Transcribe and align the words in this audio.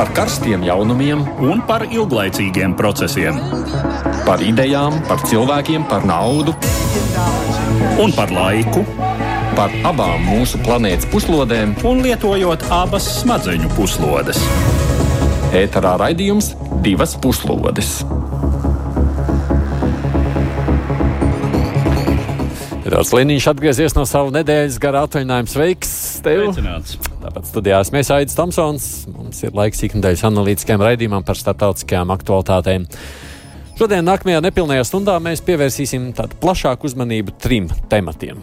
par 0.00 0.14
karstiem 0.16 0.62
jaunumiem 0.64 1.20
un 1.44 1.58
par 1.68 1.82
ilglaicīgiem 1.84 2.72
procesiem. 2.72 3.36
Par 4.24 4.40
idejām, 4.40 4.94
par 5.04 5.20
cilvēkiem, 5.28 5.84
par 5.90 6.06
naudu 6.08 6.54
un 8.00 8.14
par 8.16 8.32
laiku. 8.32 8.80
Par 9.58 9.74
abām 9.84 10.24
mūsu 10.24 10.62
planētas 10.64 11.04
puslodēm, 11.12 11.74
un 11.84 12.00
lietojot 12.06 12.64
abas 12.72 13.10
smadzeņu 13.18 13.68
puslodes. 13.76 14.40
Ēterā 15.60 15.98
raidījums 16.00 16.54
divas 16.80 17.12
puslodes. 17.20 17.98
Rāds 22.90 23.12
Liniņš 23.12 23.52
atgriezies 23.52 24.00
no 24.00 24.08
sava 24.08 24.32
nedēļas 24.40 24.80
gara 24.80 25.04
atvaļinājuma. 25.04 25.52
Sveiks! 25.52 25.92
Tev! 26.24 26.48
Sveicināts. 26.48 26.96
Tāpat 27.20 27.52
studijās 27.52 27.92
mēs 27.92 28.08
Aits 28.16 28.38
Tomsons. 28.38 28.88
Mums 29.30 29.44
ir 29.46 29.52
laiks 29.54 29.84
ikdienas 29.86 30.24
analītiskajam 30.26 30.82
raidījumam 30.82 31.22
par 31.22 31.38
starptautiskajām 31.38 32.10
aktualitātēm. 32.16 32.88
Šodien, 33.78 34.02
nākamajā 34.02 34.40
nepilnajā 34.42 34.88
stundā, 34.88 35.20
mēs 35.22 35.44
pievērsīsim 35.46 36.10
plašāku 36.42 36.90
uzmanību 36.90 37.36
trim 37.38 37.70
tematiem. 37.92 38.42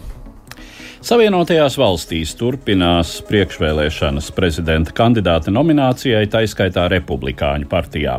Savienotajās 1.08 1.76
valstīs 1.78 2.32
turpinās 2.40 3.12
priekšvēlēšanas 3.28 4.32
prezidenta 4.34 4.92
kandidāta 4.98 5.52
nominācijai, 5.54 6.24
taiskaitā 6.34 6.88
Republikāņu 6.90 7.70
partijā. 7.70 8.16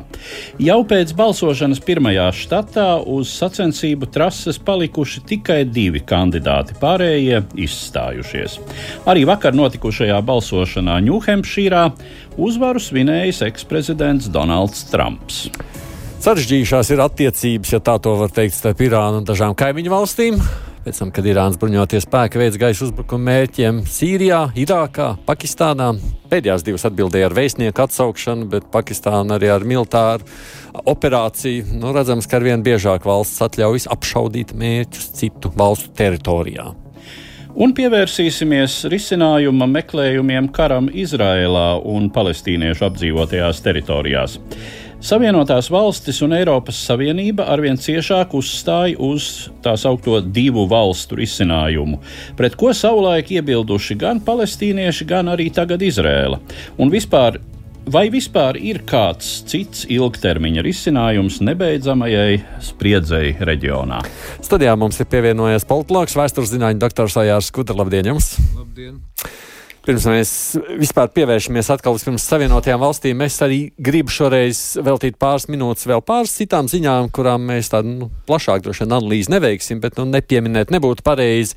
Jau 0.62 0.78
pēc 0.88 1.10
balsošanas 1.19 1.82
pirmajā 1.84 2.28
štatā 2.38 2.86
uz 3.02 3.32
sacensību 3.34 4.08
trases 4.14 4.60
palikuši 4.62 5.24
tikai 5.32 5.58
divi 5.66 6.05
kandidāti, 6.06 6.78
pārējie 6.78 7.42
izstājušies. 7.66 8.60
Arī 9.10 9.27
vakar 9.28 9.58
notikušajā 9.58 10.22
balsošanā 10.30 11.00
Ņūhempšīrā 11.08 11.84
uzvaru 12.38 12.80
svinējis 12.83 13.42
eksprezidents 13.48 14.30
Donalds 14.33 14.87
Trumps. 14.92 15.48
Sarežģījušās 16.22 16.89
ir 16.95 17.03
attiecības, 17.05 17.75
ja 17.77 17.83
tā 17.84 17.95
to 18.03 18.17
var 18.19 18.33
teikt, 18.34 18.56
starp 18.56 18.80
Irānu 18.83 19.20
un 19.20 19.28
dažām 19.28 19.55
kaimiņu 19.58 19.92
valstīm. 19.92 20.41
Pēc 20.89 20.98
tam, 21.03 21.11
kad 21.12 21.27
Irānas 21.28 21.58
bruņoties 21.61 22.06
spēki 22.06 22.41
veids 22.41 22.56
gaisa 22.58 22.86
uzbrukumu 22.86 23.27
mērķiem 23.28 23.83
Sīrijā, 23.92 24.39
Irākā, 24.56 25.11
Pakistānā, 25.28 25.91
pēdējās 26.30 26.64
divas 26.64 26.86
atbildēja 26.89 27.28
ar 27.28 27.36
vēstnieku 27.36 27.84
atsaukšanu, 27.84 28.48
bet 28.55 28.70
Pakistāna 28.73 29.36
arī 29.36 29.52
ar 29.52 29.67
militāru 29.69 30.27
operāciju. 30.89 31.69
Nu, 31.78 31.92
redzams, 31.92 32.27
ka 32.30 32.41
arvien 32.41 32.64
biežāk 32.64 33.06
valsts 33.06 33.45
atļaujas 33.45 33.91
apšaudīt 33.92 34.56
mērķus 34.58 35.11
citu 35.20 35.52
valstu 35.58 35.92
teritorijā. 35.98 36.70
Un 37.59 37.73
pievērsīsimies 37.75 38.84
risinājuma 38.87 39.67
meklējumiem 39.67 40.47
karam 40.55 40.87
Izrēlā 40.95 41.81
un 41.91 42.05
palestīniešu 42.14 42.84
apdzīvotajās 42.87 43.62
teritorijās. 43.64 44.37
Savienotās 45.03 45.67
valstis 45.75 46.23
un 46.23 46.36
Eiropas 46.39 46.79
Savienība 46.86 47.48
arvien 47.51 47.75
ciešāk 47.75 48.36
uzstāja 48.39 48.95
uz 49.03 49.48
tā 49.64 49.75
saucamo 49.75 50.20
divu 50.23 50.69
valstu 50.70 51.19
risinājumu, 51.19 51.98
pret 52.39 52.55
ko 52.59 52.70
savulaik 52.70 53.34
iebilduši 53.34 53.98
gan 53.98 54.23
palestīnieši, 54.23 55.11
gan 55.11 55.34
arī 55.34 55.51
tagad 55.55 55.83
Izrēla. 55.83 56.39
Un 56.79 56.95
vispār 56.95 57.41
Vai 57.89 58.11
vispār 58.12 58.58
ir 58.61 58.83
kāds 58.84 59.28
cits 59.48 59.86
ilgtermiņa 59.89 60.61
risinājums 60.67 61.39
nebeidzamajai 61.41 62.34
spriedzei 62.67 63.30
reģionā? 63.41 64.03
Studijā 64.45 64.75
mums 64.77 64.98
ir 65.00 65.08
pievienojies 65.08 65.64
politologs, 65.69 66.17
vēstures 66.19 66.53
zinātņu 66.53 66.83
doktors 66.83 67.17
Ajārs 67.22 67.48
Skudra. 67.48 67.78
Labdien! 67.78 68.11
Jums. 68.11 68.34
Labdien! 68.58 68.98
Pirms 69.89 70.05
mēs 70.05 70.30
vispār 70.83 71.08
pievēršamies 71.17 71.70
atkal 71.72 71.97
uz 71.97 72.05
Savienotajām 72.05 72.83
valstīm, 72.83 73.25
es 73.25 73.41
arī 73.47 73.62
gribu 73.80 74.12
šoreiz 74.12 74.61
veltīt 74.84 75.17
pāris 75.17 75.48
minūtes 75.48 75.89
vēl 75.89 76.05
pāris 76.05 76.36
citām 76.36 76.69
ziņām, 76.69 77.08
kurām 77.08 77.48
mēs 77.48 77.73
tādu 77.73 77.95
nu, 77.95 78.11
plašāku 78.28 78.67
droši 78.67 78.84
vien 78.84 78.98
analīzi 78.98 79.33
neveiksim, 79.33 79.80
bet 79.80 79.96
nu, 79.96 80.05
nepieminēt 80.12 80.74
nebūtu 80.77 81.07
pareizi. 81.08 81.57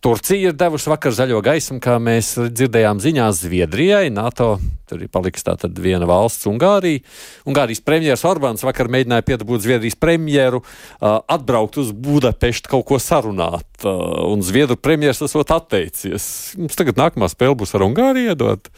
Turcija 0.00 0.48
ir 0.48 0.54
devusi 0.56 0.88
vakar 0.88 1.12
zaļo 1.12 1.42
gaismu, 1.44 1.76
kā 1.84 1.98
mēs 2.00 2.30
dzirdējām 2.40 3.02
ziņās 3.04 3.42
Zviedrijai, 3.42 4.06
NATO. 4.08 4.54
Tur 4.88 5.02
ir 5.04 5.10
paliks 5.12 5.44
tātad 5.44 5.76
viena 5.76 6.08
valsts, 6.08 6.46
Ungārija. 6.48 7.02
Ungārijas 7.44 7.82
premjeras 7.84 8.24
Orbāns 8.24 8.64
vakar 8.64 8.88
mēģināja 8.88 9.26
piedabūt 9.28 9.66
Zviedrijas 9.66 9.98
premjeru 10.00 10.62
uh, 10.62 11.20
atbraukt 11.28 11.76
uz 11.84 11.92
Budapeštu 11.92 12.72
kaut 12.72 12.86
ko 12.88 12.96
sarunāt, 12.96 13.68
uh, 13.84 13.92
un 14.30 14.40
Zviedru 14.40 14.80
premjeras 14.80 15.20
esot 15.28 15.52
atteicies. 15.52 16.30
Mums 16.56 16.80
tagad 16.80 16.96
nākamā 16.96 17.28
spēle 17.28 17.60
būs 17.60 17.76
ar 17.76 17.84
Ungāriju 17.90 18.32
iedot. 18.32 18.72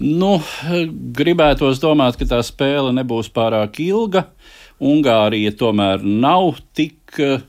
Nu, 0.00 0.38
gribētos 1.20 1.84
domāt, 1.84 2.16
ka 2.16 2.32
tā 2.32 2.40
spēle 2.48 2.96
nebūs 2.96 3.28
pārāk 3.36 3.76
ilga. 3.84 4.24
Ungārija 4.82 5.52
tomēr 5.52 6.00
nav 6.00 6.56
tik 6.72 7.20
uh, 7.20 7.44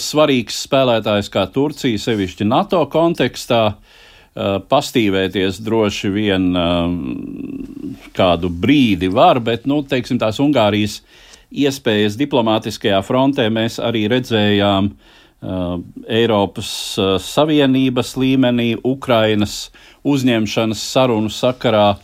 svarīgs 0.00 0.64
spēlētājs 0.66 1.30
kā 1.32 1.46
Turcija, 1.54 2.00
sevišķi 2.00 2.46
NATO 2.48 2.82
kontekstā. 2.90 3.64
Eh, 4.30 4.56
pastīvēties 4.70 5.56
droši 5.66 6.08
vien 6.14 6.44
eh, 6.54 6.92
kādu 8.14 8.50
brīdi 8.50 9.08
var, 9.10 9.40
bet, 9.42 9.66
nu, 9.66 9.80
teiksim, 9.82 10.20
tās 10.22 10.38
Ungārijas 10.38 11.00
iespējas 11.50 12.14
diplomātiskajā 12.20 13.00
frontē 13.02 13.48
mēs 13.50 13.80
arī 13.82 14.06
redzējām 14.10 14.92
Eiropas 15.40 16.70
Savienības 17.24 18.10
līmenī, 18.20 18.74
Ukrainas 18.84 19.70
uzņemšanas 20.04 20.82
sarunu 20.92 21.32
sakarā, 21.32 21.94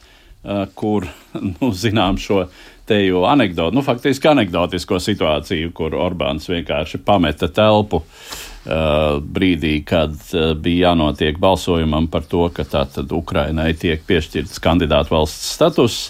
kur, 0.72 1.04
nu, 1.60 1.68
zinām, 1.76 2.16
šo 2.16 2.46
teju 2.86 3.24
anekdoti, 3.26 3.76
nu, 3.76 3.82
faktiski 3.82 4.30
anekdotisko 4.30 5.00
situāciju, 5.02 5.72
kur 5.76 5.96
Orbāns 5.98 6.48
vienkārši 6.50 7.00
pameta 7.06 7.48
telpu 7.52 8.02
uh, 8.02 9.18
brīdī, 9.20 9.80
kad 9.86 10.14
uh, 10.32 10.52
bija 10.54 10.92
jānotiek 10.92 11.38
balsojumam 11.42 12.08
par 12.12 12.26
to, 12.30 12.46
ka 12.54 12.66
tātad 12.68 13.12
Ukrainai 13.14 13.72
tiek 13.78 14.04
piešķirts 14.06 14.62
kandidātu 14.62 15.16
valsts 15.16 15.54
status. 15.58 16.00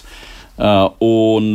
Uh, 0.57 0.87
un, 1.05 1.51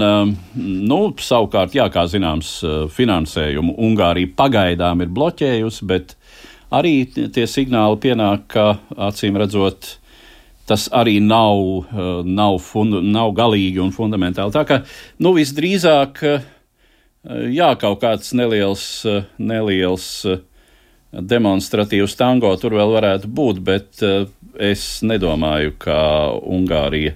nu, 0.55 0.99
savukārt, 1.19 1.75
jā, 1.75 1.89
kā 1.91 2.05
zināms, 2.07 2.53
finansējumu 2.95 3.75
Ungārija 3.83 4.31
pagaidām 4.39 5.03
ir 5.03 5.11
bloķējusi, 5.11 5.89
bet 5.91 6.15
arī 6.73 6.95
tie 7.11 7.49
signāli 7.51 7.99
pienāk, 8.05 8.47
ka 8.55 8.69
acīm 9.11 9.39
redzot, 9.43 9.97
tas 10.67 10.89
arī 10.93 11.19
nav, 11.23 11.85
eh, 11.91 12.23
nav, 12.25 12.59
fund, 12.63 13.03
nav 13.05 13.35
galīgi 13.37 13.81
un 13.83 13.93
fundamentāli. 13.95 14.55
Tā 14.55 14.65
kā 14.69 14.81
nu, 15.19 15.35
visdrīzāk 15.37 16.23
eh, 16.29 16.49
jā, 17.53 17.73
kaut 17.81 18.01
kāds 18.03 18.33
neliels, 18.39 18.87
eh, 19.07 19.25
neliels 19.39 20.09
demonstratīvs 21.13 22.17
tango 22.17 22.55
tur 22.57 22.79
vēl 22.79 22.95
varētu 22.95 23.29
būt, 23.29 23.59
bet 23.61 24.01
es 24.57 25.03
nedomāju, 25.05 25.75
ka 25.83 25.97
Ungārija 26.41 27.13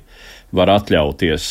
var 0.54 0.70
atļauties 0.76 1.46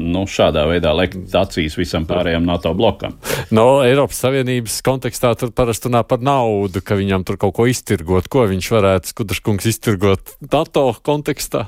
nu, 0.00 0.24
šādā 0.28 0.64
veidā 0.70 0.92
lekt 0.96 1.34
acīs 1.36 1.76
visam 1.78 2.06
pārējiem 2.08 2.46
NATO 2.48 2.72
blokam. 2.76 3.16
No 3.54 3.82
Eiropas 3.84 4.22
Savienības 4.24 4.80
kontekstā 4.86 5.34
tur 5.38 5.52
parasti 5.56 5.90
runā 5.90 6.02
par 6.08 6.22
naudu, 6.24 6.82
ka 6.84 6.98
viņam 6.98 7.26
tur 7.28 7.40
kaut 7.40 7.56
ko 7.58 7.68
iztirgot. 7.70 8.30
Ko 8.32 8.46
viņš 8.50 8.72
varētu 8.76 9.14
Skudraškungs 9.14 9.70
iztirgot 9.70 10.36
NATO 10.50 10.88
kontekstā? 11.06 11.66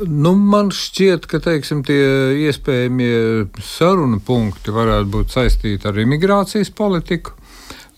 Nu, 0.00 0.32
man 0.38 0.70
šķiet, 0.72 1.26
ka 1.28 1.40
teiksim, 1.42 1.82
tie 1.84 2.36
iespējamie 2.46 3.50
sarunu 3.64 4.20
punkti 4.24 4.72
varētu 4.72 5.10
būt 5.12 5.34
saistīti 5.34 5.88
ar 5.90 5.98
imigrācijas 5.98 6.70
politiku. 6.76 7.34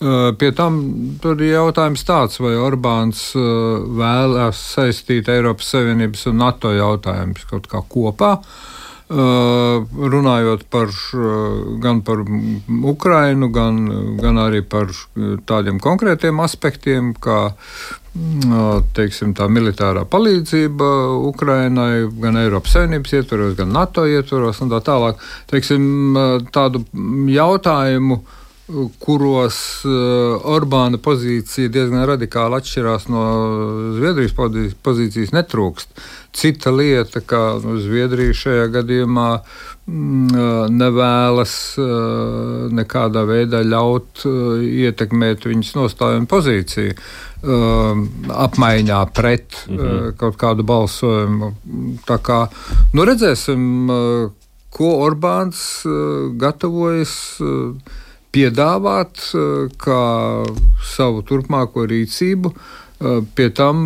Pie 0.03 0.49
tam 0.57 0.79
ir 1.23 1.41
jautājums 1.47 2.03
tāds, 2.03 2.39
vai 2.43 2.57
Orbāns 2.59 3.29
vēlas 3.37 4.59
saistīt 4.73 5.29
Eiropas 5.31 5.69
Savienības 5.71 6.25
un 6.31 6.41
NATO 6.41 6.73
jautājumus 6.75 7.45
kaut 7.47 7.69
kā 7.71 7.79
kopā. 7.87 8.33
Runājot 9.13 10.65
par, 10.73 10.91
gan 11.83 12.01
par 12.03 12.23
Ukrainu, 12.93 13.51
gan, 13.53 13.79
gan 14.19 14.41
arī 14.43 14.63
par 14.65 14.91
tādiem 15.47 15.79
konkrētiem 15.83 16.43
aspektiem, 16.43 17.13
kā 17.23 17.53
teiksim, 18.97 19.31
tā 19.37 19.47
militārā 19.49 20.03
palīdzība 20.09 20.91
Ukrainai, 21.31 22.05
gan 22.21 22.43
Eiropas 22.43 22.75
Savienības 22.75 23.15
ietvaros, 23.21 23.55
gan 23.57 23.71
NATO 23.73 24.03
ietvaros 24.09 24.59
un 24.65 24.73
tā 24.73 24.83
tālāk. 24.83 25.21
Teiksim, 25.51 25.83
tādu 26.51 26.83
jautājumu 27.39 28.23
kuros 29.03 29.57
uh, 29.83 30.39
Orbāna 30.47 30.99
pozīcija 31.03 31.71
diezgan 31.71 32.05
radikāli 32.07 32.59
atšķirās 32.61 33.09
no 33.11 33.23
Zviedrijas 33.97 34.35
pozīcijas, 34.83 35.33
netrūkst. 35.35 36.03
Cita 36.33 36.71
lieta, 36.71 37.21
ka 37.27 37.59
nu, 37.63 37.75
Zviedrija 37.83 38.33
šajā 38.39 38.69
gadījumā 38.77 39.27
mm, 39.35 40.29
uh, 40.31 40.53
nevēlas 40.71 41.55
uh, 41.81 42.69
nekādā 42.73 43.25
veidā 43.27 43.61
ļaut 43.67 44.23
ietekmēt 44.63 45.49
viņas 45.49 45.75
nostājumu 45.81 46.29
pozīciju. 46.31 46.97
apmaiņā 47.43 48.97
pret 49.11 49.55
mm 49.67 49.77
-hmm. 49.77 50.13
kaut 50.15 50.37
kādu 50.39 50.63
balsojumu. 50.63 51.49
Tā 52.07 52.17
kā 52.23 52.37
nu 52.93 53.03
redzēsim, 53.03 53.91
ko 54.71 54.91
Orbāns 55.03 55.83
gatavojas. 56.39 57.35
Piedāvāt 58.33 59.19
kā 59.77 59.99
savu 60.93 61.21
turpmāko 61.29 61.83
rīcību, 61.89 62.49
Pie 63.35 63.49
tam 63.51 63.79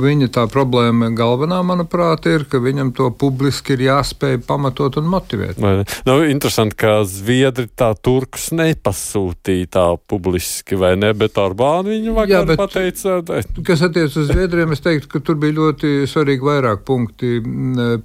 viņa 0.00 0.30
tā 0.32 0.46
problēma 0.50 1.10
galvenā, 1.16 1.60
manuprāt, 1.66 2.24
ir, 2.30 2.46
ka 2.48 2.60
viņam 2.62 2.92
to 2.96 3.10
publiski 3.12 3.74
ir 3.76 3.84
jāspēj 3.84 4.38
pamatot 4.48 4.96
un 5.00 5.08
motivēt. 5.12 5.60
Vai, 5.60 5.82
nu, 6.08 6.16
interesanti, 6.24 6.78
ka 6.80 7.00
Zviedri 7.08 7.68
tā 7.68 7.90
turkus 8.00 8.48
nepasūtīja 8.56 9.70
tā 9.76 9.86
publiski, 10.10 10.78
vai 10.80 10.94
ne, 11.00 11.12
bet 11.16 11.36
Orbāni 11.40 11.96
viņu 11.96 12.16
vakar 12.16 12.32
Jā, 12.32 12.42
bet, 12.48 12.60
pateica. 12.62 13.20
Kas 13.66 13.84
attiec 13.86 14.16
uz 14.16 14.30
Zviedriem, 14.30 14.72
es 14.72 14.84
teiktu, 14.84 15.10
ka 15.12 15.22
tur 15.24 15.38
bija 15.40 15.58
ļoti 15.58 15.94
svarīgi 16.10 16.46
vairāk 16.46 16.84
punkti. 16.88 17.38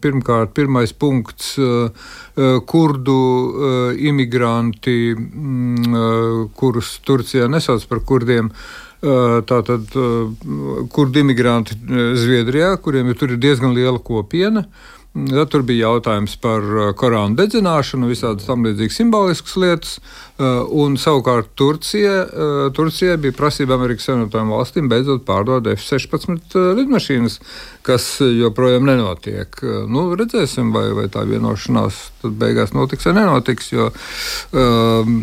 Pirmkārt, 0.03 0.51
pirmais 0.57 0.91
punkts 0.91 1.55
kurdu 2.67 3.19
imigranti, 3.95 4.97
kurus 6.59 6.97
Turcijā 7.05 7.47
nesauc 7.51 7.85
par 7.87 8.03
kurdiem, 8.07 8.51
tātad 9.01 9.95
kurdi 10.93 11.23
imigranti 11.25 11.77
Zviedrijā, 12.19 12.75
kuriem 12.81 13.11
ir, 13.11 13.23
ir 13.27 13.39
diezgan 13.41 13.75
liela 13.75 13.99
kopiena. 13.99 14.65
Ja, 15.15 15.45
tur 15.47 15.61
bija 15.63 15.93
jautājums 15.93 16.33
par 16.43 16.65
korānu 16.99 17.37
dedzināšanu, 17.39 18.09
visādas 18.11 18.49
tam 18.49 18.65
līdzīgas 18.67 18.97
simboliskas 18.99 19.53
lietas. 19.63 19.93
Un 20.75 20.97
savukārt 20.99 21.53
Turcija, 21.55 22.25
Turcija 22.75 23.15
bija 23.23 23.37
prasība 23.37 23.77
Amerikas 23.77 24.09
Savienotajām 24.09 24.51
valstīm 24.51 24.89
beidzot 24.91 25.23
pārdot 25.27 25.69
F-16 25.71 26.57
lidmašīnas, 26.81 27.39
kas 27.85 28.05
joprojām 28.21 28.87
nenotiek. 28.87 29.59
Nu, 29.91 30.07
redzēsim, 30.17 30.71
vai, 30.73 30.87
vai 30.97 31.05
tā 31.13 31.21
vienošanās 31.27 31.99
beigās 32.25 32.73
notiks 32.75 33.05
vai 33.09 33.13
nenotiks. 33.19 33.69
Jo, 33.75 33.89
um, 34.57 35.19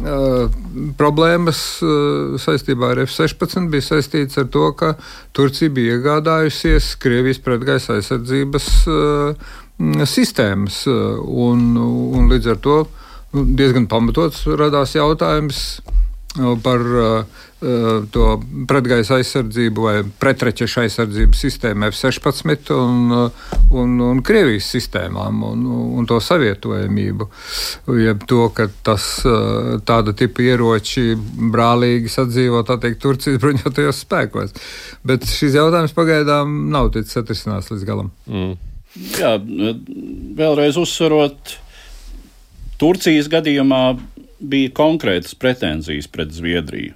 uh, 0.00 0.56
problēmas 0.98 1.60
uh, 1.84 2.38
saistībā 2.40 2.94
ar 2.94 3.02
F-16 3.04 3.68
bija 3.72 3.88
saistītas 3.90 4.40
ar 4.42 4.48
to, 4.52 4.70
ka 4.78 4.94
Turcija 5.36 5.72
bija 5.72 5.98
iegādājusies 5.98 6.94
Krievijas 7.02 7.42
pretgaisa 7.44 7.98
aizsardzības 7.98 8.70
uh, 8.92 9.52
sistēmas. 10.08 10.86
Un, 10.88 11.68
un 11.76 12.32
līdz 12.32 12.54
ar 12.54 12.62
to 12.64 12.78
nu, 13.34 13.44
diezgan 13.58 13.88
pamatots 13.90 14.46
radās 14.56 14.96
jautājums 14.96 15.66
par 16.64 16.80
uh, 16.80 17.44
to 18.12 18.24
pretgaisa 18.68 19.16
aizsardzību 19.16 19.84
vai 19.86 19.94
pretraķešu 20.20 20.82
aizsardzības 20.82 21.40
sistēmu 21.46 21.86
F-16 21.88 22.72
un, 22.76 23.14
un, 23.72 23.94
un 24.04 24.20
Krievijas 24.26 24.68
sistēmām 24.74 25.40
un, 25.48 25.62
un 25.96 26.08
to 26.08 26.18
savietojamību. 26.20 27.28
Jeb 28.02 28.26
to, 28.28 28.42
ka 28.56 28.68
tas 28.84 29.08
tāda 29.88 30.12
tipa 30.16 30.44
ieroči 30.44 31.16
brālīgi 31.16 32.12
sadzīvo 32.12 32.60
teikt, 32.68 33.00
Turcijas 33.00 33.40
bruņotajos 33.40 34.02
spēkos. 34.04 34.52
Bet 35.06 35.24
šis 35.24 35.56
jautājums 35.56 35.96
pagaidām 35.96 36.66
nav 36.74 36.92
ticis 36.92 37.22
atrisināts 37.22 37.72
līdz 37.72 37.88
galam. 37.88 38.12
Mm. 38.28 38.56
Jā, 39.16 39.32
vēlreiz 40.36 40.76
uzsverot, 40.80 41.56
Turcijas 42.80 43.28
gadījumā 43.32 43.82
bija 44.40 44.72
konkrētas 44.76 45.36
pretenzijas 45.40 46.08
pret 46.12 46.32
Zviedriju. 46.36 46.92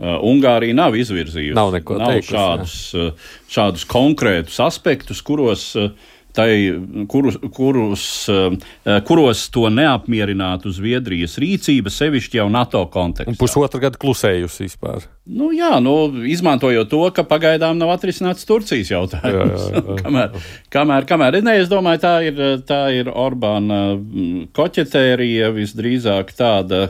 Uh, 0.00 0.16
Ungārija 0.24 0.72
nav 0.72 0.94
izvirzījusi 0.96 1.52
nav 1.56 1.74
nav 1.74 2.14
teikusi, 2.14 2.32
šādus, 2.32 2.76
uh, 2.96 3.34
šādus 3.52 3.84
konkrētus 3.90 4.56
aspektus, 4.64 5.20
kuros 5.20 5.66
uh, 5.76 5.90
tai, 6.32 6.80
kurus, 7.08 7.36
kurus, 7.54 8.04
eh, 8.28 9.00
kuros 9.06 9.46
to 9.52 9.66
neapmierinātu 9.72 10.72
Zviedrijas 10.74 11.36
rīcība, 11.42 11.92
sevišķi 11.92 12.40
jau 12.40 12.48
NATO 12.52 12.82
kontekstā. 12.92 13.38
Pusotru 13.40 13.82
gadu 13.82 14.00
klusējusi 14.00 14.68
vispār. 14.68 15.06
Nu, 15.28 15.50
jā, 15.52 15.74
nu, 15.84 15.92
izmantojot 16.26 16.88
to, 16.90 17.02
ka 17.14 17.22
pagaidām 17.28 17.76
nav 17.78 17.92
atrisināts 17.92 18.46
Turcijas 18.48 18.88
jautājums. 18.88 19.66
Jā, 19.68 19.74
jā, 19.76 19.82
jā. 19.84 19.96
kamēr, 20.02 20.46
kamēr, 20.72 21.06
kamēr 21.06 21.36
ne, 21.44 21.58
es 21.60 21.68
domāju, 21.70 22.00
tā 22.02 22.14
ir, 22.24 22.40
tā 22.66 22.80
ir 22.96 23.10
Orbāna 23.12 23.80
mm, 23.98 24.48
koķetērija 24.56 25.52
visdrīzāk 25.54 26.32
tāda, 26.38 26.86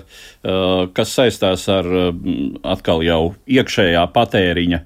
kas 0.96 1.16
saistās 1.18 1.66
ar 1.74 1.90
mm, 1.90 2.62
atkal 2.70 3.02
jau 3.04 3.22
iekšējā 3.50 4.06
patēriņa 4.14 4.84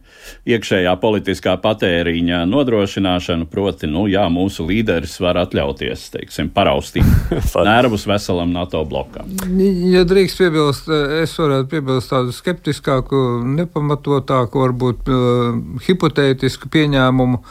iekšējā 0.48 0.92
politiskā 1.00 1.54
patēriņa 1.62 2.42
nodrošināšanu, 2.48 3.48
proti, 3.50 3.88
nu, 3.90 4.04
jā, 4.10 4.24
mūsu 4.32 4.66
līderis 4.68 5.16
var 5.22 5.38
atļauties, 5.44 6.06
teiksim, 6.14 6.50
paraustīt 6.54 7.08
nervus 7.68 8.06
veselam 8.08 8.52
NATO 8.54 8.84
blokam. 8.88 9.30
Ja 9.92 10.04
drīkst 10.08 10.40
piebilst, 10.40 10.90
es 11.22 11.36
varētu 11.40 11.70
piebilst 11.72 12.12
tādu 12.12 12.34
skeptiskāku, 12.36 13.22
nepamatotāku, 13.44 14.64
varbūt 14.64 15.10
uh, 15.12 15.56
hipotētisku 15.86 16.70
pieņēmumu, 16.72 17.42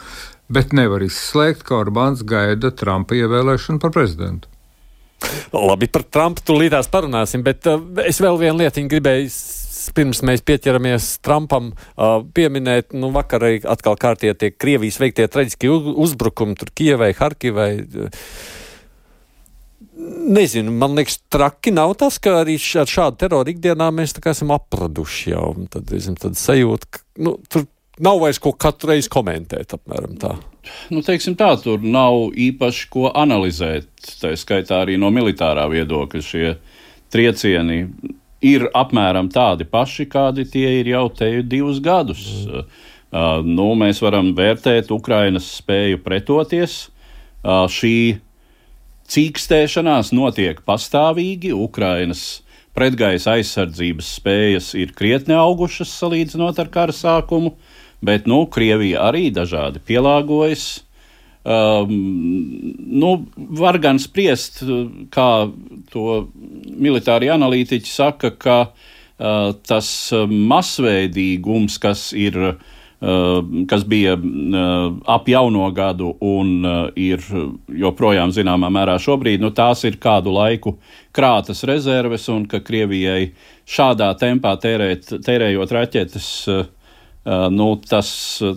bet 0.54 0.74
nevar 0.76 1.04
izslēgt, 1.06 1.64
ka 1.66 1.80
Orbāns 1.82 2.24
gaida 2.26 2.72
Trumpa 2.74 3.16
ievēlēšanu 3.18 3.82
par 3.82 3.94
prezidentu. 3.94 4.50
Labi, 5.54 5.88
par 5.88 6.04
Trumpu 6.12 6.42
tūlītās 6.44 6.90
parunāsim, 6.92 7.44
bet 7.46 7.68
uh, 7.70 7.80
es 8.04 8.20
vēl 8.22 8.40
vienu 8.40 8.64
lietiņu 8.64 8.90
gribēju 8.92 9.30
pirms 9.92 10.22
mēs 10.24 10.42
pieķeramies 10.46 11.08
Trumpam, 11.24 11.72
uh, 11.72 12.20
pieminēt, 12.36 12.94
nu, 12.96 13.10
vakar 13.14 13.44
arī 13.44 13.60
atkal 13.68 13.98
kārtie 14.00 14.32
tie 14.38 14.52
Krievijas 14.54 15.00
veiktie 15.02 15.26
traģiskie 15.28 15.70
uzbrukumi 15.70 16.56
tur 16.60 16.72
Kievai, 16.76 17.12
Harkivai. 17.18 17.70
Nezinu, 19.94 20.72
man 20.74 20.96
liekas, 20.98 21.20
traki 21.30 21.70
nav 21.74 21.92
tas, 22.00 22.16
ka 22.18 22.40
arī 22.40 22.56
ar 22.80 22.90
šādu 22.90 23.20
teroru 23.20 23.52
ikdienā 23.52 23.90
mēs 23.94 24.16
esam 24.18 24.50
apraduši 24.56 25.30
jau. 25.30 25.52
Tad, 25.70 25.92
zin, 26.02 26.16
tad 26.18 26.38
sajūta, 26.38 26.88
ka 26.90 27.04
nu, 27.22 27.36
tur 27.48 27.68
nav 28.02 28.18
vairs 28.24 28.40
ko 28.42 28.52
katru 28.58 28.90
reizi 28.90 29.10
komentēt. 29.12 29.76
Apmēram, 29.76 30.16
tā. 30.18 30.34
Nu, 30.90 31.02
teiksim 31.04 31.36
tā, 31.38 31.52
tur 31.62 31.84
nav 31.84 32.32
īpaši 32.34 32.88
ko 32.90 33.10
analizēt. 33.14 33.90
Tā 34.20 34.34
skaitā 34.40 34.82
arī 34.82 34.98
no 35.00 35.12
militārā 35.14 35.68
viedokļa 35.70 36.24
šie 36.24 36.56
triecieni 37.14 37.84
ir 38.44 38.66
apmēram 38.76 39.30
tādi 39.32 39.66
paši, 39.68 40.08
kādi 40.10 40.44
tie 40.50 40.80
ir 40.80 40.90
jau 40.90 41.06
te 41.14 41.30
divus 41.46 41.80
gadus. 41.84 42.24
Mm. 42.44 42.66
Uh, 43.14 43.46
nu, 43.46 43.70
mēs 43.78 44.00
varam 44.02 44.32
vērtēt 44.34 44.90
Ukrainas 44.90 45.46
spēju 45.60 46.00
pretoties. 46.02 46.88
Uh, 47.44 47.68
šī 47.70 48.18
cīkstēšanās 49.14 50.12
notiek 50.14 50.60
pastāvīgi. 50.66 51.52
Ukrainas 51.54 52.42
pretgaisa 52.74 53.36
aizsardzības 53.38 54.14
spējas 54.18 54.72
ir 54.78 54.94
krietni 54.98 55.36
augušas 55.38 55.92
salīdzinot 56.00 56.58
ar 56.58 56.70
kara 56.74 56.94
sākumu, 56.94 57.54
bet 58.04 58.26
nu, 58.30 58.44
Krievija 58.50 59.06
arī 59.08 59.28
dažādi 59.34 59.82
pielāgojas. 59.86 60.82
Um, 61.44 61.90
nu, 62.88 63.10
var 63.36 63.76
gan 63.78 64.00
spriest, 64.00 64.62
kā 65.12 65.28
to 65.92 66.06
militāri 66.64 67.28
analītiķi 67.34 67.90
saka, 67.92 68.32
ka 68.32 68.56
uh, 68.64 69.52
tas 69.68 69.90
masveidīgums, 70.24 71.76
kas 71.82 72.08
ir 72.16 72.40
uh, 72.40 72.72
kas 73.68 73.82
bija 73.88 74.14
uh, 74.16 74.94
ap 75.10 75.28
jauno 75.28 75.66
gadu 75.76 76.14
un 76.24 76.52
uh, 76.64 76.76
ir 76.96 77.20
joprojām 77.68 78.32
zināmā 78.32 78.70
mērā 78.72 78.94
šobrīd, 79.02 79.42
nu, 79.42 79.50
tās 79.54 79.84
ir 79.84 79.98
kādu 80.00 80.32
laiku 80.34 80.76
krātas 81.14 81.64
rezerves, 81.68 82.28
un 82.32 82.46
ka 82.50 82.62
Krievijai 82.64 83.32
šādā 83.68 84.12
tempā 84.20 84.54
tērēt, 84.62 85.10
tērējot 85.26 85.76
raķetes 85.78 86.30
uh, 86.52 86.64
Uh, 87.24 87.46
nu, 87.48 87.80
tas, 87.88 88.08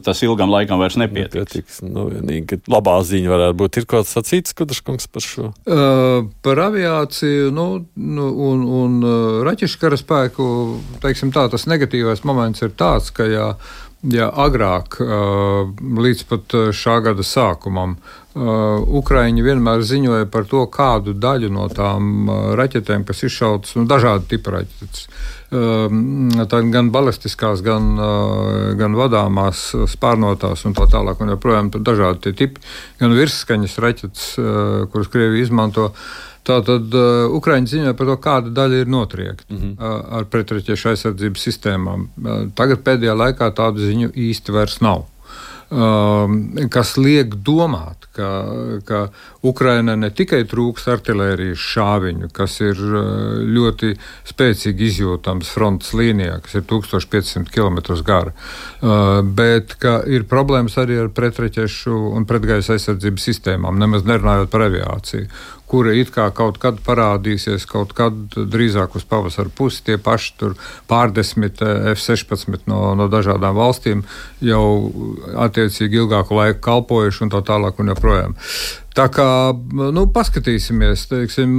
tas 0.04 0.22
ilgam 0.28 0.52
laikam 0.52 0.82
vairs 0.82 0.98
nepietiks. 1.00 1.38
nepietiks. 1.56 1.78
Nu, 1.88 2.10
vienīgi 2.12 2.58
labā 2.68 2.98
ziņa 3.08 3.30
varētu 3.32 3.56
būt. 3.62 3.78
Ir 3.80 3.86
kaut 3.88 4.04
kas 4.04 4.18
sacīts, 4.18 4.52
Kudraškungs, 4.60 5.08
par 5.08 5.24
šo? 5.24 5.46
Uh, 5.64 6.28
par 6.44 6.60
aviāciju 6.66 7.54
nu, 7.56 7.68
nu, 7.96 8.26
un, 8.50 8.66
un 8.82 8.98
uh, 9.08 9.38
raķešu 9.48 9.80
karaspēku, 9.86 10.48
teiksim 11.00 11.32
tā, 11.32 11.46
tas 11.54 11.64
negatīvais 11.72 12.26
moments 12.28 12.66
ir 12.68 12.76
tāds, 12.76 13.08
ka, 13.16 13.30
ja, 13.32 13.48
ja 14.12 14.30
agrāk, 14.46 15.00
līdz 16.08 16.24
pat 16.30 16.56
šā 16.76 17.00
gada 17.06 17.26
sākumam, 17.26 17.98
Ukraiņi 19.00 19.44
vienmēr 19.46 19.82
ziņoja 19.86 20.28
par 20.32 20.46
to, 20.50 20.66
kādu 20.74 21.16
daļu 21.18 21.50
no 21.54 21.68
tām 21.74 22.30
uh, 22.30 22.38
raķetēm, 22.60 23.06
kas 23.08 23.24
izšautas, 23.28 23.76
nu, 23.80 23.86
dažādi 23.90 24.30
tipi 24.36 24.54
raķetes. 24.54 25.08
Uh, 25.48 26.68
gan 26.74 26.92
balistiskās, 26.92 27.64
gan, 27.66 27.90
uh, 27.96 28.72
gan 28.80 28.98
vadāmās, 29.00 29.70
spārnotās 29.90 30.66
un 30.68 30.78
tā 30.78 30.90
tālāk. 30.92 31.22
Un 31.24 31.34
joprojām 31.36 31.72
tur 31.74 31.84
dažādi 31.88 32.36
tipi, 32.38 32.64
gan 33.02 33.16
virsskaņas 33.18 33.78
raķetes, 33.84 34.32
uh, 34.42 34.88
kuras 34.92 35.12
Krievija 35.14 35.48
izmanto. 35.48 35.92
Tātad 36.48 36.94
uh, 36.96 37.28
Ukraiņi 37.36 37.74
ziņoja 37.74 37.96
par 38.00 38.08
to, 38.08 38.16
kāda 38.24 38.54
daļa 38.62 38.84
ir 38.84 38.92
notriekta 38.92 39.50
mm 39.50 39.58
-hmm. 39.58 39.74
uh, 39.76 40.00
ar 40.20 40.28
pretraķiešu 40.32 40.94
aizsardzības 40.94 41.44
sistēmām. 41.50 42.08
Uh, 42.08 42.48
tagad 42.56 42.86
pēdējā 42.88 43.16
laikā 43.24 43.52
tādu 43.56 43.84
ziņu 43.84 44.14
īsti 44.16 44.56
vairs 44.56 44.80
nav. 44.82 45.04
Um, 45.68 46.54
kas 46.72 46.94
liek 46.96 47.34
domāt, 47.44 48.06
ka, 48.16 48.28
ka 48.88 49.00
Ukraina 49.44 49.98
ne 50.00 50.08
tikai 50.16 50.46
trūks 50.48 50.86
artērijas 50.94 51.60
šāviņu, 51.60 52.30
kas 52.32 52.56
ir 52.64 52.80
uh, 52.80 53.42
ļoti 53.44 53.90
spēcīgi 54.32 54.88
izjūtams 54.88 55.52
frontes 55.52 55.92
līnijā, 55.92 56.38
kas 56.46 56.56
ir 56.62 56.64
1500 56.72 57.52
km 57.52 57.82
gara, 58.08 58.32
uh, 58.32 59.20
bet 59.28 59.76
ka 59.82 59.98
ir 60.08 60.24
problēmas 60.32 60.80
arī 60.80 61.02
ar 61.04 61.12
pretraķešu 61.12 62.00
un 62.16 62.30
pretgaisa 62.30 62.78
aizsardzības 62.78 63.28
sistēmām, 63.28 63.76
nemaz 63.76 64.08
nerunājot 64.08 64.54
par 64.54 64.70
aviāciju 64.70 65.28
kura 65.68 65.94
it 66.00 66.12
kā 66.16 66.30
kaut 66.36 66.60
kad 66.64 66.80
parādīsies, 66.86 67.68
kaut 67.70 67.94
kad 67.98 68.16
drīzāk 68.38 68.96
uz 68.96 69.06
pavasara 69.08 69.52
pusi. 69.54 69.84
Tie 69.88 69.98
paši 70.02 70.52
pārdesmit 70.88 71.62
eh, 71.66 71.92
F-16 71.94 72.68
no, 72.72 72.82
no 72.98 73.08
dažādām 73.12 73.58
valstīm 73.58 74.04
jau 74.44 74.66
attiecīgi 75.48 76.04
ilgāku 76.04 76.38
laiku 76.38 76.64
kalpojuši 76.70 77.26
un 77.26 77.34
tā 77.36 77.44
tālāk 77.48 77.82
un 77.84 77.94
joprojām. 77.94 78.38
Tā 78.98 79.10
kā 79.14 79.28
nu, 79.94 80.08
paskatīsimies, 80.10 81.04
teiksim, 81.12 81.52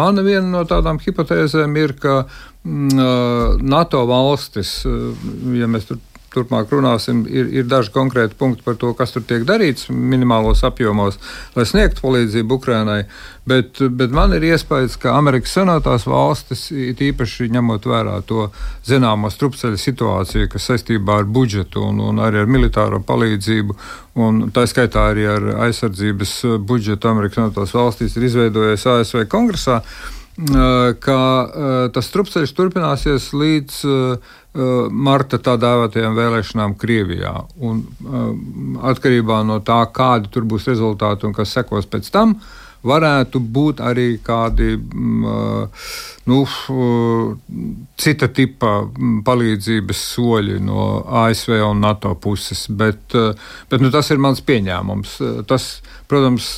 mana 0.00 0.24
viena 0.24 0.46
no 0.48 0.62
tādām 0.68 0.96
hipotēzēm 1.02 1.74
ir, 1.76 1.92
ka 2.00 2.22
mm, 2.64 3.60
NATO 3.68 4.06
valstis, 4.08 4.78
ja 4.86 5.68
mēs 5.68 5.90
tur 5.90 6.00
turpmāk 6.34 6.70
runāsim, 6.72 7.24
ir, 7.28 7.48
ir 7.60 7.68
daži 7.70 7.92
konkrēti 7.94 8.36
punkti 8.38 8.64
par 8.66 8.76
to, 8.80 8.92
kas 8.98 9.14
tur 9.14 9.24
tiek 9.26 9.44
darīts 9.48 9.88
minimālos 9.90 10.62
apjomos, 10.66 11.18
lai 11.56 11.66
sniegtu 11.66 12.04
palīdzību 12.04 12.58
Ukrainai. 12.60 13.02
Bet, 13.50 13.80
bet 13.96 14.12
man 14.14 14.34
ir 14.36 14.44
iespējas, 14.46 14.94
ka 15.00 15.16
Amerikas 15.18 15.56
Savienotās 15.56 16.04
valstis, 16.06 16.68
īpaši 16.70 17.48
ņemot 17.50 17.88
vērā 17.90 18.20
to 18.28 18.46
zināmo 18.86 19.30
strupceļa 19.32 19.80
situāciju, 19.80 20.50
kas 20.52 20.68
saistībā 20.70 21.18
ar 21.22 21.26
budžetu 21.26 21.82
un, 21.88 21.98
un 22.12 22.22
arī 22.22 22.44
ar 22.44 22.52
militāro 22.52 23.00
palīdzību, 23.06 23.76
un 24.22 24.44
tā 24.54 24.68
skaitā 24.70 25.08
arī 25.10 25.26
ar 25.32 25.50
aizsardzības 25.66 26.36
budžetu 26.68 27.10
Amerikas 27.10 27.40
Savienotās 27.40 27.74
valstīs, 27.74 28.16
ir 28.16 28.30
izveidojies 28.30 28.86
ASV 28.94 29.26
kongresā 29.32 29.80
ka 31.04 31.20
tas 31.92 32.06
strupceļš 32.08 32.52
turpināsies 32.56 33.30
līdz 33.36 33.80
marta 34.90 35.38
tā 35.38 35.56
dēvētajām 35.60 36.16
vēlēšanām 36.16 36.74
Krievijā. 36.80 37.34
Un, 37.62 37.84
atkarībā 38.90 39.42
no 39.46 39.60
tā, 39.62 39.82
kādi 39.94 40.32
tur 40.32 40.48
būs 40.48 40.66
rezultāti 40.70 41.28
un 41.28 41.36
kas 41.36 41.52
sekos 41.54 41.86
pēc 41.90 42.10
tam, 42.14 42.38
varētu 42.86 43.40
būt 43.40 43.82
arī 43.84 44.08
kādi 44.24 44.72
nu, 46.30 46.38
cita 48.00 48.28
tipa 48.32 48.74
palīdzības 49.26 50.04
soļi 50.14 50.60
no 50.64 50.86
ASV 51.22 51.58
un 51.68 51.82
NATO 51.84 52.14
puses. 52.16 52.66
Bet, 52.70 53.16
bet 53.70 53.84
nu, 53.84 53.92
tas 53.92 54.10
ir 54.10 54.22
mans 54.22 54.40
pieņēmums. 54.46 55.18
Tas, 55.50 55.74
protams, 56.08 56.56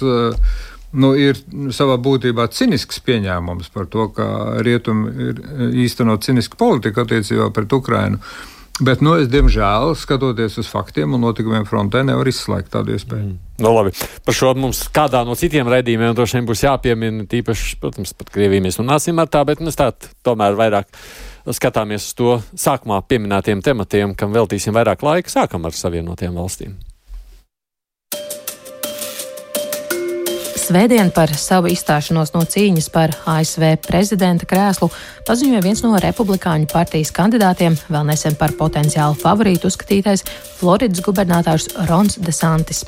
nu, 0.92 1.12
ir 1.18 1.38
savā 1.74 1.98
būtībā 2.02 2.48
cinisks 2.52 3.00
pieņēmums 3.04 3.72
par 3.74 3.88
to, 3.92 4.08
ka 4.16 4.26
rietumi 4.64 5.12
ir 5.30 5.44
īstenot 5.84 6.24
cinisku 6.26 6.58
politiku 6.60 7.04
attiecībā 7.04 7.50
pret 7.54 7.72
Ukrainu. 7.72 8.20
Bet, 8.82 9.02
nu, 9.04 9.12
es, 9.20 9.28
diemžēl, 9.28 9.92
skatoties 10.00 10.56
uz 10.62 10.68
faktiem 10.70 11.12
un 11.12 11.20
notikumiem 11.22 11.66
frontē, 11.68 12.00
nevaru 12.08 12.32
izslēgt 12.32 12.70
tādu 12.72 12.94
iespēju. 12.96 13.26
Mm. 13.34 13.50
Nu, 13.62 13.72
labi. 13.76 13.92
Par 14.24 14.34
šo 14.34 14.54
mums 14.58 14.80
kādā 14.94 15.20
no 15.28 15.36
citiem 15.38 15.68
raidījumiem 15.70 16.16
droši 16.16 16.38
vien 16.38 16.48
būs 16.48 16.64
jāpiemina. 16.64 17.26
Tīpaši, 17.30 17.76
protams, 17.82 18.14
par 18.16 18.32
Krieviju 18.32 18.64
mēs 18.64 18.80
runāsim 18.80 19.20
ar 19.22 19.28
tā, 19.30 19.44
bet 19.46 19.60
mēs 19.62 19.76
tā 19.78 19.90
tomēr 20.24 20.56
vairāk 20.58 20.88
skatāmies 21.52 22.08
uz 22.08 22.16
to 22.18 22.38
sākumā 22.58 23.02
pieminētiem 23.06 23.62
tematiem, 23.62 24.16
kam 24.18 24.32
veltīsim 24.34 24.74
vairāk 24.74 25.04
laika. 25.04 25.30
Sākam 25.30 25.68
ar 25.68 25.76
Savienotiem 25.76 26.34
valstīm. 26.40 26.74
Svētdien 30.62 31.08
par 31.10 31.32
savu 31.34 31.66
izstāšanos 31.72 32.30
no 32.36 32.44
cīņas 32.46 32.86
par 32.94 33.10
ASV 33.26 33.64
prezidenta 33.82 34.46
krēslu 34.46 34.86
paziņoja 35.26 35.62
viens 35.64 35.82
no 35.82 35.96
republikāņu 35.98 36.68
partijas 36.70 37.10
kandidātiem, 37.16 37.74
vēl 37.90 38.06
nesen 38.06 38.38
par 38.38 38.54
potenciālu 38.60 39.18
favorītu 39.18 39.66
uzskatītais 39.66 40.22
Floridas 40.60 41.02
gubernators 41.02 41.66
Rons 41.90 42.20
DeSantis. 42.22 42.84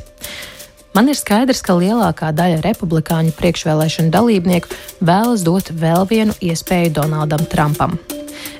Man 0.95 1.11
ir 1.11 1.19
skaidrs, 1.19 1.65
ka 1.67 1.75
lielākā 1.75 2.31
daļa 2.39 2.63
republikāņu 2.63 3.35
priekšvēlēšanu 3.41 4.15
dalībnieku 4.15 4.71
vēlas 5.03 5.43
dot 5.43 5.75
vēl 5.75 6.07
vienu 6.15 6.39
iespēju 6.39 6.95
Donaldam 7.01 7.43
Trumpam. 7.51 7.99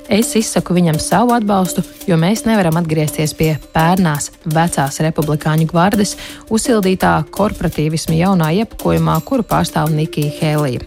Es 0.09 0.35
izsaku 0.37 0.75
viņam 0.77 0.99
savu 1.01 1.33
atbalstu, 1.33 1.81
jo 2.05 2.17
mēs 2.21 2.43
nevaram 2.45 2.77
atgriezties 2.77 3.33
pie 3.37 3.55
pērnās 3.73 4.29
vecās 4.45 4.99
republikāņu 5.01 5.65
gvardes, 5.71 6.13
uzsildītā 6.53 7.15
korporatīvisma 7.33 8.17
jaunā 8.19 8.51
iepakojumā, 8.61 9.17
kuru 9.25 9.47
pārstāv 9.49 9.89
Nikija 9.95 10.33
Hēlija. 10.39 10.85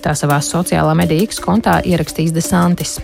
Tā 0.00 0.14
savā 0.16 0.38
sociālā 0.44 0.94
mediju 0.96 1.26
X 1.26 1.42
kontā 1.44 1.80
ierakstīs 1.84 2.32
Desantis. 2.32 2.98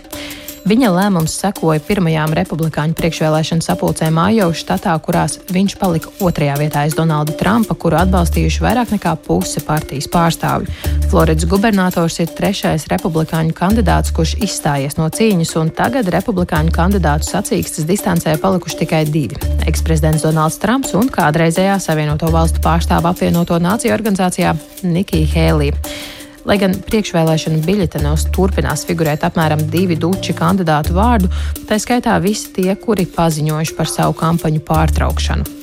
Viņa 0.67 0.87
lēmums 0.91 1.31
sekoja 1.39 1.79
pirmajām 1.79 2.33
republikāņu 2.35 2.95
priekšvēlēšanu 2.99 3.63
sapulcēm 3.63 4.17
Ajovu 4.19 4.55
štatā, 4.59 4.91
kurās 4.99 5.37
viņš 5.55 5.75
palika 5.79 6.11
otrajā 6.27 6.57
vietā 6.59 6.81
aiz 6.83 6.95
Donalda 6.97 7.31
Trumpa, 7.39 7.77
kuru 7.79 7.95
atbalstījuši 8.01 8.65
vairāk 8.65 8.91
nekā 8.91 9.13
puse 9.23 9.63
partijas 9.63 10.09
pārstāvju. 10.11 10.67
Floridas 11.07 11.47
gubernators 11.47 12.19
ir 12.19 12.33
trešais 12.35 12.89
republikāņu 12.91 13.55
kandidāts, 13.55 14.11
kurš 14.11 14.35
izstājies 14.43 14.99
no 14.99 15.07
cīņas, 15.07 15.55
un 15.61 15.71
tagad 15.77 16.11
republikāņu 16.11 16.75
kandidātu 16.75 17.29
sacīkstes 17.29 17.87
distancē 17.87 18.35
palikuši 18.43 18.81
tikai 18.83 19.05
divi- 19.07 19.39
eksprezidents 19.71 20.27
Donalds 20.27 20.59
Trumps 20.59 20.91
un 20.99 21.07
kādreizējā 21.07 21.79
Savienoto 21.79 22.27
valstu 22.27 22.59
pārstāva 22.59 23.15
apvienoto 23.15 23.55
nāciju 23.55 23.95
organizācijā 23.95 24.57
Nikija 24.83 25.31
Hēlija. 25.31 26.16
Lai 26.47 26.55
gan 26.61 26.77
priekšvēlēšana 26.87 27.59
biļetenos 27.65 28.29
turpinās 28.31 28.85
figurēt 28.87 29.25
apmēram 29.27 29.65
divi 29.67 29.97
duči 29.99 30.31
kandidātu 30.37 30.95
vārdu, 30.95 31.27
tā 31.67 31.75
skaitā 31.75 32.15
visi 32.23 32.53
tie, 32.55 32.71
kuri 32.79 33.03
paziņojuši 33.11 33.75
par 33.75 33.89
savu 33.91 34.15
kampaņu 34.15 34.63
pārtraukšanu. 34.69 35.57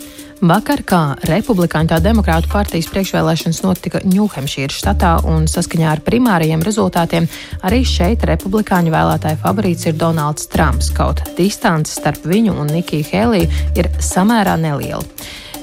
Vakar, 0.44 0.82
kā 0.84 0.98
republikāņu 1.24 1.88
tā 1.88 2.00
demokrātu 2.04 2.50
partijas 2.52 2.90
priekšvēlēšanas 2.92 3.62
notika 3.64 4.02
Ņūhempšīras 4.04 4.76
štatā, 4.82 5.14
un 5.30 5.46
saskaņā 5.48 5.94
ar 5.94 6.02
primārajiem 6.04 6.60
rezultātiem 6.66 7.30
arī 7.64 7.80
šeit 7.88 8.26
republikāņu 8.28 8.92
vēlētāju 8.92 9.40
favorīts 9.40 9.88
ir 9.88 9.96
Donalds 9.96 10.50
Trumps, 10.52 10.90
kaut 10.92 11.24
distance 11.38 11.96
starp 11.96 12.28
viņu 12.28 12.58
un 12.60 12.68
Nikiju 12.76 13.08
Hēliju 13.08 13.64
ir 13.80 13.88
samērā 14.04 14.58
neliela. 14.60 15.00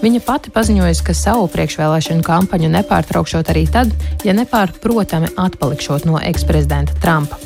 Viņa 0.01 0.17
pati 0.25 0.50
paziņojusi, 0.50 1.03
ka 1.05 1.13
savu 1.13 1.46
priekšvēlēšanu 1.53 2.24
kampaņu 2.25 2.72
nepārtraukšot 2.74 3.51
arī 3.53 3.67
tad, 3.70 3.91
ja 4.25 4.34
nepārprotami 4.34 5.29
atpalikšot 5.38 6.08
no 6.10 6.17
eksprezidenta 6.17 6.98
Trumpa. 7.03 7.38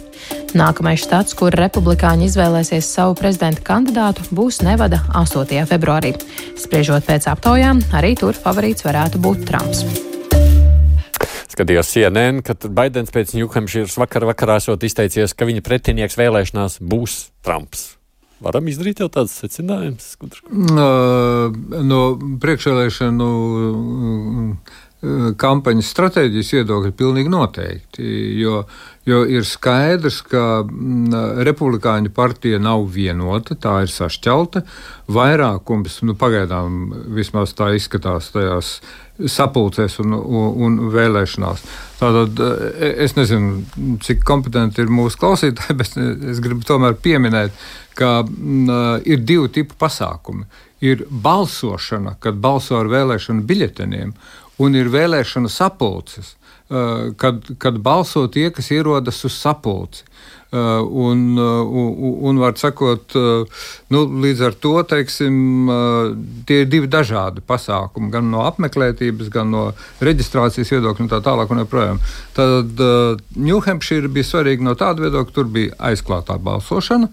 Nākamais 0.56 1.04
štats, 1.04 1.36
kur 1.36 1.52
republikāņi 1.52 2.30
izvēlēsies 2.30 2.88
savu 2.96 3.18
prezidenta 3.20 3.60
kandidātu, 3.60 4.24
būs 4.32 4.62
Nevada 4.64 5.02
8. 5.12 5.66
februārī. 5.68 6.14
Spriežot 6.56 7.04
pēc 7.04 7.28
aptaujām, 7.34 7.84
arī 7.92 8.14
tur 8.16 8.40
favorīts 8.40 8.88
varētu 8.88 9.20
būt 9.20 9.44
Trumps. 9.52 9.84
Skatījos 11.52 11.92
CNN, 11.92 12.40
ka 12.40 12.56
Baidens 12.72 13.12
pēc 13.12 13.36
Ņūhempšīras 13.36 14.00
vakar 14.00 14.28
vakarā 14.32 14.62
esot 14.64 14.88
izteicies, 14.88 15.36
ka 15.36 15.48
viņa 15.48 15.64
pretinieks 15.64 16.16
vēlēšanās 16.20 16.80
būs 16.80 17.20
Trumps. 17.44 17.95
Varam 18.44 18.68
izdarīt 18.68 19.00
jau 19.00 19.08
tādas 19.12 19.38
secinājumus? 19.39 20.15
No 20.51 22.01
priekšvēlēšanu 22.44 23.30
kampaņas 25.39 25.89
stratēģijas 25.94 26.51
viedokļa 26.56 26.92
pilnīgi 26.98 27.32
noteikti. 27.32 28.06
Jo, 28.39 28.63
jo 29.08 29.22
ir 29.30 29.46
skaidrs, 29.48 30.22
ka 30.25 30.63
republikāņu 31.46 32.12
partija 32.15 32.60
nav 32.62 32.88
vienota, 32.96 33.58
tā 33.60 33.82
ir 33.86 33.94
sašķelta. 33.94 34.63
Vairākums, 35.15 36.00
nu, 36.08 36.15
pagaidām 36.20 36.94
vismaz 37.15 37.54
tā 37.58 37.74
izskatās 37.77 38.32
tajās 38.34 38.77
sapulcēs 39.32 40.00
un, 40.04 40.15
un, 40.18 40.48
un 40.65 40.80
vēlēšanās. 40.92 41.63
Tātad 42.01 42.42
es 42.92 43.15
nezinu, 43.15 43.62
cik 44.04 44.25
kompetenti 44.27 44.84
ir 44.84 44.92
mūsu 44.92 45.22
klausītāji, 45.22 45.77
bet 45.82 46.00
es 46.34 46.42
gribu 46.44 46.68
tomēr 46.68 46.98
pieminēt, 47.00 47.56
ka 47.98 48.22
m, 48.28 48.70
ir 49.08 49.24
divi 49.24 49.52
tipi 49.60 49.78
pasākumi. 49.80 50.46
Ir 50.86 51.06
balsošana, 51.10 52.18
kad 52.22 52.38
balso 52.44 52.78
ar 52.78 52.90
vēlēšanu 52.92 53.46
biļeteniem, 53.48 54.12
un 54.62 54.75
ir 54.75 54.92
vēlēšana 54.92 55.50
sapulces, 55.52 56.36
kad, 57.22 57.46
kad 57.62 57.80
balso 57.86 58.25
tie, 58.32 58.50
kas 58.54 58.72
ierodas 58.74 59.24
uz 59.28 59.38
sapulci. 59.38 60.06
Uh, 60.54 60.88
un, 60.92 61.38
uh, 61.38 61.66
un, 61.68 62.18
un 62.30 62.38
var 62.38 62.54
sakot, 62.56 63.16
uh, 63.18 63.64
nu, 63.92 64.04
līdz 64.24 64.44
ar 64.46 64.54
to 64.62 64.75
teiksim, 64.88 65.36
tie 66.48 66.62
ir 66.64 66.70
divi 66.70 66.88
dažādi 66.92 67.42
pasākumi, 67.44 68.12
gan 68.14 68.30
no 68.32 68.46
apmeklētības, 68.46 69.32
gan 69.34 69.52
no 69.52 69.66
reģistrācijas 70.06 70.72
viedokļa 70.75 71.06
un 71.06 71.12
tā 71.12 71.20
tālāk. 71.25 71.52
Un 71.52 71.64
joprojām. 71.64 72.00
Tad 72.38 72.82
Ņūhempšīra 73.50 74.10
bija 74.14 74.28
svarīga 74.28 74.66
no 74.66 74.75
tāda 74.80 75.06
viedokļa, 75.06 75.36
tur 75.36 75.50
bija 75.52 75.75
aizklātā 75.90 76.38
balsošana, 76.42 77.10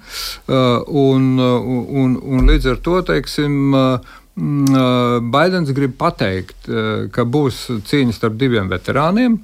un, 1.03 1.29
un, 1.43 2.17
un 2.17 2.49
līdz 2.51 2.73
ar 2.73 2.81
to 2.85 3.01
teiksim, 3.13 3.59
mm, 3.75 5.29
Baidens 5.35 5.73
grib 5.77 5.97
pateikt, 6.01 6.71
ka 7.15 7.27
būs 7.29 7.65
cīņa 7.91 8.17
starp 8.17 8.41
diviem 8.41 8.73
veterāniem. 8.73 9.41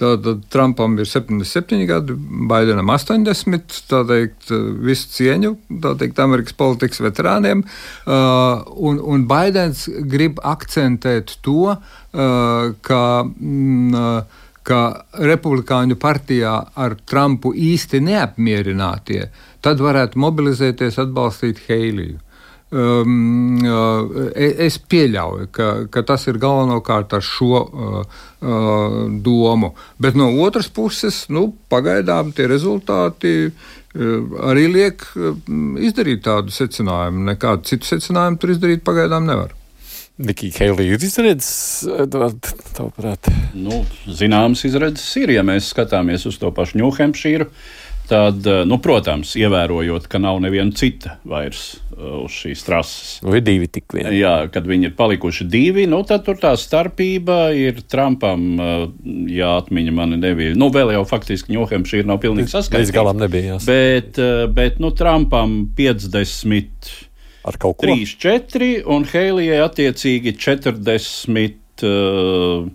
Tātad 0.00 0.40
Trumpam 0.50 0.96
ir 0.98 1.06
77 1.06 1.84
gadi, 1.86 2.16
Baidenam 2.50 2.90
80. 2.90 3.76
Tā 3.90 4.00
teikt, 4.08 4.50
visu 4.82 5.10
cieņu 5.14 5.52
teikt, 6.00 6.18
Amerikas 6.22 6.56
politikas 6.58 7.02
veterāniem. 7.04 7.62
Uh, 8.02 8.64
un, 8.74 8.98
un 8.98 9.26
Baidens 9.30 9.86
grib 10.10 10.42
akcentēt 10.42 11.36
to, 11.46 11.76
uh, 11.76 12.72
ka. 12.82 13.04
Mm, 13.38 13.94
uh, 13.94 14.40
ka 14.64 15.04
Republikāņu 15.20 15.98
partijā 16.00 16.54
ar 16.80 16.94
Trumpu 17.04 17.50
īsti 17.52 18.00
neapmierinātie, 18.00 19.26
tad 19.60 19.82
varētu 19.84 20.20
mobilizēties, 20.24 20.96
atbalstīt 21.02 21.60
Heiliju. 21.68 22.23
Um, 22.74 23.60
uh, 23.62 24.32
es 24.34 24.80
pieļauju, 24.90 25.46
ka, 25.54 25.66
ka 25.94 26.02
tas 26.08 26.24
ir 26.26 26.40
galvenokārt 26.42 27.12
ar 27.14 27.22
šo 27.22 27.60
uh, 27.60 28.00
uh, 28.02 28.96
domu. 29.22 29.70
Bet 30.02 30.18
no 30.18 30.32
otras 30.42 30.66
puses, 30.74 31.20
nu, 31.30 31.52
pagaidām 31.70 32.32
tie 32.34 32.48
rezultāti 32.50 33.34
uh, 33.46 34.40
arī 34.50 34.66
liek 34.72 35.06
uh, 35.14 35.36
izdarīt 35.86 36.24
tādu 36.26 36.54
secinājumu. 36.56 37.28
Nekādu 37.30 37.68
citu 37.70 37.92
secinājumu 37.92 38.42
tur 38.42 38.56
izdarīt 38.56 38.82
pagaidām 38.86 39.30
nevar. 39.30 39.54
Nikija 40.18 40.64
Heilija 40.64 40.94
ir 40.94 41.06
izredzes, 41.06 41.86
tavuprāt? 42.74 43.30
Nu, 43.54 43.84
zināmas 44.06 44.66
izredzes 44.66 45.08
ir, 45.22 45.30
ja 45.34 45.46
mēs 45.46 45.70
skatāmies 45.70 46.26
uz 46.30 46.42
to 46.42 46.50
pašu 46.54 46.82
Ņūhempšīru. 46.82 47.46
Uh, 47.46 47.83
Tad, 48.08 48.46
eh, 48.46 48.60
nu, 48.68 48.76
protams, 48.84 49.30
ievērojot, 49.40 50.10
ka 50.12 50.18
nav 50.20 50.36
neviena 50.44 50.74
cita 50.76 51.14
vairs 51.28 51.62
uh, 51.94 52.26
uz 52.26 52.34
šīs 52.36 52.64
trases. 52.66 53.14
Nu, 53.24 53.32
ir 53.32 53.44
divi 53.46 53.68
tik 53.72 53.96
vien. 53.96 54.10
Jā, 54.12 54.34
kad 54.52 54.68
viņi 54.68 54.90
ir 54.90 54.92
palikuši 54.98 55.46
divi, 55.48 55.86
nu, 55.88 56.02
tad 56.04 56.26
tur 56.26 56.36
tā 56.40 56.52
starpība 56.60 57.38
ir 57.56 57.80
Trumpam, 57.88 58.44
uh, 58.60 58.84
ja 59.32 59.54
atmiņa 59.62 59.96
mani 59.96 60.20
nebija. 60.20 60.52
Nu, 60.60 60.68
vēl 60.74 60.92
jau 60.98 61.06
faktiski 61.08 61.56
Ņūhempšīra 61.56 62.10
nav 62.12 62.20
pilnīgi 62.20 62.52
saskaņota. 62.52 62.84
Līdz 62.84 62.94
galam 62.98 63.24
nebija. 63.24 63.54
Jās. 63.54 63.68
Bet, 63.72 64.20
bet, 64.52 64.78
nu, 64.84 64.92
Trumpam 64.92 65.56
50. 65.78 66.94
Ar 67.48 67.60
kaut 67.60 67.80
ko 67.80 67.88
3, 67.88 68.16
4 68.20 68.72
un 68.92 69.08
Heilijai 69.08 69.64
attiecīgi 69.64 70.36
40. 70.44 71.60
Uh, 71.84 72.68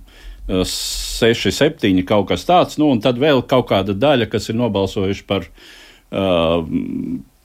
6, 0.50 1.52
7, 1.54 2.04
kaut 2.10 2.30
kas 2.32 2.46
tāds, 2.48 2.80
nu, 2.82 2.90
un 2.94 3.02
tad 3.04 3.22
vēl 3.22 3.44
kaut 3.50 3.70
kāda 3.70 3.94
daļa, 3.98 4.30
kas 4.32 4.50
ir 4.50 4.60
nobalsojuši 4.60 5.28
par. 5.30 5.50
Uh, 6.10 6.66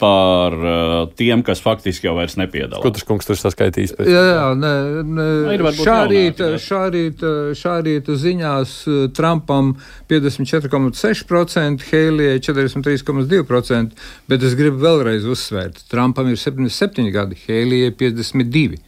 par 0.04 0.52
uh, 0.52 1.08
tiem, 1.16 1.42
kas 1.46 1.60
faktiski 1.62 2.08
jau 2.08 2.16
vairs 2.16 2.34
nepiedalās. 2.36 2.82
Kutrs 2.82 3.06
kungs 3.06 3.28
tur 3.28 3.38
saskaitīs 3.38 3.94
pēc 3.94 4.08
jā, 4.10 4.22
jā, 4.26 4.46
ne, 4.58 4.72
ne, 5.06 5.68
šā 5.78 5.98
rīta, 6.10 6.48
šā 6.60 6.80
rīta, 6.92 7.30
šā 7.56 7.76
rīta 7.86 8.16
ziņās 8.18 8.72
Trumpam 9.14 9.74
54,6%, 10.10 11.86
Heilijai 11.92 12.42
43,2%, 12.42 14.02
bet 14.32 14.48
es 14.48 14.58
gribu 14.58 14.82
vēlreiz 14.82 15.28
uzsvērt, 15.30 15.84
Trumpam 15.92 16.32
ir 16.32 16.42
77 16.42 17.14
gadi, 17.14 17.38
Heilijai 17.46 17.94
52. 18.02 18.82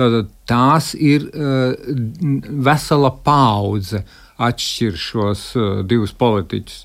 Tātad 0.00 0.30
tās 0.48 0.92
ir 0.96 1.28
uh, 1.28 1.74
vesela 2.64 3.12
paudze 3.24 4.04
atšķir 4.40 4.96
šos 4.96 5.42
uh, 5.58 5.72
divus 5.84 6.14
politiķus. 6.16 6.84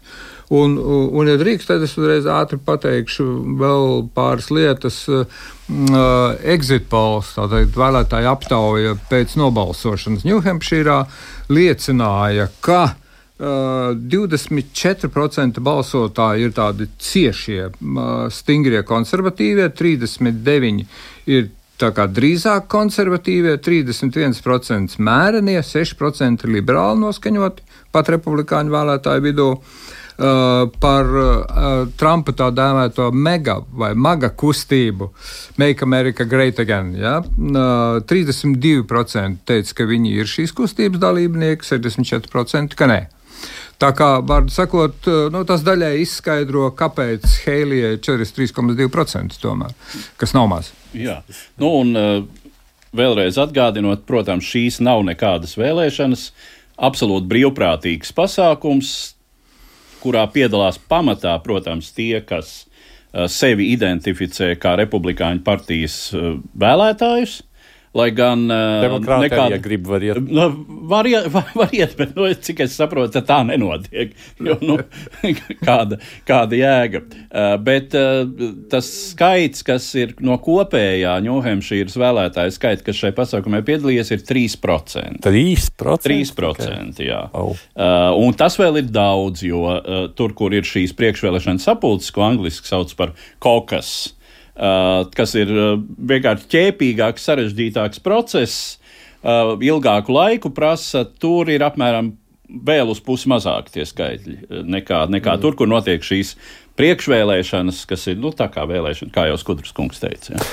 Un, 0.54 0.76
un, 0.78 1.26
ja 1.26 1.40
drīkst, 1.42 1.72
tad 1.72 1.82
es 1.82 1.96
uzreiz 1.98 2.28
ātri 2.30 2.60
pateikšu 2.62 3.24
vēl 3.58 4.04
pāris 4.14 4.52
lietas. 4.54 5.00
Uh, 5.10 5.24
exit 6.46 6.86
polls, 6.92 7.32
tātad 7.40 7.72
vēlētāju 7.74 8.30
aptauja 8.30 8.94
pēc 9.10 9.34
nobalsošanas 9.42 10.28
Ņūhempšīrā, 10.28 11.00
liecināja, 11.50 12.52
ka 12.62 12.84
uh, 12.92 13.02
24% 13.98 15.60
balsotāji 15.60 16.46
ir 16.46 16.54
tādi 16.56 16.88
ciešie, 17.02 17.72
stingrie 18.32 18.84
konservatīvie, 18.88 19.68
39% 19.76 20.86
ir 21.26 21.50
Tā 21.82 21.90
kā 21.92 22.06
drīzāk 22.08 22.70
konservatīvie, 22.72 23.58
31% 23.60 24.96
mērenie, 25.04 25.60
6% 25.60 26.48
liberāli 26.48 27.02
noskaņoti, 27.02 27.66
pat 27.92 28.12
republikāņu 28.16 28.76
vēlētāju 28.78 29.26
vidū. 29.28 29.50
Uh, 30.16 30.70
par 30.80 31.10
uh, 31.12 31.90
Trumpa 32.00 32.32
tā 32.40 32.46
dēvēto 32.56 33.10
mega 33.12 33.58
vai 33.76 33.90
maga 34.00 34.30
kustību, 34.32 35.10
Make 35.60 35.84
America 35.84 36.24
Great 36.24 36.62
Again. 36.64 36.94
Ja? 36.96 37.18
Uh, 37.20 38.00
32% 38.08 39.44
teica, 39.44 39.76
ka 39.76 39.90
viņi 39.90 40.14
ir 40.16 40.32
šīs 40.32 40.56
kustības 40.56 41.04
dalībnieki, 41.04 41.68
64% 41.68 42.80
ka 42.80 42.88
nē. 42.88 43.02
Tā 43.82 43.90
kā, 43.96 44.10
var 44.24 44.48
sakot, 44.54 45.08
uh, 45.12 45.26
nu, 45.34 45.44
tas 45.48 45.64
daļai 45.66 45.98
izskaidro, 46.00 46.70
kāpēc 46.80 47.26
Heilijai 47.44 47.98
43,2% 48.00 49.40
tomēr, 49.42 49.74
kas 50.22 50.36
nav 50.38 50.48
maz. 50.52 50.72
Jā, 50.96 51.18
nu, 51.60 51.72
un 51.82 51.92
uh, 52.00 52.46
vēlreiz 52.96 53.40
atgādinot, 53.42 54.06
protams, 54.08 54.48
šīs 54.48 54.80
nav 54.86 55.04
nekādas 55.08 55.58
vēlēšanas, 55.60 56.30
absolūti 56.88 57.28
brīvprātīgs 57.32 58.16
pasākums, 58.16 58.94
kurā 60.04 60.24
piedalās 60.32 60.80
pamatā, 60.80 61.36
protams, 61.44 61.92
tie, 61.96 62.22
kas 62.24 62.62
uh, 62.64 63.26
sevi 63.32 63.74
identificē 63.74 64.54
kā 64.62 64.78
republikāņu 64.80 65.44
partijas 65.44 66.00
uh, 66.16 66.38
vēlētājus. 66.64 67.42
Lai 67.96 68.10
gan 68.12 68.44
uh, 68.52 68.98
nekāda 69.22 69.56
griba 69.64 69.94
var 69.94 70.04
iet. 70.04 70.18
Nu, 70.28 70.50
var, 70.90 71.08
iet 71.08 71.30
var, 71.36 71.48
var 71.56 71.72
iet, 71.76 71.94
bet, 71.96 72.12
nu, 72.18 72.28
cik 72.28 72.66
es 72.66 72.76
saprotu, 72.76 73.22
tā 73.24 73.38
nenotiek. 73.48 74.12
Jo, 74.44 74.58
nu, 74.60 74.76
kāda, 75.68 76.02
kāda 76.28 76.60
jēga. 76.60 77.02
Uh, 77.06 77.54
bet 77.64 77.96
uh, 77.96 78.26
tas 78.72 78.90
skaits, 79.14 79.64
kas 79.66 79.88
ir 79.96 80.12
no 80.20 80.36
kopējā 80.44 81.16
Ņūhempšīras 81.26 81.96
vēlētāju 82.02 82.56
skaita, 82.58 82.84
kas 82.90 83.00
šai 83.00 83.14
pasākumai 83.16 83.64
piedalījies, 83.66 84.12
ir 84.12 84.26
3%. 84.28 85.24
3%? 85.24 86.10
3% 86.10 87.06
jā. 87.06 87.22
Oh. 87.36 87.56
Un 88.20 88.36
tas 88.38 88.60
vēl 88.60 88.82
ir 88.82 88.92
daudz, 88.92 89.46
jo 89.48 89.64
tur, 90.18 90.36
kur 90.38 90.54
ir 90.56 90.68
šīs 90.68 90.94
priekšvēlēšana 91.00 91.64
sapulces, 91.64 92.12
ko 92.16 92.26
angliski 92.28 92.68
sauc 92.70 92.92
par 93.00 93.16
kokas, 93.44 94.15
kas 94.56 95.36
ir 95.36 95.52
uh, 95.52 95.72
vienkārši 96.12 96.52
ķēpīgāks, 96.54 97.26
sarežģītāks 97.28 98.04
process, 98.06 98.78
uh, 99.24 99.56
ilgāku 99.60 100.16
laiku 100.16 100.54
prasa, 100.56 101.04
tur 101.04 101.52
ir 101.52 101.66
apmēram 101.66 102.14
vēl 102.46 102.92
uz 102.94 103.02
pusi 103.04 103.30
mazāk 103.32 103.72
tie 103.74 103.84
skaitļi 103.88 104.64
nekā, 104.70 105.06
nekā 105.12 105.36
mm. 105.36 105.44
tur, 105.44 105.58
kur 105.58 105.70
notiek 105.70 106.04
šīs 106.06 106.36
priekšvēlēšanas, 106.80 107.84
kas 107.90 108.08
ir 108.12 108.20
nu, 108.22 108.32
tā 108.36 108.48
kā 108.54 108.66
vēlēšana, 108.70 109.14
kā 109.16 109.28
jau 109.30 109.38
Skudras 109.42 109.74
kungs 109.76 110.02
teica. 110.02 110.36
Ja. 110.36 110.44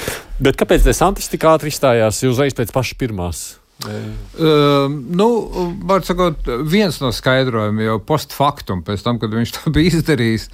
Bet 0.42 0.58
kāpēc 0.60 0.86
Desantis 0.86 1.30
tik 1.30 1.44
ātri 1.50 1.72
izstājās 1.72 2.22
uzreiz 2.28 2.56
pēc 2.58 2.72
pašas 2.74 2.98
pirmās? 2.98 3.42
Uh, 3.82 4.86
nu, 5.10 5.26
sakot, 6.06 6.46
viens 6.70 7.00
no 7.02 7.08
skaidrojumiem 7.12 7.88
jau 7.88 7.96
post 8.06 8.34
factum, 8.36 8.82
pēc 8.86 9.02
tam, 9.02 9.18
kad 9.18 9.32
viņš 9.34 9.52
to 9.56 9.70
bija 9.74 9.96
izdarījis, 9.96 10.44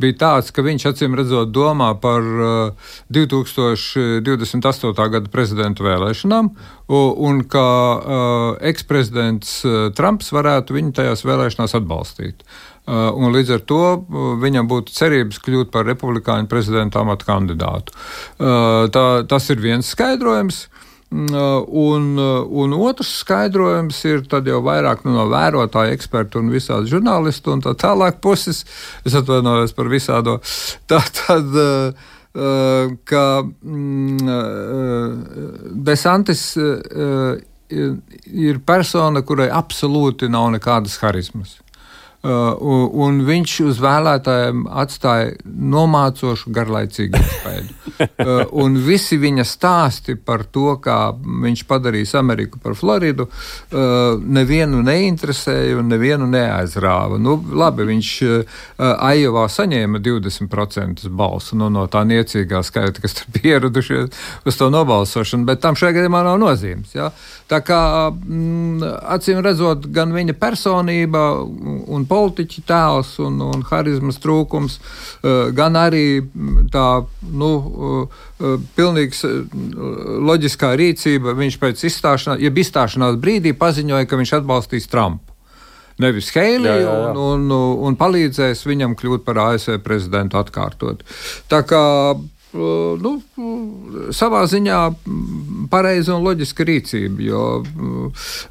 bija 0.00 0.16
tāds, 0.22 0.48
ka 0.54 0.64
viņš 0.64 0.86
acīm 0.92 1.16
redzot 1.18 1.52
domā 1.52 1.90
par 2.00 2.24
uh, 2.24 2.94
2028. 3.12 4.94
gada 4.96 5.28
prezidentu 5.32 5.84
vēlēšanām, 5.84 6.48
un, 6.88 7.12
un 7.28 7.44
ka 7.50 7.66
uh, 7.68 8.56
eksprezidents 8.70 9.60
Trumps 9.98 10.32
varētu 10.32 10.78
viņu 10.78 10.96
tajās 10.96 11.26
vēlēšanās 11.28 11.76
atbalstīt. 11.78 12.42
Un 12.88 13.34
līdz 13.34 13.50
ar 13.52 13.62
to 13.68 13.82
viņam 14.40 14.64
būtu 14.70 14.94
cerības 14.96 15.36
kļūt 15.44 15.68
par 15.74 15.84
republikāņu 15.84 16.48
prezidenta 16.48 17.02
amata 17.02 17.26
kandidātu. 17.28 17.92
Tā, 18.40 19.02
tas 19.28 19.48
ir 19.52 19.60
viens 19.60 19.90
skaidrojums. 19.92 20.62
Mm, 21.08 21.32
un, 21.68 22.18
un 22.50 22.74
otrs 22.76 23.14
skaidrojums 23.22 24.02
ir 24.04 24.26
jau 24.28 24.60
vairāk 24.64 25.06
nu, 25.06 25.14
no 25.16 25.24
vērotāju, 25.32 25.94
ekspertu 25.96 26.42
un 26.42 26.50
visādi 26.52 26.92
žurnālistu 26.92 27.54
un 27.54 27.64
tā 27.64 27.72
tālāk 27.80 28.20
puses. 28.20 28.64
Es 29.08 29.16
atvainojos 29.16 29.72
par 29.76 29.88
visādo. 29.88 30.38
Tā 30.90 31.00
tad, 31.22 31.48
ka 33.08 33.24
mm, 33.42 34.18
Desantis 35.88 36.42
ir 37.68 38.60
persona, 38.64 39.24
kurai 39.24 39.48
absolūti 39.52 40.28
nav 40.32 40.52
nekādas 40.56 41.00
harizmas. 41.02 41.58
Uh, 42.28 42.88
un 42.92 43.22
viņš 43.24 43.52
uz 43.64 43.78
vēlētājiem 43.80 44.66
atstāja 44.82 45.30
nomācošu, 45.46 46.50
garlaicīgu 46.52 47.16
iespēju. 47.16 47.76
uh, 48.04 48.42
un 48.60 48.76
visi 48.84 49.16
viņa 49.20 49.46
stāsti 49.48 50.16
par 50.20 50.44
to, 50.52 50.74
kā 50.84 50.98
viņš 51.16 51.62
padarīs 51.70 52.12
Ameriku 52.18 52.60
par 52.60 52.76
Floridu, 52.76 53.28
uh, 53.30 54.18
nevienu 54.20 54.82
neinteresēja 54.84 55.78
un 55.80 55.88
nevienu 55.88 56.28
neaizrāva. 56.28 57.16
Nu, 57.22 57.38
labi, 57.38 57.86
viņš 57.88 58.10
Aijovā 58.78 59.46
saņēma 59.52 60.00
20% 60.04 61.08
balsu 61.08 61.56
nu, 61.58 61.70
no 61.72 61.86
tā 61.90 62.04
niecīgā 62.08 62.60
skaita, 62.66 63.02
kas 63.04 63.16
tur 63.20 63.32
pieradušies 63.38 64.20
uz 64.48 64.58
to 64.58 64.68
nobalsošanu, 64.74 65.48
bet 65.48 65.62
tam 65.64 65.78
šajā 65.78 65.96
gadījumā 65.96 66.22
nav 66.26 66.38
nozīmes. 66.42 66.92
Ja? 66.98 67.08
Tā 67.48 67.62
kā 67.64 67.80
mm, 68.12 68.84
acīm 69.16 69.40
redzot, 69.44 69.86
gan 69.94 70.12
viņa 70.12 70.36
personība 70.36 71.24
un 71.40 72.04
politiķa 72.18 72.64
tēls 72.68 73.14
un, 73.24 73.38
un 73.44 73.64
harizmas 73.70 74.20
trūkums, 74.22 74.78
eh, 74.78 75.48
gan 75.56 75.78
arī 75.78 76.20
mm, 76.20 76.68
tā 76.74 76.88
nu, 77.30 77.52
eh, 77.62 78.20
eh, 78.42 78.58
pilnīgs 78.78 79.24
loģiskā 80.28 80.74
rīcība. 80.78 81.36
Viņš 81.38 81.58
pēc 81.62 81.86
izstāšanās, 81.90 82.42
ja 82.42 82.52
izstāšanās 82.52 83.18
brīdī 83.22 83.54
paziņoja, 83.58 84.08
ka 84.08 84.20
viņš 84.20 84.38
atbalstīs 84.40 84.90
Trumpu. 84.90 85.24
Nevis 85.98 86.30
Heiliju 86.30 86.90
un, 87.10 87.16
un, 87.18 87.54
un 87.88 87.96
palīdzēs 87.98 88.62
viņam 88.70 88.94
kļūt 88.98 89.24
par 89.26 89.40
ASV 89.48 89.80
prezidentu 89.82 90.38
atkārtot. 90.38 91.02
Tā 91.50 91.64
kā 91.66 91.82
nu, 92.52 93.12
savā 94.14 94.42
ziņā 94.48 94.78
pareiza 95.72 96.14
un 96.16 96.24
loģiska 96.24 96.66
rīcība. 96.68 97.24
Jo, 97.26 97.42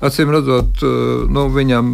acīm 0.06 0.34
redzot, 0.36 0.84
nu, 1.34 1.48
viņam 1.54 1.92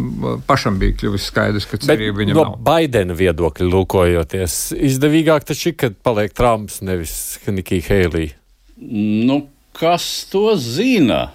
pašam 0.48 0.78
bija 0.80 0.98
kļuvis 1.00 1.30
skaidrs, 1.30 1.68
ka 1.70 1.80
cerība 1.82 2.22
viņam 2.22 2.38
no 2.38 2.46
nav. 2.50 2.58
Baidena 2.66 3.16
viedokļa 3.18 3.70
lūkojoties, 3.72 4.58
izdevīgāk 4.90 5.48
taču 5.48 5.72
ir, 5.72 5.78
kad 5.80 5.96
paliek 6.04 6.36
Trumps, 6.36 6.82
nevis 6.84 7.16
Nikija 7.48 7.88
Heilija. 7.88 8.36
Nu, 8.76 9.44
kas 9.76 10.26
to 10.32 10.52
zina? 10.60 11.28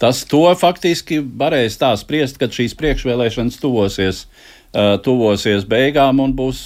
Tas 0.00 0.22
to 0.28 0.46
faktiski 0.56 1.18
varēs 1.20 1.76
tā 1.80 1.90
spriest, 2.00 2.38
kad 2.40 2.54
šīs 2.54 2.76
priekšvēlēšanas 2.78 3.60
tuvosies 3.60 4.24
Uh, 4.24 4.59
tuvosies 5.02 5.64
beigām 5.66 6.20
un 6.22 6.32
būs 6.38 6.60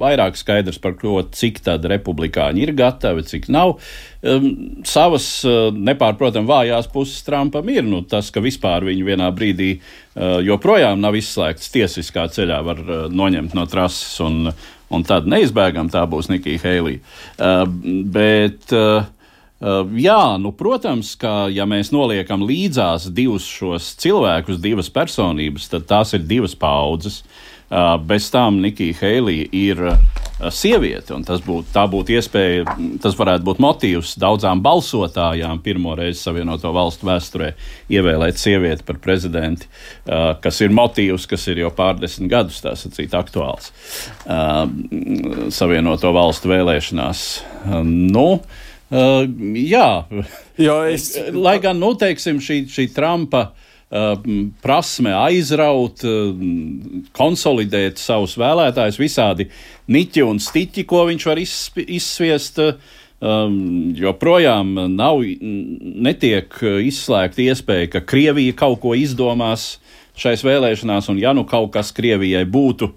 vairāk 0.00 0.36
skaidrs 0.36 0.76
par 0.82 0.98
to, 1.00 1.14
cik 1.32 1.62
tad 1.64 1.86
republikāņi 1.88 2.66
ir 2.66 2.74
gatavi, 2.76 3.24
cik 3.24 3.48
nav. 3.52 3.78
Um, 4.20 4.82
savas 4.88 5.26
uh, 5.48 5.70
nepārprotami 5.72 6.48
vājās 6.48 6.90
puses 6.92 7.24
Trumpam 7.24 7.68
ir 7.72 7.86
nu, 7.86 8.02
tas, 8.04 8.28
ka 8.34 8.42
vispār 8.44 8.84
viņu 8.88 9.06
vienā 9.08 9.30
brīdī 9.32 9.70
uh, 9.78 10.40
joprojām 10.44 11.00
nav 11.00 11.16
izslēgts 11.16 11.72
tiesiskā 11.72 12.26
ceļā, 12.34 12.60
var 12.66 12.82
uh, 12.84 13.04
noņemt 13.08 13.56
no 13.56 13.64
trases, 13.70 14.18
un, 14.24 14.50
un 14.92 15.06
tad 15.08 15.30
neizbēgam 15.30 15.88
tā 15.94 16.04
būs 16.10 16.28
Nikija 16.32 16.64
Heilija. 16.66 17.00
Bet 18.12 18.74
jā, 19.58 20.22
nu, 20.38 20.52
protams, 20.54 21.16
ka 21.18 21.48
ja 21.50 21.66
mēs 21.66 21.90
noliekam 21.90 22.44
līdzās 22.46 23.08
divus 23.10 23.46
šos 23.46 23.94
cilvēkus, 23.98 24.60
divas 24.62 24.90
personības, 24.90 25.68
tad 25.72 25.88
tās 25.90 26.14
ir 26.14 26.26
divas 26.26 26.54
paudzes. 26.58 27.22
Uh, 27.68 27.98
bez 28.00 28.30
tām 28.32 28.62
Nikija 28.64 28.94
Heilija 28.96 29.44
ir 29.52 29.80
uh, 29.90 29.98
sieviete, 30.48 31.12
un 31.12 31.24
tas 31.28 31.42
būtu, 31.44 31.82
būtu 31.92 32.14
iespēja, 32.14 32.76
tas 33.02 33.16
varētu 33.18 33.44
būt 33.44 33.58
motīvs 33.60 34.14
daudzām 34.22 34.62
balsotājām 34.64 35.60
pirmo 35.60 35.92
reizi 35.98 36.22
Savienoto 36.22 36.70
valstu 36.72 37.10
vēsturē 37.10 37.50
ievēlēt 37.92 38.40
sievieti 38.40 38.86
par 38.88 39.02
prezidenti, 39.04 39.68
kas 40.06 40.62
ir 40.64 40.72
motīvs, 40.72 41.26
kas 41.28 41.44
ir 41.52 41.60
jau 41.64 41.72
pārdesmit 41.76 42.30
gadus, 42.32 42.62
tā 42.64 42.72
sacīt, 42.78 43.12
aktuāls 43.18 43.68
Savienoto 45.52 46.14
valstu 46.16 46.54
vēlēšanās. 46.54 47.26
Nu, 47.84 48.28
Uh, 48.88 49.26
jā, 49.52 49.88
jo 50.56 50.76
es. 50.88 51.10
Lai 51.46 51.58
gan, 51.60 51.76
nu, 51.76 51.92
teiksim, 52.00 52.38
šī, 52.40 52.62
šī 52.72 52.86
Trumpa 52.96 53.50
uh, 53.50 54.14
prasme 54.64 55.12
aizraut, 55.12 56.00
uh, 56.08 56.30
konsolidēt 57.16 58.00
savus 58.00 58.38
vēlētājus, 58.40 59.00
visādi 59.00 59.50
niķi 59.92 60.24
un 60.24 60.40
stiķi, 60.40 60.86
ko 60.88 61.04
viņš 61.10 61.28
var 61.28 61.42
izsviest. 61.44 62.62
Uh, 62.64 62.96
um, 63.20 63.92
joprojām 63.98 64.72
nav, 64.94 65.20
netiek 66.08 66.56
izslēgta 66.86 67.44
iespēja, 67.44 67.92
ka 67.92 68.04
Krievija 68.08 68.56
kaut 68.56 68.80
ko 68.86 68.96
izdomās 68.96 69.76
šais 70.18 70.42
vēlēšanās, 70.46 71.12
un 71.12 71.20
ja 71.20 71.36
nu 71.36 71.44
kaut 71.46 71.74
kas 71.76 71.92
Krievijai 71.94 72.46
būtu 72.48 72.92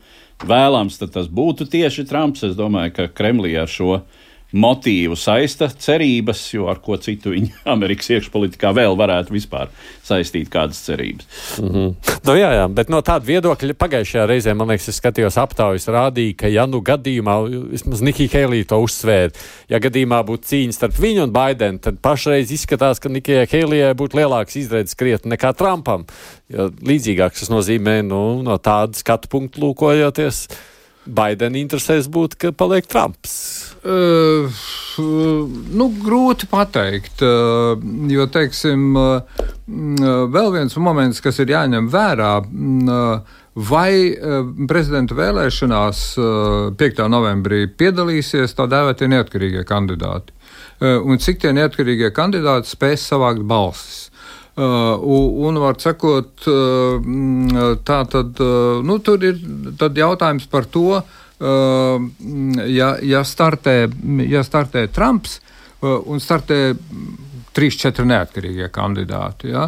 vēlams, 0.47 0.97
tad 1.01 1.11
tas 1.19 1.27
būtu 1.29 1.67
tieši 1.69 2.07
Trumps. 2.09 2.47
Es 2.47 2.55
domāju, 2.57 2.95
ka 2.95 3.11
Kremlī 3.13 3.57
ar 3.59 3.69
šo 3.69 3.97
uh, 3.99 4.20
motīvu 4.51 5.15
saista 5.15 5.69
cerības, 5.71 6.41
jo 6.53 6.67
ar 6.71 6.81
ko 6.83 6.97
citu 7.01 7.31
viņa 7.33 7.63
Amerikas 7.73 8.11
iekšpolitikā 8.15 8.73
vēl 8.75 8.97
varētu 8.99 9.35
vispār 9.35 9.71
saistīt 10.05 10.49
kādas 10.51 10.81
cerības. 10.85 11.27
Mm 11.61 11.69
-hmm. 11.69 11.93
nu, 12.27 12.35
jā, 12.35 12.51
jā, 12.59 12.67
bet 12.67 12.89
no 12.89 13.01
tāda 13.01 13.25
viedokļa 13.25 13.77
pagājušajā 13.79 14.25
reizē, 14.27 14.53
man 14.53 14.67
liekas, 14.67 14.89
es 14.89 14.99
skatījos 14.99 15.37
aptaujas, 15.37 15.87
rādīja, 15.87 16.35
ka, 16.37 16.47
ja 16.47 16.65
nu 16.65 16.81
gadījumā, 16.81 17.37
vismaz 17.71 18.01
Nikija 18.01 18.29
Heilija 18.33 18.65
to 18.65 18.81
uzsvēra, 18.83 19.31
ja 19.69 19.79
gadījumā 19.79 20.23
būtu 20.27 20.51
cīņa 20.51 20.73
starp 20.73 20.99
viņu 20.99 21.23
un 21.23 21.31
Baidenu, 21.31 21.79
tad 21.79 22.01
pašreiz 22.01 22.51
izskatās, 22.51 22.99
ka 22.99 23.09
Nikijai 23.09 23.47
Heilijai 23.51 23.93
būtu 23.93 24.19
lielāks 24.19 24.55
izredzes 24.55 24.95
krietni 24.95 25.35
nekā 25.35 25.53
Trumpam. 25.53 26.05
Jo 26.51 26.67
līdzīgāks 26.83 27.39
tas 27.39 27.49
nozīmē, 27.49 28.01
nu, 28.03 28.41
no 28.43 28.57
tāda 28.57 28.97
skatu 28.97 29.31
punkta 29.31 29.61
lūkojoties. 29.63 30.47
Baidena 31.05 31.57
interesēs 31.57 32.05
būt, 32.11 32.35
ka 32.37 32.51
paliek 32.53 32.85
Trumps. 32.85 33.33
Uh, 33.81 34.61
nu, 35.73 35.87
grūti 36.03 36.45
pateikt, 36.51 37.23
uh, 37.25 37.73
jo, 38.11 38.27
teiksim, 38.29 38.91
uh, 38.93 39.47
vēl 40.29 40.51
viens 40.53 40.77
moments, 40.77 41.23
kas 41.25 41.41
ir 41.41 41.55
jāņem 41.55 41.89
vērā, 41.89 42.35
uh, 42.45 43.39
vai 43.71 44.15
prezidenta 44.63 45.15
vēlēšanās 45.17 46.03
5. 46.79 47.01
novembrī 47.11 47.65
piedalīsies 47.67 48.55
tā 48.55 48.63
dēvētie 48.71 49.09
neatkarīgie 49.11 49.65
kandidāti, 49.67 50.31
un 50.79 51.19
cik 51.19 51.41
tie 51.43 51.51
neatkarīgie 51.57 52.13
kandidāti 52.15 52.71
spēs 52.71 53.03
savākt 53.11 53.43
balsis. 53.43 54.10
Uh, 54.61 54.99
un, 55.47 55.55
var 55.57 55.77
sakot, 55.81 56.43
uh, 56.45 56.97
tā 57.87 58.01
tad, 58.11 58.37
uh, 58.43 58.81
nu, 58.85 58.99
tur 59.01 59.23
ir 59.25 59.39
jautājums 59.97 60.45
par 60.51 60.67
to, 60.69 60.99
uh, 60.99 62.03
ja, 62.69 62.91
ja, 63.01 63.23
startē, 63.25 63.75
ja 64.27 64.43
startē 64.45 64.85
Trumps 64.93 65.39
un 65.81 66.21
startē 66.21 66.59
trīs, 67.57 67.79
četri 67.81 68.05
neatkarīgie 68.05 68.67
kandidāti, 68.69 69.49
ja, 69.49 69.63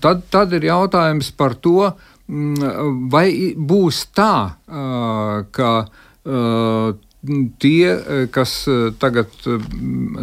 tad, 0.00 0.22
tad 0.32 0.54
ir 0.56 0.64
jautājums 0.64 1.28
par 1.36 1.58
to, 1.60 1.90
vai 3.12 3.52
būs 3.52 3.98
tā, 4.16 4.56
ka 5.52 5.74
tie, 7.62 7.94
kas 8.34 8.52
tagad 9.00 9.32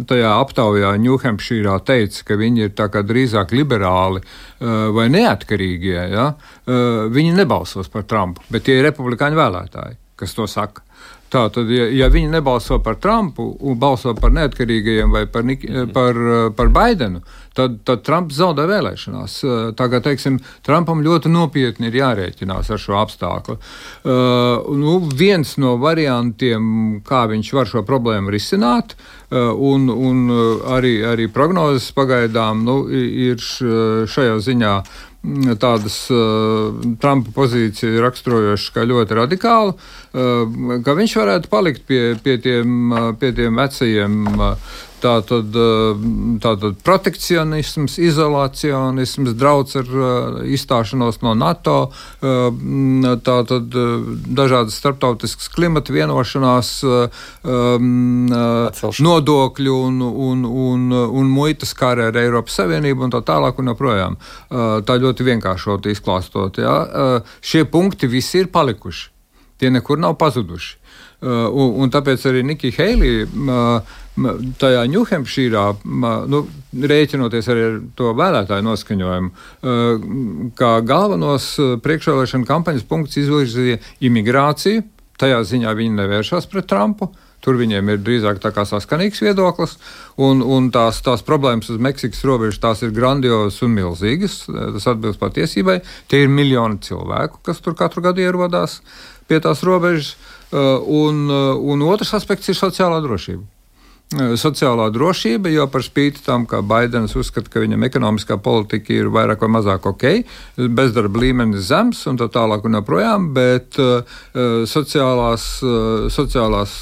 tajā 0.08 0.30
aptaujā 0.38 0.94
Ņūhempšīrā 1.02 1.78
teica, 1.88 2.22
ka 2.28 2.38
viņi 2.40 2.68
ir 2.68 2.74
drīzāk 2.76 3.54
liberāli 3.56 4.22
vai 4.60 5.08
neatkarīgie, 5.12 5.98
ja, 6.14 6.30
viņi 6.64 7.36
nebalsos 7.36 7.90
par 7.92 8.06
Trumpu, 8.08 8.44
bet 8.54 8.68
tie 8.68 8.78
ir 8.78 8.88
republikāņu 8.88 9.40
vēlētāji, 9.40 9.98
kas 10.20 10.36
to 10.36 10.48
saka. 10.50 10.83
Tātad, 11.34 11.70
ja, 11.72 11.88
ja 11.90 12.06
viņi 12.12 12.30
nebalso 12.30 12.78
par 12.82 13.00
Trumpu 13.02 13.48
un 13.66 13.78
balso 13.80 14.12
par 14.14 14.30
neatkarīgajiem 14.36 15.10
vai 15.10 15.24
par, 15.26 15.48
par, 15.94 16.20
par 16.54 16.68
Baidenu, 16.74 17.22
tad, 17.58 17.80
tad 17.86 18.04
Trumps 18.06 18.38
zaudē 18.38 18.66
vēlēšanās. 18.70 19.36
Tā 19.78 19.88
kā 19.90 20.00
teiksim, 20.04 20.38
Trumpam 20.66 21.02
ļoti 21.02 21.32
nopietni 21.34 21.90
ir 21.90 21.98
jārēķinās 21.98 22.70
ar 22.74 22.82
šo 22.82 22.98
apstākļu. 23.00 23.56
Uh, 23.58 24.70
nu, 24.78 24.98
viens 25.10 25.56
no 25.62 25.74
variantiem, 25.82 27.00
kā 27.06 27.24
viņš 27.30 27.50
var 27.58 27.70
šo 27.70 27.82
problēmu 27.88 28.34
risināt, 28.34 28.94
uh, 28.94 29.50
un, 29.54 29.88
un 29.90 30.22
arī, 30.76 30.96
arī 31.14 31.26
prognozes 31.32 31.90
pagaidām 31.96 32.62
nu, 32.66 32.78
ir 32.94 33.42
šajā 33.42 34.38
ziņā 34.44 34.76
Mm, 34.78 35.13
tādas 35.60 35.96
uh, 36.12 36.74
Trumpa 37.00 37.32
pozīciju 37.34 38.02
raksturojošas 38.04 38.74
kā 38.74 38.84
ļoti 38.88 39.18
radikālu, 39.20 39.76
uh, 39.76 40.80
ka 40.84 40.96
viņš 40.98 41.14
varētu 41.20 41.52
palikt 41.52 41.86
pie, 41.88 42.02
pie, 42.24 42.36
tiem, 42.44 42.92
uh, 42.92 43.12
pie 43.18 43.32
tiem 43.36 43.56
vecajiem 43.60 44.18
uh, 44.34 44.74
Tātad, 45.04 45.52
tātad 46.40 46.78
protekcionisms, 46.86 47.98
izolacionisms, 48.00 49.34
draudz 49.36 49.76
ar 49.76 49.90
izstāšanos 50.48 51.18
no 51.24 51.34
NATO, 51.36 51.76
tātad 53.26 53.76
dažādas 54.40 54.78
starptautiskas 54.80 55.50
klimata 55.52 55.92
vienošanās, 55.92 56.70
nodokļu 59.08 59.74
un, 59.88 59.98
un, 60.28 60.46
un, 60.48 60.86
un 61.20 61.32
muitas 61.34 61.74
kara 61.76 62.08
ar 62.08 62.20
Eiropas 62.22 62.56
Savienību 62.62 63.04
un 63.04 63.12
tā 63.12 63.20
tālāk 63.28 63.60
un 63.60 63.72
joprojām. 63.74 64.16
Tā 64.88 64.96
ļoti 65.02 65.26
vienkāršot 65.28 65.90
izklāstot. 65.92 66.62
Ja? 66.64 66.78
Šie 67.44 67.66
punkti 67.68 68.08
visi 68.08 68.40
ir 68.40 68.48
palikuši. 68.54 69.10
Tie 69.60 69.70
nekur 69.70 70.00
nav 70.00 70.16
pazuduši. 70.18 70.78
Un, 71.24 71.76
un 71.80 71.92
tāpēc 71.92 72.24
arī 72.28 72.42
Nikija 72.44 72.74
Heilija 72.82 73.28
tajā 74.60 74.84
Ņūhempšīrā, 74.92 75.64
nu, 76.30 76.40
rēķinoties 76.74 77.50
arī 77.50 77.66
ar 77.66 77.76
to 77.98 78.14
vēlētāju 78.18 78.66
noskaņojumu, 78.68 79.30
uh, 79.34 80.08
kā 80.58 80.72
galvenos 80.86 81.50
priekšvēlēšana 81.84 82.48
kampaņas 82.48 82.88
punktus 82.90 83.22
izvirzīja 83.24 83.80
imigrāciju. 84.06 84.86
Tajā 85.18 85.44
ziņā 85.46 85.76
viņi 85.78 85.98
nevēršas 86.00 86.50
pret 86.50 86.66
Trumpu. 86.70 87.12
Tur 87.44 87.58
viņiem 87.60 87.90
ir 87.92 87.98
drīzāk 88.00 88.38
tā 88.40 88.54
kā 88.56 88.62
saskanīgs 88.64 89.20
viedoklis, 89.20 89.74
un, 90.16 90.40
un 90.40 90.70
tās, 90.72 91.02
tās 91.04 91.20
problēmas 91.26 91.68
uz 91.74 91.80
Meksikas 91.82 92.22
robežas 92.24 92.62
tās 92.62 92.80
ir 92.86 92.94
grandiozas 92.96 93.60
un 93.66 93.74
milzīgas. 93.76 94.38
Tas 94.48 94.88
atbilst 94.94 95.20
patiesībai. 95.20 95.82
Tie 96.08 96.22
ir 96.24 96.32
miljoni 96.32 96.80
cilvēku, 96.86 97.42
kas 97.44 97.60
tur 97.60 97.76
katru 97.76 98.06
gadu 98.06 98.24
ierodās 98.24 98.80
pie 99.28 99.42
tās 99.44 99.60
robežas. 99.66 100.14
Uh, 100.54 100.78
un, 100.86 101.24
uh, 101.28 101.58
un 101.58 101.82
otrs 101.84 102.14
aspekts 102.16 102.48
ir 102.48 102.56
sociālā 102.56 103.00
drošība. 103.04 103.42
Uh, 104.12 104.34
sociālā 104.38 104.90
drošība, 104.92 105.48
jo 105.48 105.64
par 105.72 105.82
spīti 105.82 106.20
tam, 106.22 106.44
ka 106.46 106.60
Baidens 106.62 107.16
uzskata, 107.18 107.48
ka 107.50 107.62
viņam 107.62 107.86
ekonomiskā 107.88 108.36
politika 108.42 108.92
ir 108.92 109.08
vairāk 109.10 109.42
vai 109.42 109.50
mazāk 109.56 109.88
ok, 109.90 110.04
bezdarba 110.76 111.22
līmenis 111.24 111.70
zems 111.70 112.04
un 112.10 112.20
tā 112.20 112.28
tālāk 112.30 112.68
un 112.68 112.78
joprojām, 112.78 113.30
bet 113.34 113.80
uh, 113.80 114.04
sociālās, 114.70 115.48
uh, 115.64 116.06
sociālās, 116.12 116.76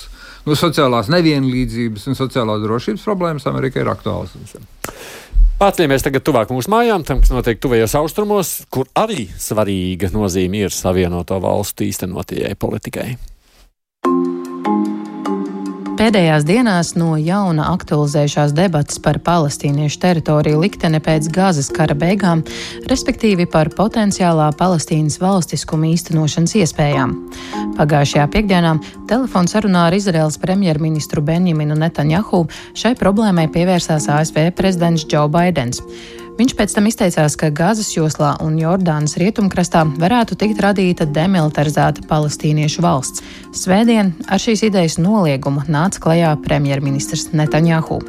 nu, 0.44 0.58
sociālās 0.58 1.08
nevienlīdzības 1.14 2.10
un 2.10 2.18
sociālās 2.18 2.66
drošības 2.66 3.06
problēmas 3.06 3.48
Amerikai 3.48 3.86
ir 3.86 3.92
aktuālas. 3.94 4.58
Pārcēlamies 5.62 6.02
tagad 6.02 6.26
tuvāk 6.26 6.50
mūsu 6.50 6.74
mājām, 6.74 7.06
tam, 7.06 7.22
kas 7.22 7.30
notiek 7.30 7.62
tuvajos 7.62 7.94
austrumos, 8.02 8.56
kur 8.66 8.90
arī 8.98 9.28
svarīga 9.30 10.10
nozīme 10.12 10.66
ir 10.66 10.74
savienoto 10.74 11.38
valstu 11.40 11.86
īstenotajai 11.86 12.58
politikai. 12.58 13.12
Pēdējās 16.02 16.42
dienās 16.42 16.88
no 16.98 17.12
jauna 17.14 17.68
aktualizējušās 17.76 18.50
debatas 18.58 18.98
par 18.98 19.20
palestīniešu 19.22 20.00
teritoriju 20.02 20.58
likteni 20.64 20.98
pēc 20.98 21.28
Gāzes 21.30 21.68
kara 21.70 21.94
beigām, 21.94 22.40
respektīvi 22.90 23.46
par 23.46 23.70
potenciālā 23.70 24.48
Palestīnas 24.58 25.20
valstiskuma 25.22 25.92
īstenošanas 25.92 26.56
iespējām. 26.58 27.12
Pagājušajā 27.78 28.24
piekdienā 28.34 28.72
telefons 29.12 29.54
sarunā 29.54 29.84
ar 29.92 29.94
Izraels 29.94 30.40
premjerministru 30.42 31.22
Benjaminu 31.22 31.78
Netanjahu 31.78 32.48
šai 32.74 32.96
problēmai 32.98 33.46
pievērsās 33.54 34.10
ASV 34.10 34.48
prezidents 34.58 35.06
Joe 35.06 35.30
Bidenis. 35.30 35.78
Viņš 36.42 36.56
pēc 36.58 36.72
tam 36.74 36.88
izteicās, 36.90 37.36
ka 37.38 37.52
Gāzes 37.54 37.92
joslā 37.94 38.32
un 38.42 38.56
Jordānas 38.58 39.12
rietumkrastā 39.20 39.84
varētu 40.02 40.34
tikt 40.40 40.58
radīta 40.64 41.06
demilitarizēta 41.06 42.02
palestīniešu 42.10 42.82
valsts. 42.82 43.22
Svētdien 43.54 44.10
ar 44.26 44.42
šīs 44.42 44.64
idejas 44.66 44.98
noliegumu 44.98 45.62
nāca 45.70 46.02
klajā 46.02 46.32
premjerministrs 46.42 47.28
Netanjahu. 47.30 48.00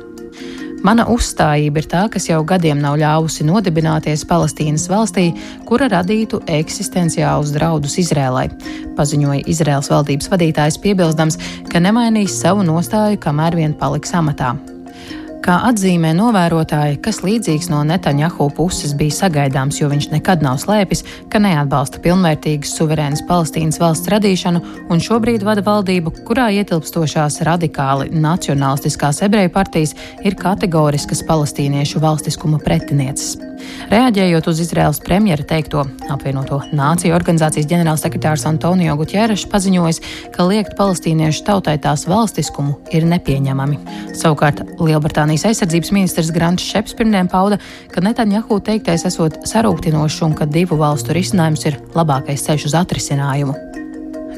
Mana 0.82 1.06
uzstājība 1.14 1.84
ir 1.84 1.92
tā, 1.94 2.08
kas 2.10 2.26
jau 2.32 2.42
gadiem 2.42 2.82
nav 2.82 2.98
ļāvusi 3.04 3.46
nodibināties 3.46 4.26
Palestīnas 4.26 4.90
valstī, 4.90 5.30
kura 5.70 5.94
radītu 5.94 6.42
eksistenciālus 6.58 7.54
draudus 7.54 8.02
Izrēlai, 8.02 8.50
paziņoja 8.98 9.46
Izraels 9.46 9.94
valdības 9.94 10.34
vadītājs, 10.34 10.82
piebilstams, 10.82 11.38
ka 11.70 11.86
nemainīs 11.86 12.42
savu 12.42 12.66
nostāju, 12.66 13.22
kamēr 13.30 13.62
vien 13.62 13.78
paliks 13.78 14.18
amatā. 14.18 14.56
Kā 15.44 15.58
atzīmē 15.68 16.14
novērotāji, 16.16 17.02
kas 17.04 17.18
līdzīgs 17.20 17.68
no 17.68 17.82
Netanjahu 17.84 18.46
puses 18.56 18.94
bija 18.96 19.12
sagaidāms, 19.18 19.82
jo 19.82 19.90
viņš 19.92 20.08
nekad 20.14 20.46
nav 20.46 20.62
slēpis, 20.62 21.04
ka 21.28 21.42
neatbalsta 21.44 22.00
pilnvērtīgas 22.06 22.72
suverēnas 22.78 23.26
Palestīnas 23.28 23.82
valsts 23.84 24.08
radīšanu 24.14 24.64
un 24.88 25.04
šobrīd 25.04 25.44
vada 25.44 25.66
valdību, 25.68 26.16
kurā 26.24 26.48
ietilpstošās 26.62 27.42
radikāli 27.44 28.14
nacionālistiskās 28.16 29.20
ebreju 29.28 29.52
partijas 29.52 29.98
ir 30.24 30.40
kategoriskas 30.40 31.26
palestīniešu 31.28 32.00
valstiskuma 32.08 32.64
pretinieces. 32.64 33.53
Reaģējot 33.92 34.48
uz 34.50 34.62
Izraels 34.64 35.00
premjera 35.04 35.46
teikto, 35.48 35.84
apvienoto 36.14 36.62
nāciju 36.76 37.16
organizācijas 37.18 37.68
ģenerālsekretārs 37.70 38.46
Antonio 38.50 38.96
Gutjeres 39.00 39.46
paziņojis, 39.52 40.02
ka 40.34 40.48
liekt 40.50 40.78
palestīniešu 40.80 41.44
tautai 41.50 41.76
tās 41.84 42.08
valstiskumu 42.10 42.78
ir 42.96 43.08
nepieņemami. 43.12 43.80
Savukārt 44.18 44.64
Lielbritānijas 44.80 45.46
aizsardzības 45.52 45.94
ministrs 45.96 46.34
Grants 46.34 46.66
Šeps 46.66 46.98
pirmdien 46.98 47.30
pauda, 47.32 47.60
ka 47.94 48.04
Netanjahu 48.06 48.62
teiktais 48.64 49.06
esot 49.10 49.44
sarūktinošs 49.50 50.24
un 50.26 50.38
ka 50.38 50.50
divu 50.50 50.80
valstu 50.82 51.16
risinājums 51.18 51.68
ir 51.70 51.80
labākais 51.98 52.48
ceļš 52.48 52.72
uz 52.72 52.82
atrisinājumu. 52.84 53.73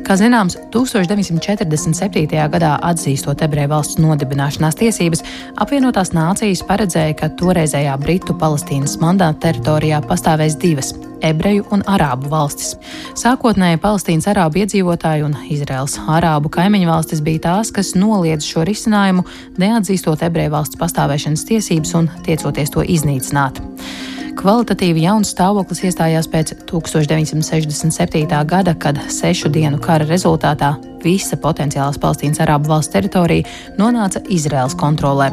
Kā 0.06 0.14
zināms, 0.22 0.54
1947. 0.70 2.38
gadā 2.54 2.76
atzīstot 2.86 3.40
ebreju 3.42 3.72
valsts 3.72 3.98
nodibināšanās 3.98 4.78
tiesības, 4.78 5.24
apvienotās 5.64 6.12
nācijas 6.14 6.62
paredzēja, 6.68 7.16
ka 7.18 7.32
toreizējā 7.40 7.96
Britu-Palestīnas 8.04 9.00
mandāta 9.02 9.48
teritorijā 9.48 10.04
pastāvēs 10.06 10.60
divas 10.62 10.94
ebreju 11.26 11.66
un 11.74 11.82
arābu 11.90 12.30
valstis. 12.30 12.76
Sākotnēji 13.18 13.82
Palestīnas 13.82 14.30
arābu 14.30 14.62
iedzīvotāji 14.62 15.26
un 15.26 15.34
Izraels 15.50 15.98
arābu 16.06 16.54
kaimiņu 16.54 16.92
valstis 16.92 17.26
bija 17.26 17.48
tās, 17.48 17.74
kas 17.74 17.96
noliedz 17.98 18.46
šo 18.46 18.62
risinājumu, 18.70 19.26
neatzīstot 19.58 20.22
ebreju 20.30 20.54
valsts 20.54 20.78
pastāvēšanas 20.82 21.50
tiesības 21.50 21.98
un 21.98 22.14
tiecoties 22.28 22.78
to 22.78 22.86
iznīcināt. 22.86 23.64
Kvalitatīvi 24.36 25.06
jauns 25.06 25.32
stāvoklis 25.32 25.82
iestājās 25.88 26.28
pēc 26.30 26.52
1967. 26.70 28.42
gada, 28.50 28.76
kad 28.76 29.00
sešu 29.12 29.50
dienu 29.54 29.80
kara 29.82 30.06
rezultātā 30.10 30.76
visa 31.06 31.40
potenciālās 31.40 32.00
Palestīnas 32.04 32.44
arābu 32.44 32.74
valsts 32.74 32.94
teritorija 32.94 33.48
nonāca 33.80 34.22
Izraels 34.30 34.76
kontrolē. 34.78 35.32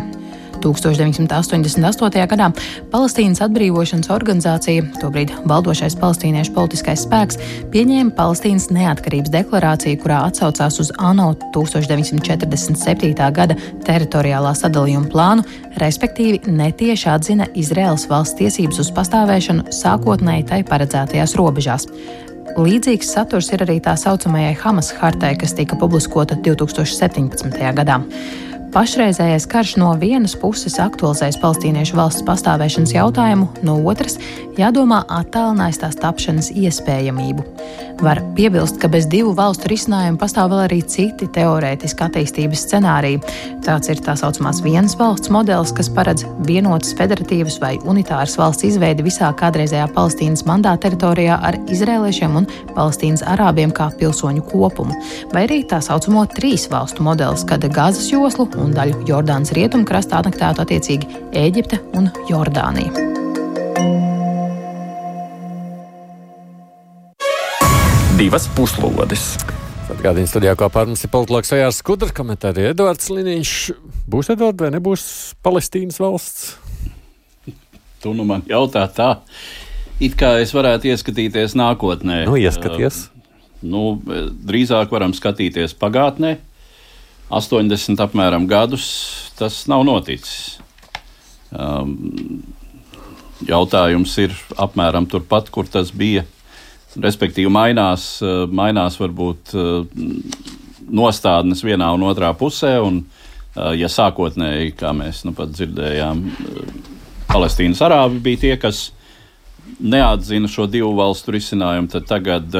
1988. 0.62 2.26
gadā 2.30 2.48
Palestīnas 2.92 3.42
atbrīvošanas 3.44 4.10
organizācija, 4.14 4.84
tobrīd 5.00 5.34
valdošais 5.50 5.96
palestīniešu 6.00 6.54
politiskais 6.56 7.04
spēks, 7.06 7.40
pieņēma 7.74 8.14
Palestīnas 8.16 8.70
neatkarības 8.74 9.32
deklarāciju, 9.34 10.00
kurā 10.02 10.22
atsaucās 10.28 10.80
uz 10.82 10.92
ANO 10.98 11.32
1947. 11.54 13.30
gada 13.36 13.58
teritoriālā 13.86 14.54
sadalījuma 14.58 15.10
plānu, 15.12 15.46
respektīvi 15.82 16.52
netieši 16.52 17.08
atzina 17.12 17.48
Izraels 17.54 18.08
valsts 18.10 18.38
tiesības 18.40 18.82
uz 18.84 18.92
pastāvēšanu 18.96 19.72
sākotnēji 19.74 20.50
tai 20.52 20.60
paredzētajās 20.68 21.36
robežās. 21.40 21.88
Līdzīgs 22.52 23.08
saturs 23.14 23.48
ir 23.54 23.62
arī 23.64 23.78
tā 23.80 23.94
saucamajai 23.96 24.52
Hamas 24.60 24.90
hartai, 25.00 25.32
kas 25.40 25.54
tika 25.56 25.78
publiskota 25.80 26.36
2017. 26.36 27.60
gadā. 27.78 28.02
Pašreizējais 28.72 29.44
karš 29.52 29.74
no 29.76 29.90
vienas 30.00 30.32
puses 30.40 30.78
aktualizēs 30.80 31.36
palestīniešu 31.42 31.92
valsts 31.98 32.24
pastāvēšanas 32.24 32.94
jautājumu, 32.94 33.50
no 33.68 33.74
otras 33.84 34.16
jādomā 34.56 35.02
attālinājis 35.12 35.80
tās 35.82 35.98
tapšanas 36.00 36.48
iespējamību. 36.56 37.44
Var 38.02 38.18
piebilst, 38.34 38.78
ka 38.80 38.88
bez 38.90 39.04
divu 39.12 39.34
valstu 39.36 39.68
risinājuma 39.70 40.16
pastāv 40.18 40.48
vēl 40.54 40.62
arī 40.64 40.78
citi 40.88 41.28
teorētiski 41.36 42.06
attīstības 42.06 42.62
scenāriji. 42.64 43.20
Tāds 43.62 43.92
ir 43.92 44.00
tā 44.02 44.16
saucamās 44.18 44.62
vienas 44.64 44.96
valsts 44.98 45.30
modelis, 45.30 45.74
kas 45.76 45.92
paredz 45.92 46.24
vienotas 46.48 46.96
federatīvas 46.96 47.60
vai 47.62 47.74
unitāras 47.84 48.38
valsts 48.40 48.66
izveidi 48.70 49.04
visā 49.04 49.28
kādreizējā 49.36 49.90
Palestīnas 49.92 50.46
mandāta 50.48 50.88
teritorijā 50.88 51.36
ar 51.44 51.60
izrēliešiem 51.68 52.40
un 52.40 52.48
Palestīnas 52.72 53.22
arābiem 53.36 53.76
kā 53.76 53.90
pilsoņu 54.00 54.48
kopumu, 54.48 54.96
vai 55.36 55.44
arī 55.44 55.60
tā 55.68 55.84
saucamo 55.84 56.24
trīs 56.32 56.66
valstu 56.72 57.04
modelis, 57.04 57.44
kad 57.46 57.68
Gāzes 57.72 58.10
joslu 58.10 58.48
un 58.62 58.74
daļu 58.76 59.02
Jordānas 59.08 59.52
rietumkrastā 59.56 60.22
anektētu 60.22 60.62
attiecīgi 60.64 61.22
Ēģipte 61.38 61.80
un 61.98 62.08
Jordānija. 62.30 63.08
Divas 68.18 68.46
puslodes. 68.54 69.32
Atgādījums 69.92 70.30
studijā 70.32 70.52
kopā 70.56 70.84
ar 70.84 70.90
mums 70.92 71.02
ir 71.04 71.10
politologs 71.12 71.50
Ejārs 71.52 71.80
Skudrs, 71.82 72.14
komentēja 72.16 72.70
Edvards 72.70 73.10
Liniņš. 73.10 73.54
Būs 74.08 74.30
Edvards 74.32 74.62
vai 74.62 74.70
nebūs 74.72 75.06
Palestīnas 75.44 75.98
valsts? 76.00 76.52
Tu 78.02 78.12
nu 78.14 78.24
man 78.26 78.44
jautā 78.48 78.86
tā, 78.90 79.10
it 80.02 80.14
kā 80.18 80.36
es 80.42 80.54
varētu 80.54 80.90
ieskatīties 80.90 81.54
nākotnē. 81.58 82.22
Nu, 82.30 82.38
ieskaties. 82.38 83.04
Uh, 83.10 83.12
nu, 83.74 83.82
drīzāk 84.48 84.90
varam 84.94 85.14
skatīties 85.16 85.76
pagātnē. 85.78 86.36
80 87.32 88.00
apmēram 88.04 88.46
gadus 88.50 88.86
tas 89.38 89.62
nav 89.70 89.84
noticis. 89.88 90.58
Um, 91.52 92.42
jautājums 93.48 94.14
ir 94.22 94.36
apmēram 94.60 95.08
turpat, 95.10 95.50
kur 95.52 95.68
tas 95.68 95.92
bija. 95.92 96.24
Respektīvi, 96.92 97.50
mainās, 97.52 98.06
uh, 98.24 98.44
mainās 98.48 98.98
varbūt 99.00 99.54
uh, 99.56 100.06
nostādnes 100.92 101.64
vienā 101.64 101.88
un 101.96 102.04
otrā 102.08 102.32
pusē. 102.36 102.76
Un, 102.84 103.02
uh, 103.56 103.72
ja 103.76 103.88
sākotnēji, 103.92 104.76
kā 104.78 104.92
mēs 104.96 105.24
nu 105.26 105.34
pat 105.36 105.54
dzirdējām, 105.56 106.26
Palestīnas 107.32 107.80
arābi 107.84 108.20
bija 108.20 108.42
tie, 108.44 108.56
kas 108.60 108.90
neatzina 109.80 110.48
šo 110.50 110.66
divu 110.70 110.92
valstu 110.98 111.34
risinājumu, 111.34 111.90
tad 111.92 112.08
tagad, 112.10 112.56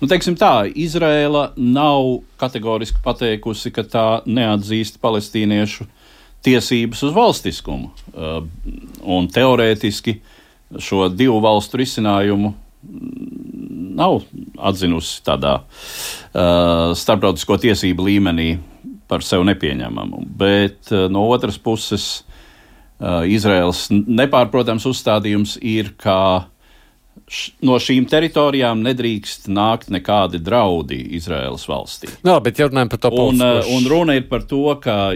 nu, 0.00 0.08
teiksim 0.10 0.36
tā, 0.38 0.66
Izrēla 0.68 1.50
nav 1.56 2.20
kategoriski 2.40 3.02
pateikusi, 3.04 3.72
ka 3.74 3.84
tā 3.86 4.06
neatzīst 4.26 5.00
palestīniešu 5.02 5.86
tiesības 6.46 7.02
uz 7.08 7.14
valstiskumu. 7.16 7.90
Uh, 8.12 8.38
un 9.02 9.28
teorētiski 9.32 10.20
šo 10.82 11.08
divu 11.12 11.40
valstu 11.42 11.80
risinājumu 11.80 12.52
nav 13.96 14.20
atzinusi 14.58 15.22
tādā 15.26 15.58
uh, 15.62 16.92
starptautisko 16.96 17.58
tiesību 17.62 18.06
līmenī 18.10 18.50
par 19.10 19.24
sevi 19.24 19.46
nepieņemamu. 19.50 20.24
Bet 20.38 20.92
uh, 20.92 21.06
no 21.12 21.26
otras 21.32 21.58
puses, 21.62 22.08
uh, 23.00 23.24
Izraels 23.26 23.86
nepārprotams 23.90 24.86
uzstādījums 24.90 25.56
ir, 25.62 25.94
ka 25.98 26.18
no 27.66 27.76
šīm 27.82 28.06
teritorijām 28.06 28.84
nedrīkst 28.86 29.48
nākt 29.50 29.90
nekādi 29.90 30.38
draudi 30.42 30.98
Izraēlas 31.18 31.66
valstī. 31.66 32.10
Jā, 32.26 32.36
bet 32.42 32.60
ja 32.60 32.68
runājam 32.70 32.92
par 32.92 33.02
to 33.02 33.10
un, 33.24 33.42
uh, 33.42 33.70
un 33.74 33.88
runa 33.90 34.14
ir 34.18 34.28
par 34.30 34.46
to, 34.46 34.62
ka 34.82 35.10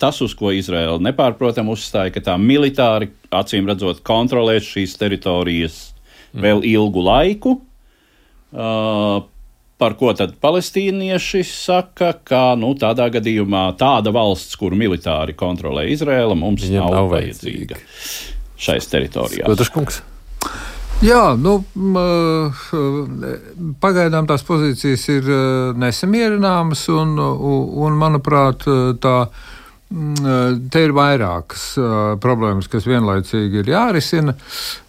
tas, 0.00 0.20
uz 0.24 0.36
ko 0.36 0.52
Izraela 0.52 1.00
nepārprotam 1.02 1.72
uzstāja, 1.72 2.12
ka 2.14 2.24
tā 2.28 2.36
militāri, 2.40 3.08
acīm 3.32 3.70
redzot, 3.70 4.04
kontrolēs 4.04 4.68
šīs 4.74 4.98
teritorijas 5.00 5.80
mm. 6.34 6.44
vēl 6.44 6.64
ilgu 6.74 7.06
laiku. 7.08 7.56
Uh, 8.54 9.24
par 9.80 9.96
ko 9.98 10.12
tad 10.14 10.36
palestīnieši 10.44 11.42
saka, 11.48 12.12
ka 12.28 12.44
nu, 12.60 12.76
tādā 12.78 13.08
gadījumā 13.16 13.66
tāda 13.80 14.12
valsts, 14.14 14.54
kuru 14.60 14.78
militāri 14.78 15.34
kontrolē 15.36 15.88
Izraela, 15.90 16.36
mums 16.38 16.68
Viņam 16.68 16.86
nav, 16.86 16.98
nav 17.00 17.12
vajadzīga 17.16 17.80
šais 18.64 18.92
teritorijās. 18.92 19.48
Skudrškungs. 19.48 20.04
Jā, 21.04 21.34
nu, 21.36 21.58
pagaidām 23.82 24.28
tās 24.30 24.44
pozīcijas 24.46 25.04
ir 25.12 25.28
nesamierināmas, 25.76 26.86
un, 26.94 27.18
un 27.20 27.98
manuprāt, 28.00 28.64
tā 29.04 29.18
Mm, 29.94 30.70
te 30.72 30.80
ir 30.88 30.94
vairākas 30.96 31.64
uh, 31.78 32.14
problēmas, 32.18 32.66
kas 32.72 32.86
vienlaicīgi 32.88 33.60
ir 33.60 33.68
jārisina. 33.70 34.32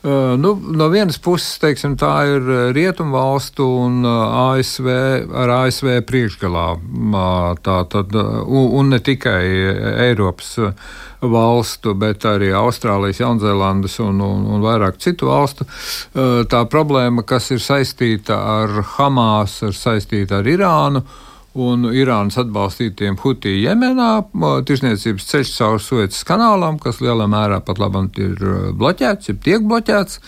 Uh, 0.02 0.34
nu, 0.40 0.56
no 0.56 0.88
vienas 0.90 1.20
puses, 1.22 1.60
teiksim, 1.62 1.94
tā 2.00 2.14
ir 2.32 2.48
Rietumvalstu 2.74 3.68
un 3.84 4.00
uh, 4.08 4.56
ASV 4.56 4.88
ar 5.44 5.54
ASV 5.60 6.00
priekšgalā. 6.10 6.66
Uh, 6.80 7.52
tā, 7.62 7.82
tad, 7.92 8.16
uh, 8.18 8.40
un, 8.48 8.72
un 8.80 8.96
ne 8.96 9.02
tikai 9.04 9.44
Eiropas 10.08 10.56
valstu, 11.22 11.94
bet 11.98 12.26
arī 12.30 12.52
Austrālijas, 12.56 13.22
Jaunzēlandes 13.24 14.00
un, 14.04 14.22
un, 14.22 14.48
un 14.56 14.66
vairāk 14.66 15.00
citu 15.04 15.30
valstu. 15.32 15.68
Uh, 15.68 16.42
tā 16.50 16.66
problēma, 16.72 17.26
kas 17.28 17.52
ir 17.56 17.64
saistīta 17.64 18.40
ar 18.62 18.82
Hamas, 18.96 19.62
ir 19.68 19.78
saistīta 19.78 20.42
ar 20.42 20.52
Irānu 20.52 21.06
un 21.56 21.88
Irānas 21.96 22.36
atbalstītiem 22.42 23.16
Hutī 23.22 23.56
Jemenā, 23.62 24.26
tirsniecības 24.68 25.28
ceļš 25.30 25.54
caur 25.56 25.80
Suecas 25.84 26.26
kanālam, 26.28 26.78
kas 26.84 27.00
lielā 27.04 27.30
mērā 27.32 27.62
pat 27.64 27.80
labam 27.80 28.10
ir 28.20 28.36
bloķēts, 28.76 29.32
ir 29.32 29.40
tiek 29.44 29.64
bloķēts. 29.64 30.20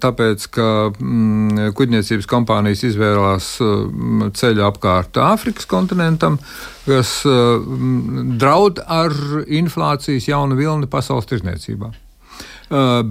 Tāpēc, 0.00 0.46
ka 0.56 0.68
kuģniecības 1.76 2.30
kompānijas 2.30 2.86
izvēlās 2.88 3.50
ceļu 4.40 4.64
apkārt 4.70 5.20
Āfrikas 5.20 5.68
kontinentam, 5.68 6.40
kas 6.88 7.20
draud 8.40 8.80
ar 8.80 9.12
inflācijas 9.44 10.30
jaunu 10.32 10.56
vilni 10.56 10.88
pasaules 10.88 11.28
tirsniecībā. 11.28 11.92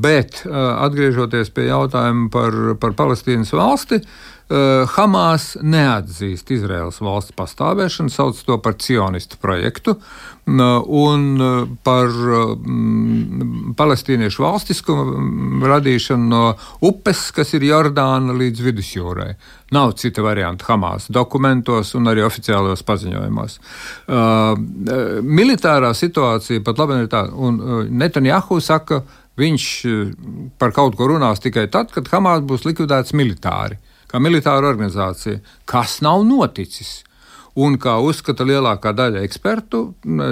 Bet 0.02 0.42
atgriežoties 0.50 1.54
pie 1.56 1.70
jautājuma 1.70 2.32
par, 2.34 2.58
par 2.82 2.98
Palestīnas 2.98 3.54
valsti, 3.56 4.02
uh, 4.02 4.35
Hamas 4.96 5.56
neatzīst 5.58 6.52
Izraels 6.54 7.00
valsts 7.02 7.34
pastāvēšanu, 7.34 8.14
sauc 8.14 8.38
to 8.46 8.60
par 8.62 8.76
cionistu 8.78 9.40
projektu 9.42 9.96
un 10.46 11.42
eh, 11.42 11.68
par 11.84 12.08
mm, 12.08 13.74
palestīniešu 13.78 14.44
valstiskumu 14.44 15.66
radīšanu 15.66 16.30
no 16.30 16.44
upes, 16.86 17.32
kas 17.34 17.56
ir 17.58 17.66
Jordāna 17.66 18.36
līdz 18.38 18.62
vidusjūrai. 18.62 19.32
Nav 19.74 19.96
cita 19.98 20.22
varianta 20.22 20.68
Hamas 20.70 21.10
dokumentos 21.10 21.96
un 21.98 22.06
arī 22.12 22.22
oficiālajos 22.22 22.86
paziņojumos. 22.86 23.58
Uh, 24.06 24.54
militārā 25.26 25.90
situācija 25.98 26.62
pat 26.64 26.78
labi 26.80 27.00
ir 27.02 27.10
tāda, 27.10 27.34
un 27.34 27.90
Netanjahu 27.90 28.60
saka, 28.62 29.02
viņš 29.42 29.66
par 30.62 30.72
kaut 30.72 30.96
ko 30.96 31.10
runās 31.10 31.42
tikai 31.42 31.66
tad, 31.74 31.90
kad 31.92 32.08
Hamas 32.14 32.46
būs 32.46 32.70
likvidēts 32.70 33.18
militāri. 33.18 33.82
Kā 34.16 34.20
militāra 34.24 34.70
organizācija, 34.70 35.42
kas 35.68 35.98
nav 36.00 36.22
noticis. 36.24 37.02
Un 37.60 37.74
kā 37.76 37.98
uzskata 38.00 38.46
lielākā 38.48 38.94
daļa 38.96 39.24
ekspertu, 39.28 39.82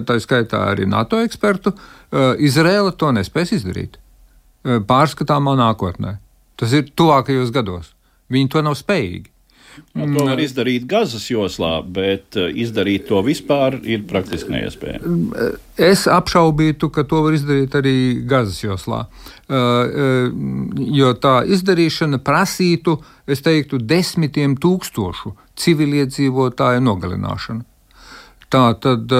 tā 0.08 0.16
skaitā 0.24 0.62
arī 0.70 0.86
NATO 0.88 1.20
ekspertu, 1.20 1.74
eh, 1.76 2.40
Izraela 2.48 2.94
to 2.96 3.10
nespēs 3.12 3.52
izdarīt 3.58 3.98
eh, 4.00 4.80
pārskatāmā 4.80 5.58
nākotnē. 5.60 6.14
Tas 6.56 6.72
ir 6.72 6.94
tuvākajos 6.96 7.52
gados. 7.52 7.92
Viņi 8.32 8.54
to 8.56 8.64
nav 8.64 8.80
spējīgi. 8.80 9.33
Nu, 9.94 10.08
to 10.18 10.26
var 10.26 10.40
izdarīt 10.42 10.88
Gazas 10.90 11.26
joslā, 11.30 11.76
bet 11.86 12.38
eh, 12.38 12.50
izdarīt 12.64 13.06
to 13.10 13.22
vispār 13.26 13.78
ir 13.86 14.06
praktiski 14.10 14.54
neiespējami. 14.54 15.52
Es 15.78 16.06
apšaubītu, 16.10 16.90
ka 16.94 17.06
to 17.10 17.22
var 17.26 17.38
izdarīt 17.38 17.78
arī 17.78 17.96
Gazas 18.30 18.60
joslā. 18.64 19.04
Eh, 19.06 19.54
eh, 19.54 20.28
jo 20.98 21.14
tā 21.22 21.36
izdarīšana 21.46 22.22
prasītu, 22.26 22.98
es 23.30 23.46
teiktu, 23.46 23.78
desmitiem 23.78 24.58
tūkstošu 24.62 25.36
civiliedzīvotāju 25.62 26.84
nogalināšanu. 26.90 27.66
Tā 28.54 28.68
tad. 28.82 29.18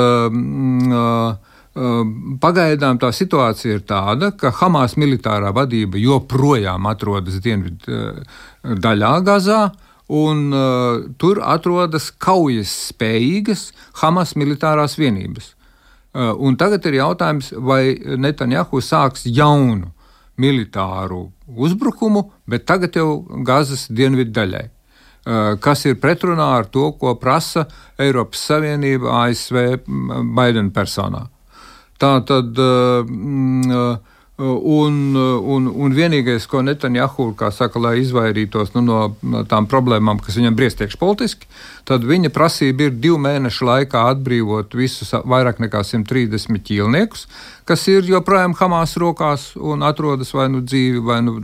Pagaidām 2.44 3.00
tā 3.02 3.10
situācija 3.10 3.80
ir 3.80 3.80
tāda, 3.90 4.28
ka 4.38 4.52
Hamas 4.60 4.94
militārā 4.94 5.50
vadība 5.58 5.98
joprojām 5.98 6.86
atrodas 6.86 7.40
dienvidu 7.42 7.96
daļā 8.62 9.14
Gazā, 9.26 9.64
uh, 9.72 9.93
un 10.14 10.54
uh, 10.54 11.04
tur 11.18 11.42
atrodas 11.42 12.12
kaujas 12.22 12.72
spējīgas 12.92 13.72
Hamas 14.02 14.36
militārās 14.38 14.98
vienības. 15.00 15.54
Uh, 16.14 16.54
tagad 16.60 16.86
ir 16.86 17.00
jautājums, 17.00 17.50
vai 17.58 17.98
Netanjahu 17.98 18.82
sāks 18.86 19.26
jaunu 19.26 19.90
militāru 20.38 21.26
uzbrukumu, 21.50 22.28
bet 22.50 22.68
tagad 22.70 22.96
jau 22.98 23.24
Gazas 23.46 23.88
dienvidu 23.90 24.36
daļai, 24.38 24.64
uh, 24.70 25.54
kas 25.62 25.86
ir 25.90 25.98
pretrunā 26.02 26.52
ar 26.60 26.70
to, 26.70 26.92
ko 27.02 27.16
prasa 27.18 27.66
Eiropas 27.98 28.46
Savienība 28.52 29.18
ASV 29.24 29.86
Baidena 30.38 30.70
personā. 30.74 31.28
Tā 31.98 32.20
tad. 32.28 32.58
Uh, 32.58 33.70
uh, 33.74 34.10
Un, 34.42 34.96
un, 35.14 35.68
un 35.70 35.94
vienīgais, 35.94 36.48
ko 36.50 36.64
Netanjahu 36.66 37.28
saka, 37.54 37.78
lai 37.78 38.00
izvairītos 38.02 38.72
nu, 38.74 38.82
no 38.82 39.44
tām 39.46 39.68
problēmām, 39.70 40.18
kas 40.26 40.40
viņam 40.40 40.56
briestiekš 40.58 40.98
politiski, 40.98 41.46
tad 41.86 42.02
viņa 42.02 42.32
prasība 42.34 42.88
ir 42.88 42.96
divu 42.98 43.20
mēnešu 43.22 43.68
laikā 43.70 44.02
atbrīvot 44.16 44.74
visus 44.74 45.14
vairāk 45.14 45.62
nekā 45.62 45.84
130 45.86 46.66
ķīlniekus, 46.66 47.28
kas 47.70 47.86
ir 47.94 48.10
joprojām 48.10 48.58
Hamas 48.58 48.98
rokās 48.98 49.52
un 49.54 49.86
atrodas 49.86 50.34
vai 50.34 50.50
nu 50.50 50.66
dzīvi, 50.66 51.06
vai 51.06 51.22
nu 51.22 51.38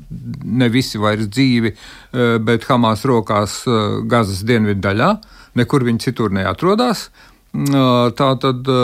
ne 0.44 0.74
visi 0.74 0.98
vairs 0.98 1.30
dzīvi, 1.30 1.76
e, 1.76 2.28
bet 2.42 2.66
Hamas 2.72 3.06
rokās 3.06 3.62
Gazas 4.10 4.42
dienvidu 4.42 4.82
daļā, 4.90 5.14
nekur 5.62 5.86
viņi 5.86 6.08
citur 6.10 6.34
neatrodas. 6.34 7.12
E, 7.54 7.88
tā 8.18 8.34
tad 8.42 8.76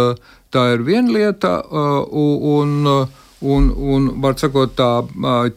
tā 0.54 0.72
ir 0.78 0.86
viena 0.86 1.10
lieta. 1.10 1.58
Un, 1.74 2.86
un, 2.86 3.14
Un, 3.46 3.68
un 3.70 4.08
var 4.24 4.38
sakot, 4.40 4.72
tā 4.78 5.04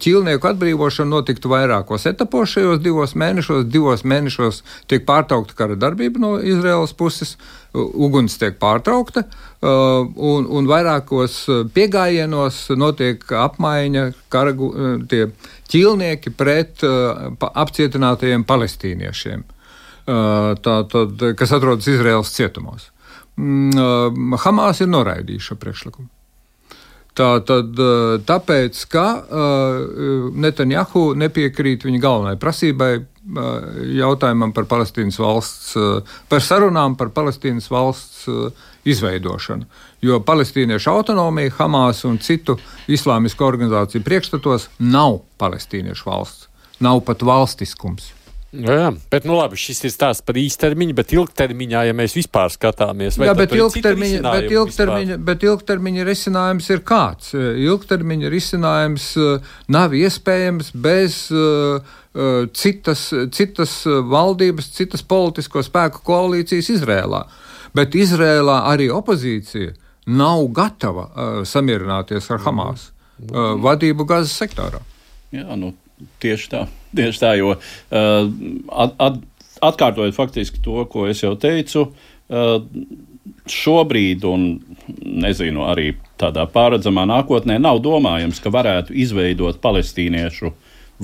ķīlnieku 0.03 0.48
atbrīvošana 0.51 1.09
notiktu 1.09 1.48
vairākos 1.53 2.05
etapos 2.11 2.53
šajos 2.53 2.83
divos 2.85 3.14
mēnešos. 3.16 3.64
Divos 3.72 4.03
mēnešos 4.05 4.61
tiek 4.90 5.07
pārtraukta 5.09 5.57
kara 5.57 5.77
darbība 5.79 6.20
no 6.20 6.33
Izraēlas 6.37 6.92
puses, 6.98 7.37
uguns 7.72 8.37
tiek 8.40 8.59
pārtraukta, 8.61 9.24
un, 9.62 10.48
un 10.59 10.68
vairākos 10.68 11.38
piegājienos 11.74 12.61
notiek 12.77 13.24
apmaiņa 13.46 14.05
kara 14.33 14.53
ķīlnieki 15.72 16.35
pret 16.37 16.85
apcietinātajiem 16.85 18.44
palestīniešiem, 18.48 19.48
tā, 20.05 20.77
tad, 20.92 21.27
kas 21.40 21.57
atrodas 21.57 21.88
Izraēlas 21.88 22.37
cietumos. 22.37 22.90
mm, 23.38 24.39
Hamas 24.45 24.84
ir 24.84 24.93
noraidījuši 24.93 25.53
šo 25.53 25.61
priekšlikumu. 25.62 26.09
Tā 27.18 27.28
tad, 27.42 27.74
tāpēc, 28.28 28.80
ka 28.92 29.04
uh, 29.18 30.28
Netanjahu 30.38 31.16
nepiekrīt 31.18 31.82
viņa 31.82 31.98
galvenajai 32.04 32.38
prasībai 32.38 32.90
uh, 32.94 33.06
jautājumam 33.98 34.52
par 34.54 34.68
Palestīnas 34.70 35.18
valsts, 35.18 35.72
uh, 35.74 36.18
par 36.30 36.44
sarunām 36.44 36.94
par 37.00 37.10
Palestīnas 37.16 37.66
valsts 37.74 38.28
izveidošanu. 38.88 39.66
Jo 40.02 40.20
palestīniešu 40.22 40.92
autonomija, 40.92 41.56
Hamas 41.58 42.04
un 42.06 42.20
citu 42.22 42.54
islāmisku 42.86 43.44
organizāciju 43.44 44.04
priekšstatos 44.06 44.68
nav 44.78 45.18
palestīniešu 45.42 46.06
valsts, 46.06 46.46
nav 46.78 47.02
pat 47.08 47.26
valstiskums. 47.26 48.12
Jā, 48.49 48.74
jā, 48.80 48.92
bet 49.12 49.26
nu 49.28 49.34
labi, 49.36 49.59
šis 49.61 49.82
ir 49.84 49.92
stāsts 49.92 50.24
par 50.24 50.38
īstermiņu, 50.40 50.94
bet 50.96 51.11
ilgtermiņā, 51.12 51.82
ja 51.90 51.96
mēs 51.96 52.14
vispār 52.16 52.49
skatāmies, 52.49 53.18
jā, 53.20 53.34
bet 53.36 53.53
ilgtermiņa, 53.53 54.22
bet, 54.24 54.46
ilgtermiņa, 54.55 55.18
bet 55.26 55.42
ilgtermiņa 55.44 56.07
risinājums 56.09 56.68
ir 56.72 56.80
kāds? 56.88 57.34
Ilgtermiņa 57.36 58.30
risinājums 58.32 59.11
uh, 59.20 59.51
nav 59.68 59.92
iespējams 59.99 60.70
bez 60.72 61.18
uh, 61.36 61.84
uh, 61.84 62.38
citas, 62.57 63.03
citas 63.36 63.74
valdības, 63.84 64.70
citas 64.78 65.05
politisko 65.05 65.61
spēku 65.66 66.01
koalīcijas 66.09 66.72
Izrēlā. 66.78 67.26
Bet 67.76 67.99
Izrēlā 68.01 68.62
arī 68.70 68.88
opozīcija 68.88 69.76
nav 70.09 70.46
gatava 70.57 71.05
uh, 71.05 71.42
samierināties 71.44 72.30
ar 72.32 72.40
Hamas 72.46 72.88
uh, 72.88 73.59
vadību 73.61 74.09
Gazas 74.09 74.40
sektorā. 74.40 74.80
Jā, 75.36 75.53
nu, 75.61 75.74
tieši 76.22 76.53
tā. 76.53 76.62
Tieši 76.96 77.20
tā, 77.20 77.34
jo 77.38 77.53
uh, 77.55 77.59
at, 78.72 78.94
at, 79.03 79.18
atkārtojot 79.70 80.16
faktiski 80.16 80.62
to, 80.64 80.80
ko 80.90 81.07
es 81.11 81.22
jau 81.24 81.34
teicu, 81.40 81.88
uh, 81.90 82.55
šobrīd, 83.49 84.24
un 84.28 84.46
nezinu, 85.05 85.66
arī 85.68 85.92
tādā 86.20 86.46
pārredzamā 86.53 87.05
nākotnē, 87.09 87.59
nav 87.61 87.82
domājams, 87.84 88.40
ka 88.44 88.53
varētu 88.55 88.96
izveidot 88.96 89.61
palestīniešu 89.64 90.53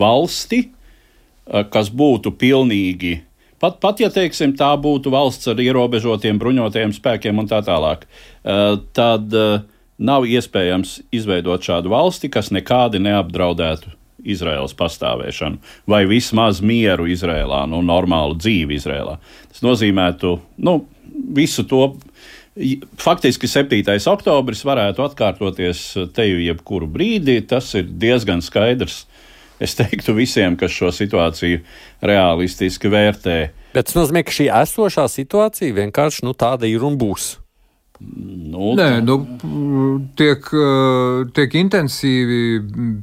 valsti, 0.00 0.62
uh, 0.64 1.66
kas 1.68 1.92
būtu 1.92 2.32
pilnīgi. 2.40 3.18
Pat, 3.60 3.78
pat 3.80 4.00
ja 4.00 4.10
teiksim, 4.12 4.56
tā 4.58 4.72
būtu 4.80 5.12
valsts 5.12 5.48
ar 5.48 5.60
ierobežotiem 5.62 6.40
bruņotajiem 6.40 6.92
spēkiem 6.92 7.38
un 7.40 7.46
tā 7.48 7.62
tālāk, 7.64 8.02
tad 8.92 9.36
nav 9.96 10.26
iespējams 10.28 10.98
izveidot 11.14 11.64
šādu 11.64 11.94
valsti, 11.94 12.28
kas 12.34 12.50
nekādi 12.52 13.00
neapdraudētu 13.00 13.94
Izraēlas 14.24 14.74
pastāvēšanu, 14.78 15.60
vai 15.90 16.04
vismaz 16.08 16.62
mieru 16.64 17.06
Izrēlā, 17.12 17.64
nu, 17.70 17.82
normālu 17.84 18.38
dzīvi 18.40 18.78
Izrēlā. 18.78 19.18
Tas 19.52 19.64
nozīmētu 19.66 20.38
nu, 20.64 20.78
visu 21.36 21.66
to. 21.68 21.86
Faktiski 23.02 23.50
7. 23.50 23.82
oktobris 24.12 24.62
varētu 24.66 25.02
atkārtoties 25.02 25.82
te 26.14 26.28
jau 26.28 26.38
jebkuru 26.38 26.86
brīdi. 26.90 27.40
Tas 27.50 27.72
ir 27.74 27.88
diezgan 27.90 28.44
skaidrs. 28.44 29.04
Es 29.62 29.76
teiktu 29.78 30.16
visiem, 30.16 30.56
kas 30.58 30.74
šo 30.74 30.90
situāciju 30.94 31.60
realistiski 32.02 32.90
vērtē. 32.90 33.38
Bet 33.74 33.88
tas 33.88 33.96
nozīmē, 33.98 34.24
ka 34.26 34.34
šī 34.34 34.48
esošā 34.50 35.06
situācija 35.10 35.74
vienkārši 35.78 36.26
nu, 36.26 36.34
tāda 36.38 36.66
ir 36.70 36.82
un 36.86 36.98
būs. 36.98 37.36
Nu, 38.54 38.74
Nē, 38.78 39.00
nu, 39.02 39.16
tiek, 40.18 40.46
eh, 40.54 41.24
tiek 41.34 41.56
intensīvi 41.58 42.42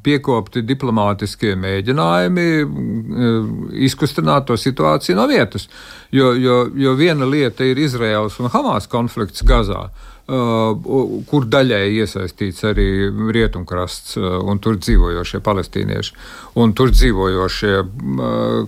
piekopti 0.04 0.64
diplomātiskie 0.64 1.58
mēģinājumi 1.60 2.46
eh, 2.62 3.50
izkustināt 3.88 4.48
to 4.48 4.56
situāciju 4.60 5.18
no 5.20 5.28
vietas. 5.32 5.68
Jo, 6.16 6.32
jo, 6.40 6.64
jo 6.76 6.96
viena 7.00 7.28
lieta 7.28 7.68
ir 7.68 7.80
Izraels 7.84 8.40
un 8.40 8.52
Hamas 8.54 8.88
konflikts 8.92 9.44
Gazā. 9.48 9.90
Kur 10.32 11.46
daļēji 11.52 12.04
iesaistīts 12.06 12.64
arī 12.70 12.86
rietumkrasts 13.36 14.16
un 14.22 14.62
tur 14.64 14.78
dzīvojošie 14.80 15.42
palestīnieši. 15.44 16.14
Un 16.62 16.72
tur 16.78 16.94
dzīvojošie, 16.94 17.74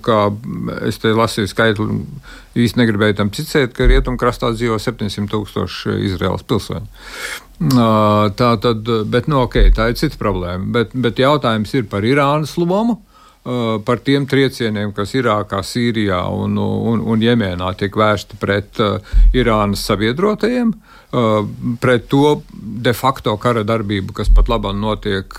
kā 0.03 0.17
es 0.89 0.99
te 0.99 1.13
lasīju 1.15 1.51
skaitli, 1.51 2.01
īsti 2.59 2.81
negribēju 2.81 3.15
tam 3.19 3.31
ticēt, 3.31 3.71
ka 3.77 3.87
rietumkrastā 3.87 4.51
dzīvo 4.57 4.75
700 4.81 5.31
tūkstoši 5.31 5.95
Izraels 6.09 6.43
pilsoņu. 6.49 6.89
Tā 8.41 8.49
tad, 8.65 8.91
bet, 9.13 9.29
nu, 9.31 9.45
ok, 9.45 9.55
tā 9.77 9.91
ir 9.93 9.99
cita 10.01 10.19
problēma. 10.19 10.67
Bet, 10.75 10.91
bet 11.05 11.21
jautājums 11.21 11.71
ir 11.77 11.87
par 11.91 12.03
Irānas 12.03 12.57
lomu. 12.59 12.99
Par 13.43 13.99
tiem 14.03 14.23
triecieniem, 14.27 14.91
kas 14.95 15.15
Irākā, 15.19 15.59
Sīrijā 15.67 16.21
un, 16.31 16.55
un, 16.59 17.01
un 17.11 17.23
Jemenā 17.23 17.73
tiek 17.79 17.95
vērsti 17.99 18.39
pret 18.39 18.79
Irānas 19.35 19.83
sabiedrotajiem, 19.83 20.71
uh, 20.71 20.92
pret 21.81 22.07
to 22.09 22.41
de 22.83 22.93
facto 22.97 23.37
kara 23.37 23.63
darbību, 23.67 24.13
kas 24.17 24.29
pat 24.33 24.49
labāk 24.49 24.73
notiek 24.73 25.29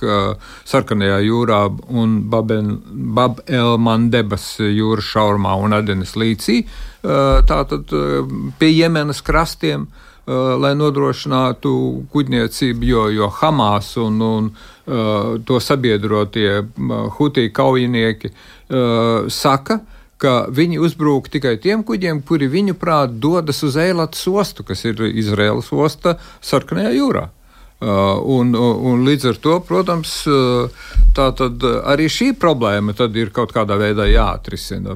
Sarkanajā 0.70 1.18
jūrā 1.26 1.66
un 1.90 2.30
Bab-el-Mandebas 2.30 4.62
jūras 4.62 5.04
šaurumā 5.10 5.58
un 5.58 5.74
Adenes 5.74 6.14
līcī, 6.14 6.62
tātad 7.02 7.90
pie 8.60 8.70
Jemenas 8.70 9.18
krastiem. 9.26 9.90
Uh, 10.24 10.54
lai 10.56 10.70
nodrošinātu 10.72 11.70
kuģniecību, 12.08 12.86
jo, 12.88 13.02
jo 13.12 13.26
Hamas 13.42 13.90
un, 14.00 14.14
un 14.24 14.46
uh, 14.48 15.34
to 15.44 15.58
sabiedrotie 15.60 16.62
uh, 16.62 16.94
Hutī 17.18 17.50
kaujinieki 17.52 18.30
uh, 18.32 19.28
saka, 19.28 19.82
ka 20.22 20.34
viņi 20.54 20.80
uzbrūk 20.82 21.30
tikai 21.32 21.56
tiem 21.62 21.84
kuģiem, 21.86 22.22
kuri 22.26 22.48
viņu 22.50 22.76
prāt 22.80 23.18
dodas 23.22 23.62
uz 23.66 23.78
Eilatas 23.80 24.26
ostu, 24.28 24.66
kas 24.66 24.84
ir 24.86 25.00
Izraēlas 25.10 25.72
osta 25.72 26.18
Sarkanajā 26.40 26.94
jūrā. 26.96 27.30
Uh, 27.84 28.14
un, 28.30 28.54
un 28.54 29.02
līdz 29.04 29.26
ar 29.32 29.38
to, 29.44 29.58
protams, 29.66 30.12
uh, 30.30 30.84
arī 31.90 32.06
šī 32.08 32.30
problēma 32.40 32.94
ir 33.18 33.32
kaut 33.34 33.52
kādā 33.52 33.76
veidā 33.76 34.06
jāatrisina. 34.08 34.94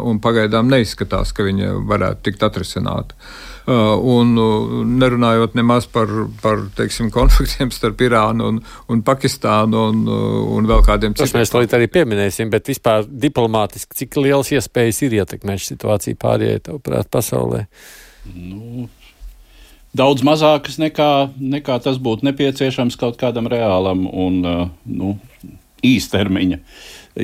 Un 0.00 0.20
pagaidām 0.24 0.70
neizskatās, 0.70 1.34
ka 1.36 1.44
viņa 1.44 1.74
varētu 1.90 2.24
tikt 2.30 2.46
atrisināta. 2.46 3.18
Uh, 3.18 3.53
un 3.66 4.34
uh, 4.36 4.72
nerunājot 4.84 5.54
nemaz 5.56 5.86
par, 5.88 6.10
par 6.42 6.66
teiksim, 6.76 7.08
konfliktiem 7.12 7.70
starp 7.72 8.02
Irānu 8.04 8.50
un, 8.52 8.58
un 8.92 9.02
Pakistānu 9.06 9.84
un, 9.90 10.02
uh, 10.04 10.40
un 10.56 10.68
vēl 10.68 10.84
kādiem 10.84 11.14
citiem. 11.14 11.30
Tas 11.30 11.36
mēs 11.36 11.54
līdz 11.56 11.78
arī 11.78 11.88
pieminēsim, 11.94 12.52
bet 12.52 12.68
vispār 12.68 13.08
diplomātiski, 13.08 13.96
cik 14.02 14.18
liels 14.20 14.52
iespējas 14.52 15.00
ir 15.06 15.16
ietekmēt 15.22 15.64
situāciju 15.64 16.20
pārējai, 16.20 16.60
tavuprāt, 16.68 17.08
pasaulē? 17.14 17.64
Nu, 18.34 18.88
daudz 19.96 20.24
mazākas 20.28 20.76
nekā, 20.82 21.10
nekā 21.40 21.80
tas 21.84 21.96
būtu 21.96 22.28
nepieciešams 22.28 23.00
kaut 23.00 23.16
kādam 23.20 23.48
reālam 23.48 24.04
un 24.08 24.42
nu, 24.44 25.16
īstermiņa, 25.84 26.60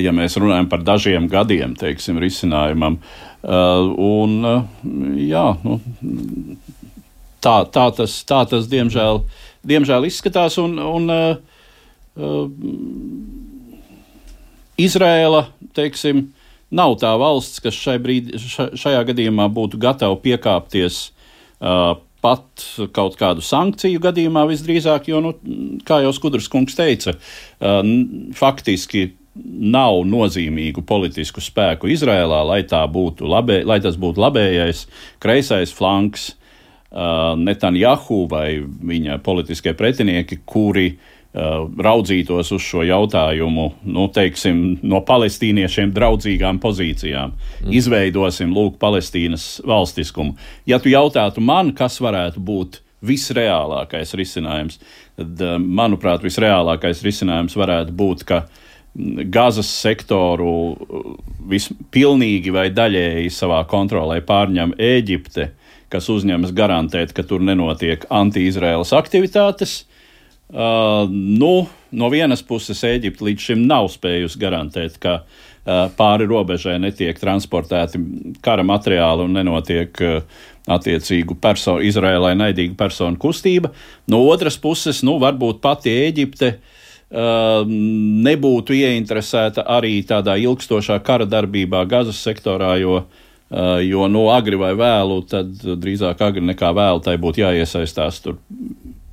ja 0.01 0.13
mēs 0.15 0.37
runājam 0.41 0.69
par 0.73 0.81
dažiem 0.85 1.29
gadiem, 1.29 1.77
teiksim, 1.77 2.17
risinājumam. 2.21 2.97
Uh, 2.97 3.30
Uh, 3.30 3.30
un, 3.41 4.35
uh, 4.45 4.65
jā, 5.17 5.45
nu, 5.65 5.79
tā, 7.41 7.55
tā, 7.73 7.87
tas, 7.97 8.19
tā 8.27 8.43
tas 8.49 8.67
diemžēl, 8.69 9.23
diemžēl 9.67 10.05
izskatās. 10.09 10.59
Un, 10.61 10.77
un, 10.77 11.09
uh, 11.09 12.45
Izrēla, 14.81 15.45
teiksim, 15.77 16.27
nav 16.73 16.95
tā 17.01 17.11
valsts, 17.19 17.61
kas 17.63 17.77
šai 17.77 17.97
brīdi, 18.01 18.39
šajā 18.41 19.01
gadījumā 19.09 19.47
būtu 19.53 19.79
gatava 19.81 20.17
piekāpties 20.21 21.03
uh, 21.61 21.95
pat 22.21 22.65
kaut 22.93 23.17
kādu 23.19 23.41
sankciju 23.45 24.01
gadījumā 24.01 24.45
visdrīzāk, 24.49 25.09
jo, 25.09 25.21
nu, 25.25 25.33
kā 25.87 26.03
jau 26.03 26.11
Skudras 26.13 26.49
kungs 26.51 26.77
teica, 26.77 27.15
faktiski 28.37 29.07
nav 29.35 30.01
nozīmīgu 30.07 30.83
politisku 30.87 31.41
spēku 31.43 31.89
Izrēlā, 31.91 32.41
lai, 32.47 32.61
būtu 32.67 33.29
labē, 33.31 33.61
lai 33.67 33.79
tas 33.83 33.95
būtu 33.99 34.19
labējais, 34.19 34.85
kreisais 35.23 35.71
flanks, 35.75 36.33
uh, 36.91 37.33
Netanjahu 37.39 38.25
vai 38.31 38.59
viņa 38.59 39.21
politiskie 39.23 39.71
pretinieki, 39.77 40.41
kuri 40.45 40.89
uh, 40.91 41.63
raudzītos 41.63 42.51
uz 42.51 42.65
šo 42.65 42.83
jautājumu 42.83 43.69
nu, 43.87 44.07
teiksim, 44.11 44.81
no 44.83 44.99
palestīniešiem 45.07 45.93
draudzīgām 45.95 46.59
pozīcijām. 46.63 47.31
Mm. 47.63 47.75
Izveidosim, 47.79 48.51
lūk, 48.55 48.75
Palestīnas 48.81 49.61
valstiskumu. 49.67 50.35
Ja 50.67 50.81
tu 50.83 50.91
jautātu 50.91 51.43
man, 51.43 51.71
kas 51.77 52.01
varētu 52.03 52.43
būt 52.43 52.81
visreālākais 53.01 54.11
risinājums, 54.19 54.75
tad, 55.15 55.39
uh, 55.39 55.55
manuprāt, 55.55 56.19
visreālākais 56.27 56.99
risinājums 57.07 57.55
varētu 57.55 57.95
būt, 57.95 58.27
ka 58.27 58.43
uh, 58.43 58.60
Gazas 58.93 59.69
sektoru 59.71 60.75
vispilnīgi 61.47 62.51
vai 62.51 62.67
daļēji 62.75 63.29
savā 63.31 63.61
kontrolē 63.71 64.17
pārņem 64.27 64.73
Ēģipte, 64.75 65.47
kas 65.91 66.09
uzņemas 66.11 66.51
garantēt, 66.55 67.13
ka 67.15 67.23
tur 67.27 67.43
nenotiek 67.43 68.03
anti-Izraēlas 68.11 68.91
aktivitātes. 68.97 69.85
Uh, 70.51 71.07
nu, 71.07 71.69
no 71.95 72.09
vienas 72.11 72.43
puses 72.43 72.83
Eģipte 72.83 73.23
līdz 73.23 73.45
šim 73.45 73.63
nav 73.69 73.87
spējusi 73.93 74.41
garantēt, 74.41 74.99
ka 74.99 75.21
uh, 75.21 75.87
pāri 75.95 76.27
robežai 76.27 76.75
netiek 76.83 77.15
transportēti 77.19 78.01
kara 78.43 78.65
materiāli 78.67 79.23
un 79.23 79.39
nenotiek 79.39 80.03
uh, 80.03 80.43
attiecīgu 80.67 81.39
personu, 81.39 81.79
Izrēlai 81.87 82.35
naidīgu 82.35 82.75
personu 82.75 83.15
kustība. 83.23 83.71
No 84.11 84.19
otras 84.27 84.59
puses, 84.59 84.99
nu, 85.07 85.15
varbūt 85.23 85.63
pati 85.63 85.95
Eģipte 86.09 86.51
uh, 86.57 86.77
nebūtu 87.11 88.75
ieinteresēta 88.77 89.65
arī 89.67 89.97
tādā 90.07 90.37
ilgstošā 90.39 91.01
kara 91.03 91.27
darbībā 91.27 91.83
Gazas 91.91 92.21
sektorā, 92.23 92.77
jo, 92.79 93.01
uh, 93.03 93.79
jo 93.83 94.07
no 94.07 94.29
agri 94.31 94.59
vai 94.59 94.71
vēlu, 94.79 95.21
tad 95.27 95.51
drīzāk 95.59 96.23
agri 96.23 96.45
nekā 96.53 96.71
vēlu 96.77 97.03
tai 97.03 97.17
būtu 97.19 97.43
jāiesaistās 97.43 98.21
tur 98.23 98.39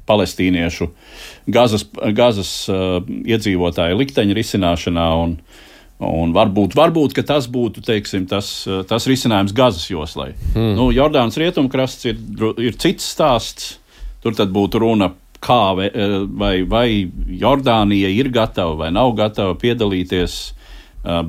palestīniešu 0.08 0.88
Gazas, 1.50 1.88
Gazas 2.14 2.52
uh, 2.70 3.00
iedzīvotāju 3.06 3.98
likteņa 4.04 4.38
risināšanā. 4.42 5.08
Un, 5.24 5.40
Un 5.98 6.30
varbūt, 6.30 6.76
varbūt 6.78 7.16
tas 7.26 7.48
būtu 7.50 7.82
teiksim, 7.82 8.28
tas, 8.30 8.46
tas 8.86 9.06
risinājums 9.10 9.50
Gazas 9.50 9.88
joslai. 9.90 10.28
Mm. 10.52 10.76
Nu, 10.78 10.84
Jordānas 10.94 11.34
rietumkrasts 11.42 12.06
ir, 12.06 12.20
ir 12.62 12.76
cits 12.78 13.08
stāsts. 13.16 13.72
Tur 14.22 14.36
būtu 14.38 14.78
runa, 14.78 15.08
kā 15.44 15.62
vai, 15.78 15.88
vai, 16.28 16.54
vai 16.68 16.88
Jordānija 17.40 18.10
ir 18.14 18.32
gatava 18.34 18.76
vai 18.84 18.92
nav 18.94 19.14
gatava 19.18 19.56
piedalīties. 19.58 20.38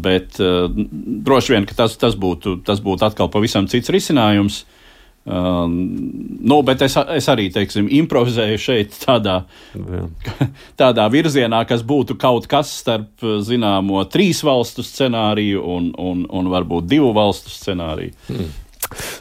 Bet 0.01 0.39
droši 0.39 1.53
vien 1.53 1.67
tas, 1.69 1.93
tas, 2.01 2.15
būtu, 2.19 2.57
tas 2.65 2.81
būtu 2.83 3.05
atkal 3.05 3.29
pavisam 3.31 3.69
cits 3.69 3.91
risinājums. 3.93 4.63
Um, 5.29 5.73
nu, 6.41 6.61
bet 6.65 6.81
es, 6.81 6.95
es 7.13 7.27
arī 7.29 7.49
teiksim, 7.53 7.89
improvizēju 7.99 8.61
šeit 8.63 8.95
tādā, 9.03 9.35
tādā 10.79 11.05
virzienā, 11.11 11.59
kas 11.69 11.83
būtu 11.85 12.15
kaut 12.17 12.47
kas 12.49 12.71
starp 12.79 13.21
zināmo 13.45 14.01
trīs 14.09 14.39
valstu 14.47 14.85
scenāriju 14.85 15.61
un, 15.75 15.91
un, 16.01 16.23
un 16.25 16.49
varbūt 16.49 16.87
divu 16.89 17.11
valstu 17.13 17.53
scenāriju. 17.53 18.15
Hmm. 18.31 18.49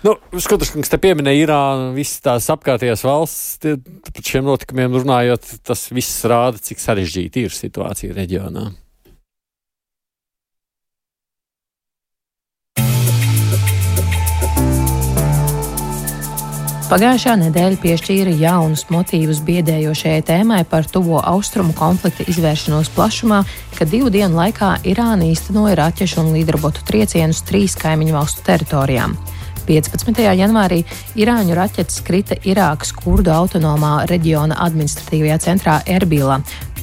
Nu, 0.07 0.17
ka 0.33 0.59
te 0.63 1.01
pieminēja 1.03 1.45
Irānu, 1.45 1.93
visas 1.97 2.23
tās 2.25 2.49
apkārtējās 2.55 3.05
valsts, 3.05 3.63
par 4.09 4.29
šiem 4.31 4.49
notikumiem 4.49 4.97
runājot, 4.97 5.57
tas 5.67 5.89
viss 5.93 6.25
rāda, 6.29 6.61
cik 6.63 6.81
sarežģīta 6.83 7.47
ir 7.47 7.57
situācija 7.57 8.17
reģionā. 8.17 8.71
Pagājušā 16.89 17.35
nedēļa 17.37 17.77
piešķīra 17.83 18.31
jaunus 18.41 18.87
motīvus 18.89 19.43
biedējošajai 19.45 20.23
tēmai 20.25 20.63
par 20.71 20.87
tuvo 20.89 21.19
austrumu 21.21 21.75
konflikta 21.77 22.25
izvēršanos 22.33 22.89
plašumā, 22.97 23.43
kad 23.77 23.93
divu 23.93 24.09
dienu 24.09 24.41
laikā 24.41 24.71
Irāna 24.89 25.29
īstenoja 25.29 25.77
raķešu 25.83 26.23
un 26.23 26.33
līdrobotu 26.39 26.87
triecienus 26.89 27.45
trīs 27.45 27.77
kaimiņu 27.77 28.17
valstu 28.17 28.47
teritorijām. 28.49 29.19
15. 29.69 30.23
janvārī 30.39 30.81
Irāņu 31.21 31.57
raķetes 31.59 32.01
krita 32.07 32.39
Irākas 32.49 32.95
kurdu 32.97 33.35
autonomā 33.35 34.07
reģiona 34.09 34.57
administratīvajā 34.65 35.37
centrā 35.45 35.77
Erbilā, 35.85 36.39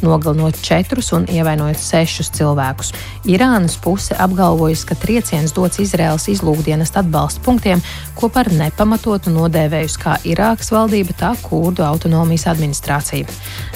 nogalinot 0.05 0.59
četrus 0.61 1.09
un 1.15 1.25
ievainojot 1.31 1.79
sešus 1.79 2.29
cilvēkus. 2.35 2.91
Irānas 3.25 3.77
puse 3.81 4.15
apgalvojusi, 4.19 4.85
ka 4.85 4.97
trieciens 5.01 5.53
dots 5.55 5.79
Izraels 5.81 6.27
izlūkdienas 6.29 6.93
atbalsta 6.99 7.41
punktiem, 7.45 7.81
ko 8.15 8.29
par 8.29 8.51
nepamatotu 8.53 9.33
nodēvējusi 9.33 10.01
kā 10.03 10.17
Irākas 10.27 10.69
valdība, 10.75 11.15
tā 11.17 11.31
kurdu 11.41 11.85
autonomijas 11.87 12.45
administrācija. 12.53 13.25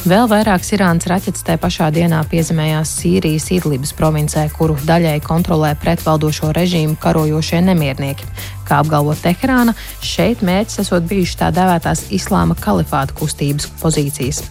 Vēl 0.05 0.29
vairākas 0.29 0.73
Irānas 0.77 1.09
raķetes 1.09 1.47
tajā 1.47 1.63
pašā 1.63 1.89
dienā 1.95 2.21
piezemējās 2.29 2.93
Sīrijas 3.01 3.49
Idlibas 3.57 3.95
provincē, 3.97 4.45
kuru 4.53 4.77
daļai 4.85 5.17
kontrolē 5.25 5.73
pretvaldošo 5.81 6.53
režīmu 6.55 6.99
karojošie 7.01 7.63
nemiernieki. 7.71 8.29
Kā 8.69 8.83
apgalvo 8.83 9.15
Teherāna, 9.17 9.73
šeit 10.05 10.43
mērķis 10.45 10.83
esot 10.85 11.09
bijuši 11.09 11.39
tā 11.41 11.49
dēvētās 11.55 12.05
islāma 12.13 12.57
kalifāta 12.61 13.17
kustības 13.17 13.65
pozīcijas. 13.81 14.43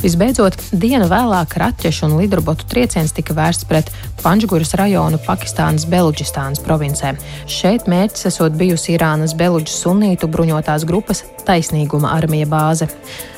Visbeidzot, 0.00 0.54
dienu 0.72 1.04
vēlāk 1.10 1.58
raķešu 1.60 2.06
un 2.06 2.14
lidrobotu 2.16 2.64
trieciens 2.70 3.12
tika 3.12 3.34
vērsts 3.36 3.66
pret 3.68 3.90
Panžguras 4.22 4.72
rajonu 4.80 5.18
Pakistānas 5.26 5.84
Beluģistānas 5.92 6.62
provincē. 6.64 7.10
Šeit 7.44 7.84
mērķis 7.84 8.30
esot 8.30 8.56
bijusi 8.56 8.94
Irānas 8.94 9.36
Beluģu 9.36 9.68
sunītu 9.74 10.30
bruņotās 10.32 10.88
grupas 10.88 11.20
taisnīguma 11.44 12.14
armija 12.16 12.48
bāze. 12.48 12.88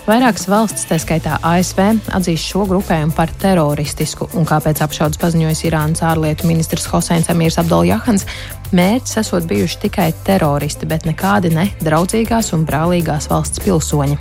Vairākas 0.06 0.46
valstis, 0.50 0.86
tā 0.86 1.00
skaitā 1.02 1.40
ASV, 1.42 1.82
atzīst 2.14 2.54
šo 2.54 2.68
grupējumu 2.70 3.18
par 3.18 3.34
teroristisku, 3.42 4.30
un 4.38 4.46
kāpēc 4.46 4.86
apšaudas 4.86 5.18
paziņojis 5.18 5.66
Irānas 5.66 6.06
ārlietu 6.06 6.46
ministrs 6.46 6.86
Hoseins 6.94 7.30
Amirs 7.34 7.58
Abduljahans, 7.58 8.28
mērķis 8.70 9.18
esot 9.26 9.50
bijuši 9.50 9.84
tikai 9.88 10.12
teroristi, 10.26 10.86
bet 10.86 11.10
nekādi 11.10 11.54
ne 11.58 11.72
draudzīgās 11.82 12.54
un 12.54 12.66
brālīgās 12.70 13.30
valsts 13.34 13.66
pilsoņi. 13.66 14.18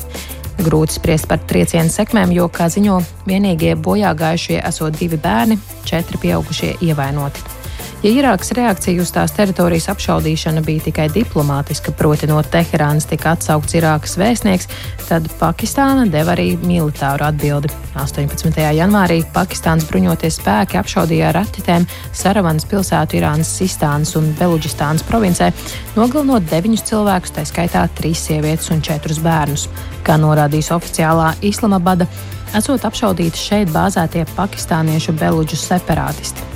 Grūti 0.60 0.98
spriest 0.98 1.30
par 1.32 1.40
triecienu 1.48 1.94
sekmēm, 1.94 2.34
jo, 2.36 2.50
kā 2.52 2.68
ziņo, 2.72 3.00
vienīgie 3.30 3.78
bojā 3.80 4.12
gājušie 4.18 4.60
esot 4.68 5.00
divi 5.00 5.20
bērni, 5.22 5.60
četri 5.88 6.20
pieaugušie 6.22 6.76
ievainoti. 6.82 7.61
Ja 8.02 8.10
Irākas 8.10 8.50
reakcija 8.58 8.98
uz 9.04 9.12
tās 9.14 9.30
teritorijas 9.38 9.86
apšaudīšanu 9.92 10.64
bija 10.66 10.82
tikai 10.88 11.04
diplomātiska, 11.14 11.92
proti 11.94 12.26
no 12.26 12.40
Teherānas 12.42 13.06
tika 13.06 13.36
atsaukts 13.36 13.76
Irākas 13.78 14.16
vēstnieks, 14.18 14.70
tad 15.06 15.28
Pakistāna 15.38 16.08
deva 16.10 16.34
arī 16.34 16.56
militāru 16.58 17.28
atbildi. 17.28 17.70
18. 18.02 18.58
janvārī 18.74 19.20
Pakistānas 19.36 19.86
bruņoties 19.92 20.40
spēki 20.42 20.80
apšaudīja 20.82 21.28
ar 21.30 21.38
raķetēm 21.44 21.86
Saravanas 22.24 22.66
pilsētu 22.72 23.20
Irānas 23.20 23.52
Sistānas 23.60 24.16
un 24.18 24.32
Beluģistānas 24.40 25.06
provincē, 25.06 25.52
nogalinot 25.94 26.50
deviņus 26.50 26.88
cilvēkus, 26.90 27.36
tā 27.38 27.46
skaitā 27.46 27.84
trīs 28.00 28.24
sievietes 28.26 28.72
un 28.74 28.82
četrus 28.82 29.22
bērnus. 29.22 29.68
Kā 30.02 30.18
norādījis 30.18 30.72
oficiālā 30.74 31.36
Islamabada, 31.46 32.10
esot 32.58 32.90
apšaudīti 32.90 33.46
šeit 33.46 33.70
bāzētie 33.76 34.26
pakistāniešu 34.34 35.14
beluģu 35.22 35.62
separātisti. 35.70 36.51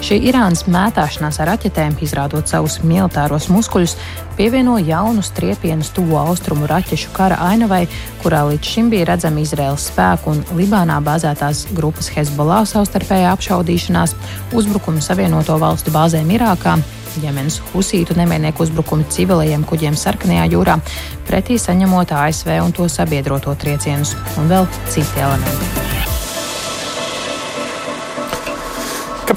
Šī 0.00 0.16
Irānas 0.30 0.62
mētāšanās 0.64 1.36
ar 1.42 1.50
raķetēm, 1.52 1.98
izrādot 2.00 2.48
savus 2.48 2.78
militāros 2.80 3.50
muskuļus, 3.52 3.92
pievieno 4.38 4.78
jaunus 4.80 5.28
triepienus 5.36 5.90
tuvo 5.92 6.16
austrumu 6.22 6.64
raķešu 6.70 7.12
kara 7.12 7.36
ainavai, 7.50 7.82
kurā 8.22 8.46
līdz 8.48 8.70
šim 8.72 8.88
bija 8.92 9.10
redzama 9.10 9.44
Izraels 9.44 9.90
spēku 9.90 10.32
un 10.32 10.40
Libānā 10.56 10.96
bāzētās 11.04 11.66
grupas 11.76 12.08
Hezbollah 12.14 12.64
savstarpējā 12.70 13.34
apšaudīšanās, 13.36 14.16
uzbrukumi 14.56 15.04
Savienoto 15.04 15.60
valstu 15.60 15.92
bāzēm 15.92 16.32
Irākā, 16.32 16.78
Jemenas 17.20 17.60
husītu 17.74 18.16
nemiernieku 18.16 18.64
uzbrukumi 18.64 19.04
civilajiem 19.12 19.68
kuģiem 19.68 20.00
Sarkanajā 20.00 20.48
jūrā, 20.56 20.80
pretī 21.28 21.60
saņemot 21.60 22.16
ASV 22.24 22.56
un 22.64 22.72
to 22.72 22.88
sabiedroto 22.88 23.52
triecienus, 23.52 24.16
un 24.40 24.48
vēl 24.48 24.70
citi 24.88 25.20
elementi. 25.20 25.99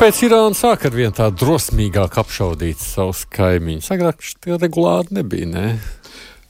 Kāpēc 0.03 0.17
Irāna 0.25 0.51
sāk 0.51 0.81
ar 0.89 0.91
vien 0.91 1.13
tā 1.15 1.29
drosmīgāk 1.31 2.17
apšaudīt 2.19 2.81
savus 2.83 3.21
kaimiņus? 3.31 3.85
Agrāk 3.95 4.17
tas 4.19 4.57
regulāri 4.59 5.15
nebija. 5.15 5.47
Ne? 5.47 5.61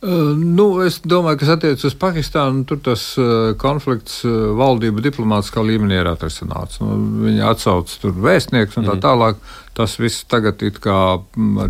Uh, 0.01 0.31
nu, 0.33 0.65
es 0.81 0.97
domāju, 1.05 1.43
kas 1.43 1.51
attiecas 1.53 1.85
uz 1.91 1.93
Pakistānu, 2.01 2.63
tur 2.65 2.81
tas 2.81 3.03
uh, 3.21 3.51
konflikts 3.61 4.23
uh, 4.25 4.55
valdību 4.57 5.05
diplomātiskā 5.05 5.61
līmenī 5.69 6.01
ir 6.01 6.09
atrisināts. 6.15 6.81
Nu, 6.81 6.97
viņi 7.27 7.45
atsauc 7.51 7.93
tur 8.01 8.17
vēstnieks 8.25 8.81
un 8.81 8.89
tā 8.89 8.97
mm. 8.97 9.05
tālāk. 9.05 9.45
Tas 9.77 9.99
viss 10.01 10.25
tagad 10.25 10.65
kā, 10.81 10.99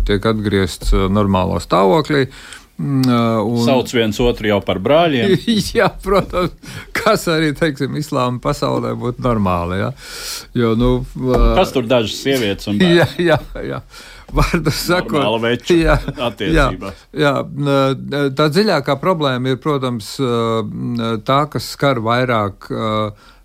tiek 0.08 0.32
atgriezts 0.32 0.96
normālā 1.12 1.60
stāvoklī. 1.60 2.30
Uh, 2.30 2.63
un, 2.78 3.60
Sauc 3.64 3.92
viens 3.94 4.18
otru 4.24 4.50
jau 4.50 4.58
par 4.64 4.80
brāļiem. 4.82 5.36
jā, 5.78 5.90
protams, 6.02 6.54
kas 6.96 7.28
arī, 7.32 7.52
teiksim, 7.58 7.94
islāma 8.00 8.42
pasaulē 8.42 8.94
būtu 8.98 9.24
normāli. 9.24 9.78
Ja? 9.82 9.92
Jo, 10.58 10.74
nu, 10.78 10.96
kas 11.58 11.74
tur 11.74 11.86
dažas 11.90 12.18
sievietes 12.22 12.70
un 12.70 12.80
bērni? 12.80 12.92
Jā, 13.04 13.08
jā, 13.18 13.38
jā. 13.62 13.80
Vārdu 14.34 14.72
sakot, 14.74 15.20
jā, 15.70 15.94
jā, 16.50 16.64
jā, 17.14 17.32
tā 18.34 18.46
dziļākā 18.50 18.96
problēma 18.98 19.52
ir, 19.52 19.60
protams, 19.62 20.08
tā, 21.28 21.36
kas 21.52 21.68
skar 21.76 22.00
vairāk 22.02 22.66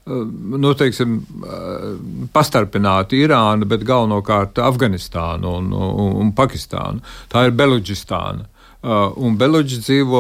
nu, 0.10 0.72
teiksim, 0.74 1.20
pastarpināti 2.34 3.20
Irānu, 3.22 3.68
bet 3.70 3.86
galvenokārt 3.86 4.62
Afganistānu 4.64 5.52
un, 5.60 5.74
un, 5.76 6.16
un 6.24 6.32
Pakistānu. 6.38 7.04
Tā 7.30 7.46
ir 7.50 7.54
Beluģistāna. 7.60 8.48
Uh, 8.80 9.10
un 9.20 9.34
Beluģi 9.36 9.82
dzīvo 9.84 10.20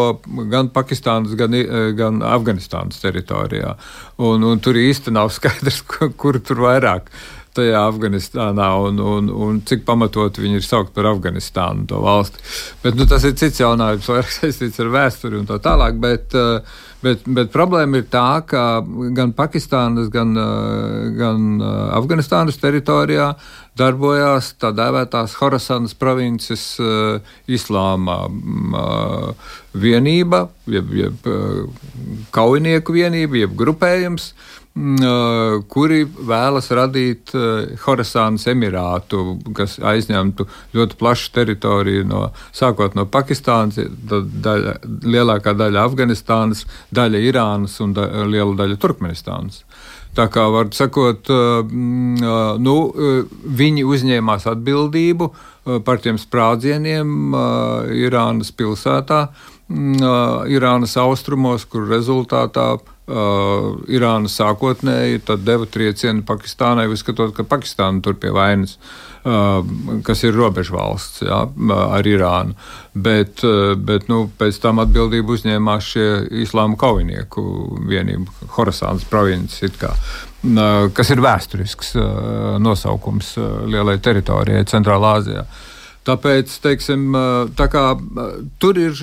gan 0.51 0.67
Pakistānas, 0.75 1.31
gan, 1.39 1.53
uh, 1.55 1.93
gan 1.95 2.19
Afganistānas 2.27 2.99
teritorijā. 2.99 3.77
Un, 4.19 4.43
un 4.43 4.59
tur 4.59 4.75
īsti 4.75 5.13
nav 5.15 5.31
skaidrs, 5.37 5.79
kur, 5.87 6.11
kur 6.19 6.41
tur 6.43 6.65
vairāk 6.65 7.07
tajā 7.59 7.85
Afganistānā 7.91 8.69
un, 8.87 8.99
un, 9.03 9.31
un 9.47 9.63
cik 9.67 9.85
pamatot 9.87 10.41
viņi 10.41 10.61
ir 10.61 10.65
saukt 10.65 10.95
par 10.95 11.11
Afganistānu, 11.11 11.85
to 11.91 12.01
valsti. 12.03 12.43
Bet 12.83 12.99
nu, 12.99 13.07
tas 13.09 13.27
ir 13.27 13.37
cits 13.39 13.61
jautājums, 13.61 14.09
vairāk 14.09 14.35
saistīts 14.39 14.81
ar 14.81 14.93
vēsturi 14.95 15.41
un 15.41 15.49
tā 15.49 15.61
tālāk. 15.63 15.99
Bet, 16.01 16.37
uh, 16.37 16.85
Bet, 16.99 17.21
bet 17.31 17.47
problēma 17.53 18.01
ir 18.01 18.09
tā, 18.11 18.41
ka 18.43 18.81
gan 19.15 19.31
Pakistānas, 19.31 20.09
gan, 20.11 20.33
gan 21.15 21.61
Afganistānas 21.95 22.59
teritorijā 22.59 23.29
darbojās 23.79 24.51
tā 24.59 24.73
dēvētās 24.75 25.37
Horasanas 25.39 25.95
provinces 25.95 26.63
uh, 26.83 27.19
islāma 27.47 28.17
uh, 28.27 29.51
vienība, 29.79 30.47
jeb, 30.67 30.91
jeb 30.91 31.29
uh, 31.29 31.69
kaujinieku 32.35 32.97
vienība, 32.99 33.45
jeb 33.45 33.55
grupējums. 33.59 34.33
Mm, 34.79 35.63
kuri 35.67 36.05
vēlas 36.07 36.69
radīt 36.71 37.33
Horasānas 37.83 38.45
emirātu, 38.47 39.33
kas 39.57 39.75
aizņemtu 39.83 40.45
ļoti 40.77 40.95
plašu 40.99 41.33
teritoriju, 41.35 42.05
no, 42.07 42.21
sākot 42.55 42.95
no 42.95 43.03
Pakistānas, 43.11 43.81
daļa, 44.07 44.77
lielākā 45.03 45.51
daļa 45.59 45.83
Afganistānas, 45.83 46.63
daļa 46.95 47.23
Irānas 47.27 47.75
un 47.83 47.95
da, 47.97 48.07
liela 48.29 48.55
daļa 48.61 48.77
Turkmenistānas. 48.79 49.65
Tā 50.15 50.29
kā 50.31 50.45
var 50.53 50.71
sakot, 50.75 51.27
mm, 51.27 52.23
nu, 52.63 52.75
viņi 53.59 53.83
uzņēmās 53.83 54.47
atbildību 54.53 55.27
par 55.83 55.99
tiem 56.05 56.21
sprādzieniem 56.21 57.35
Irānas 57.99 58.53
pilsētā, 58.55 59.25
Irānas 60.49 60.95
austrumos, 61.03 61.67
kur 61.69 61.85
rezultātā 61.91 62.71
uh, 63.09 63.75
Irāna 63.91 64.29
sākotnēji 64.31 65.23
deva 65.43 65.67
triecienu 65.69 66.23
Pakistānai, 66.27 66.87
uzskatot, 66.91 67.33
ka 67.35 67.47
Pakistāna 67.47 68.03
tur 68.05 68.17
pie 68.21 68.31
vainas. 68.35 68.77
Uh, 69.19 69.65
kas 70.07 70.21
ir 70.23 70.31
robežvalsts 70.31 71.25
jā, 71.27 71.39
ar 71.75 72.07
Irānu. 72.07 72.53
Bet, 72.95 73.43
uh, 73.43 73.73
bet 73.75 74.07
nu, 74.07 74.21
pēc 74.39 74.61
tam 74.63 74.79
atbildību 74.85 75.35
uzņēmās 75.35 75.89
šie 75.91 76.05
islāma 76.45 76.79
kaujinieku 76.79 77.43
vienība, 77.89 78.31
Horasānas 78.55 79.03
provinces, 79.11 79.75
uh, 79.75 80.87
kas 80.95 81.11
ir 81.11 81.19
vēsturisks 81.25 81.97
nosaukums 82.63 83.35
lielai 83.67 83.97
teritorijai 83.99 84.63
Centrālā 84.71 85.17
Āzijā. 85.19 85.43
Tāpēc 86.09 86.53
teiksim, 86.63 87.13
tā 87.57 87.67
kā, 87.69 87.83
tur 88.61 88.79
ir 88.81 88.97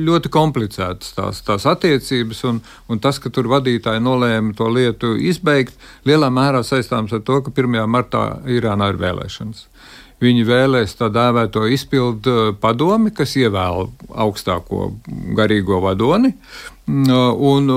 ļoti 0.00 0.30
komplicētas 0.32 1.12
tās, 1.16 1.42
tās 1.44 1.66
attiecības, 1.68 2.40
un, 2.48 2.62
un 2.88 3.00
tas, 3.04 3.18
ka 3.20 3.32
tur 3.34 3.50
vadītāji 3.52 4.00
nolēma 4.00 4.54
to 4.56 4.70
lietu 4.72 5.12
izbeigt, 5.28 5.76
lielā 6.08 6.30
mērā 6.32 6.62
saistāms 6.64 7.12
ar 7.12 7.20
to, 7.26 7.42
ka 7.44 7.52
1. 7.52 7.82
martā 7.90 8.22
Irānā 8.48 8.88
ir 8.94 9.02
vēlēšanas. 9.02 9.66
Viņi 10.18 10.46
vēlēs 10.48 10.96
tā 10.98 11.12
dēvēto 11.14 11.62
izpildu 11.70 12.56
padomi, 12.58 13.12
kas 13.14 13.36
ievēl 13.38 13.86
augstāko 14.18 14.90
garīgo 15.38 15.78
vadoni. 15.84 16.32
Mm, 16.88 17.10
un, 17.44 17.68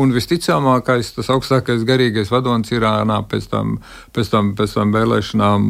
un 0.00 0.12
visticamākais, 0.14 1.12
tas 1.18 1.28
augstākais 1.34 1.84
garīgais 1.86 2.32
vadonis 2.32 2.72
Irānā 2.72 3.20
pēc 3.28 3.46
tam, 3.52 3.76
pēc 4.16 4.32
tam, 4.32 4.50
pēc 4.56 4.74
tam 4.78 4.94
vēlēšanām, 4.94 5.68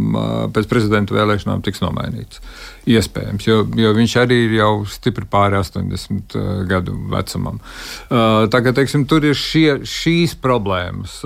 pēc 0.54 0.70
prezidenta 0.70 1.16
vēlēšanām 1.16 1.64
tiks 1.66 1.82
nomainīts. 1.82 2.40
Iespējams, 2.88 3.48
jo, 3.50 3.60
jo 3.80 3.92
viņš 3.98 4.16
arī 4.22 4.44
ir 4.46 4.58
jau 4.60 4.72
stipri 4.88 5.26
pāri 5.28 5.58
80 5.58 6.38
gadu 6.70 6.96
vecumam. 7.12 7.58
Tagad, 8.08 8.76
teiksim, 8.78 9.08
tur 9.10 9.26
ir 9.26 9.36
šie, 9.36 9.80
šīs 9.82 10.38
problēmas. 10.40 11.18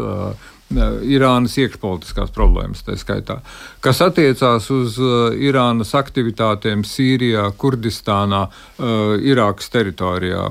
Irānas 0.68 1.54
iekšpolitiskās 1.56 2.32
problēmas, 2.34 2.82
tā 2.84 2.96
skaitā. 3.00 3.38
Kas 3.80 4.02
attiecās 4.04 4.66
uz 4.74 4.98
uh, 5.00 5.30
Irānas 5.32 5.94
aktivitātēm 5.96 6.82
Sīrijā, 6.84 7.46
Kurdistānā, 7.56 8.42
uh, 8.48 9.14
Irākas 9.16 9.72
teritorijā, 9.72 10.50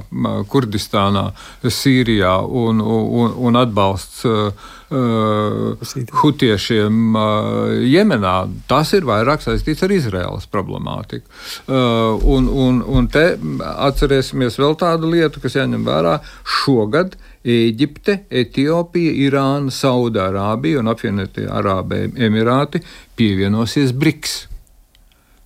Kurdistānā, 0.49 1.28
Sīrijā 1.61 2.34
un, 2.41 2.82
un, 2.82 3.38
un 3.45 3.61
atbalsts 3.61 4.26
uh, 4.26 4.74
hutiešiem 6.24 7.18
Jemenā, 7.91 8.36
tas 8.72 8.93
ir 8.95 9.03
vairāk 9.05 9.43
saistīts 9.43 9.84
ar 9.84 9.91
Izraēlas 9.91 10.47
problemātiku. 10.47 11.28
Un, 11.68 12.47
un, 12.47 12.80
un 12.88 13.09
te 13.11 13.26
atcerēsimies 13.68 14.55
vēl 14.61 14.78
tādu 14.80 15.11
lietu, 15.11 15.43
kas 15.43 15.59
jāņem 15.59 15.84
vērā 15.84 16.22
šogad 16.63 17.18
Ēģipte, 17.48 18.26
Etiopija, 18.28 19.14
Irāna, 19.28 19.72
Saudārābija 19.72 20.82
un 20.82 20.91
apvienotie 20.91 21.48
Arābu 21.48 22.04
Emirāti 22.28 22.82
pievienosies 23.16 23.93
BRICS. 23.95 24.38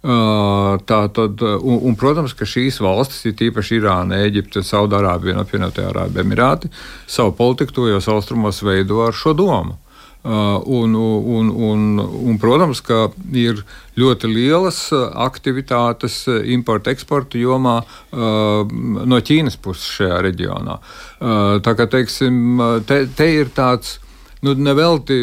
Tā 0.01 0.99
tad, 1.13 1.43
un, 1.45 1.77
un, 1.77 1.95
protams, 1.99 2.33
ka 2.33 2.47
šīs 2.49 2.79
valstis, 2.81 3.21
ir 3.29 3.35
tīpaši 3.37 3.77
Irāna, 3.77 4.23
Eģipte, 4.25 4.63
Saudārābija 4.65 5.37
un 5.37 5.43
apvienotie 5.43 5.85
Arābu 5.85 6.23
Emirāti, 6.23 6.71
savu 7.05 7.35
politiku 7.37 7.83
tojos 7.83 8.09
austrumos 8.09 8.63
veido 8.65 9.03
ar 9.05 9.13
šo 9.13 9.35
domu. 9.37 9.77
Uh, 10.21 10.61
un, 10.69 10.93
un, 10.93 11.47
un, 11.49 11.97
un, 11.97 12.35
protams, 12.37 12.77
ka 12.85 13.07
ir 13.33 13.63
ļoti 13.97 14.29
lielas 14.29 14.83
aktivitātes 14.93 16.27
importa 16.45 16.93
eksporta 16.93 17.41
jomā 17.41 17.79
uh, 17.81 18.61
no 18.69 19.17
Ķīnas 19.17 19.57
puses 19.57 19.87
šajā 19.97 20.19
reģionā. 20.27 20.77
Uh, 20.77 21.57
tā 21.65 21.73
kā 21.73 21.89
teiksim, 21.89 22.61
te, 22.85 23.07
te 23.17 23.31
ir 23.39 23.49
tāds. 23.57 23.97
Nu, 24.45 24.53
Nevelti 24.57 25.17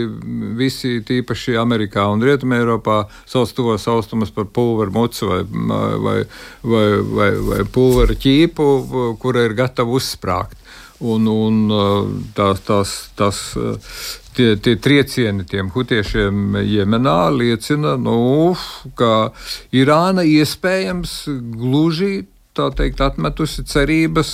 visi, 0.58 0.96
tīpaši 1.06 1.56
Amerikā 1.58 2.04
un 2.10 2.22
Rietumēropā, 2.22 3.00
sauc 3.26 3.54
tos 3.54 3.86
austrumus 3.90 4.34
par 4.34 4.50
pulveru 4.54 4.94
mucu 4.94 5.30
vai, 5.30 5.40
vai, 5.46 6.18
vai, 6.62 6.86
vai, 7.18 7.32
vai 7.48 7.64
pulveru 7.70 8.18
ķīpu, 8.18 8.68
kura 9.22 9.46
ir 9.46 9.54
gatava 9.58 9.94
uzsprāgt. 9.98 10.57
Un, 10.98 11.28
un 11.30 11.58
tās, 12.34 12.62
tās, 12.66 12.94
tās 13.14 13.42
tie, 14.34 14.56
tie 14.58 14.74
triecieni 14.82 15.46
tiem 15.46 15.70
hutiešiem 15.70 16.58
Jemenā 16.66 17.28
liecina, 17.34 17.94
nu, 18.00 18.56
ka 18.98 19.30
Irāna 19.70 20.26
iespējams 20.26 21.20
gluži 21.54 22.26
tā 22.58 22.68
teikt, 22.74 23.02
atmetusi 23.04 23.62
cerības 23.70 24.32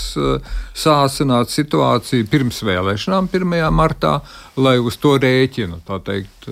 sācināt 0.73 1.53
situāciju 1.53 2.29
pirms 2.33 2.63
vēlēšanām 2.65 3.29
1. 3.29 3.59
martā, 3.75 4.19
lai 4.57 4.79
uz 4.81 4.97
to 5.01 5.19
rēķinu, 5.21 5.83
tā 5.85 6.01
teikt, 6.07 6.49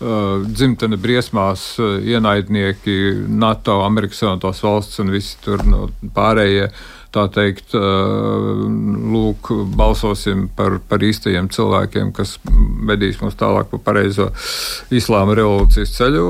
dzimtene 0.00 0.98
briesmās 1.00 1.74
ienaidnieki, 1.80 2.98
NATO, 3.28 3.80
Amerikas 3.84 4.22
Savienotās 4.22 4.62
valsts 4.64 5.02
un 5.04 5.14
visi 5.14 5.38
tur 5.44 5.64
no 5.68 5.88
pārējie 6.16 6.70
tā 7.14 7.24
teikt, 7.32 7.74
lūk, 9.14 9.50
balsosim 9.78 10.48
par, 10.56 10.78
par 10.88 11.04
īstajiem 11.04 11.48
cilvēkiem, 11.54 12.10
kas 12.16 12.36
vedīs 12.88 13.20
mūs 13.22 13.38
tālāk 13.38 13.70
pa 13.70 13.80
pareizo 13.90 14.30
islāma 14.94 15.36
revolūcijas 15.38 15.94
ceļu. 15.98 16.26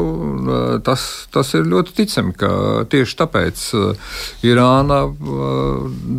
Tas, 0.87 1.07
tas 1.35 1.55
ir 1.57 1.69
ļoti 1.71 1.97
ticami, 2.03 2.37
ka 2.37 2.51
tieši 2.93 3.19
tāpēc 3.23 3.67
Irāna 4.45 5.01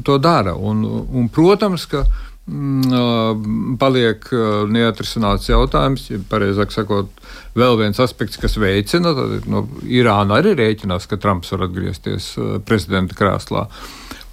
to 0.05 0.17
dara. 0.21 0.55
Un, 0.55 0.81
un, 1.05 1.29
protams, 1.33 1.85
ka 1.91 2.05
paliek 3.81 4.27
neatrisināts 4.69 5.49
jautājums, 5.49 6.09
ja 6.11 6.19
pareizāk 6.29 6.73
sakot, 6.75 7.09
vēl 7.57 7.79
viens 7.79 7.99
aspekts, 8.03 8.37
kas 8.37 8.59
veicina, 8.61 9.15
tad 9.17 9.47
no, 9.49 9.63
Irāna 9.89 10.37
arī 10.41 10.53
rēķinās, 10.59 11.07
ka 11.09 11.17
Trumps 11.17 11.53
var 11.55 11.65
atgriezties 11.65 12.35
prezidenta 12.67 13.17
krēslā. 13.17 13.65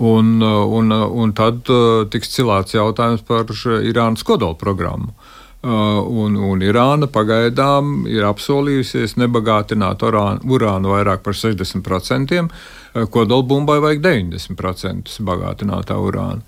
Un, 0.03 0.43
un, 0.43 0.93
un 0.93 1.33
tad 1.37 1.69
tiks 2.13 2.33
cilāts 2.35 2.75
jautājums 2.75 3.23
par 3.25 3.49
Irānas 3.81 4.27
kodola 4.27 4.59
programmu. 4.61 5.15
Uh, 5.63 6.01
un, 6.03 6.35
un 6.35 6.63
Irāna 6.67 7.07
pagaidām 7.07 8.09
ir 8.11 8.25
apsolījusies 8.27 9.15
nebagātināt 9.23 10.03
urānu, 10.03 10.91
vairāk 10.91 11.23
par 11.23 11.37
60%. 11.39 12.41
Uh, 12.43 12.49
Kodolbumbai 12.93 13.79
vajag 13.81 14.03
90% 14.05 15.15
bagātinātā 15.25 15.97
urāna. 15.97 16.43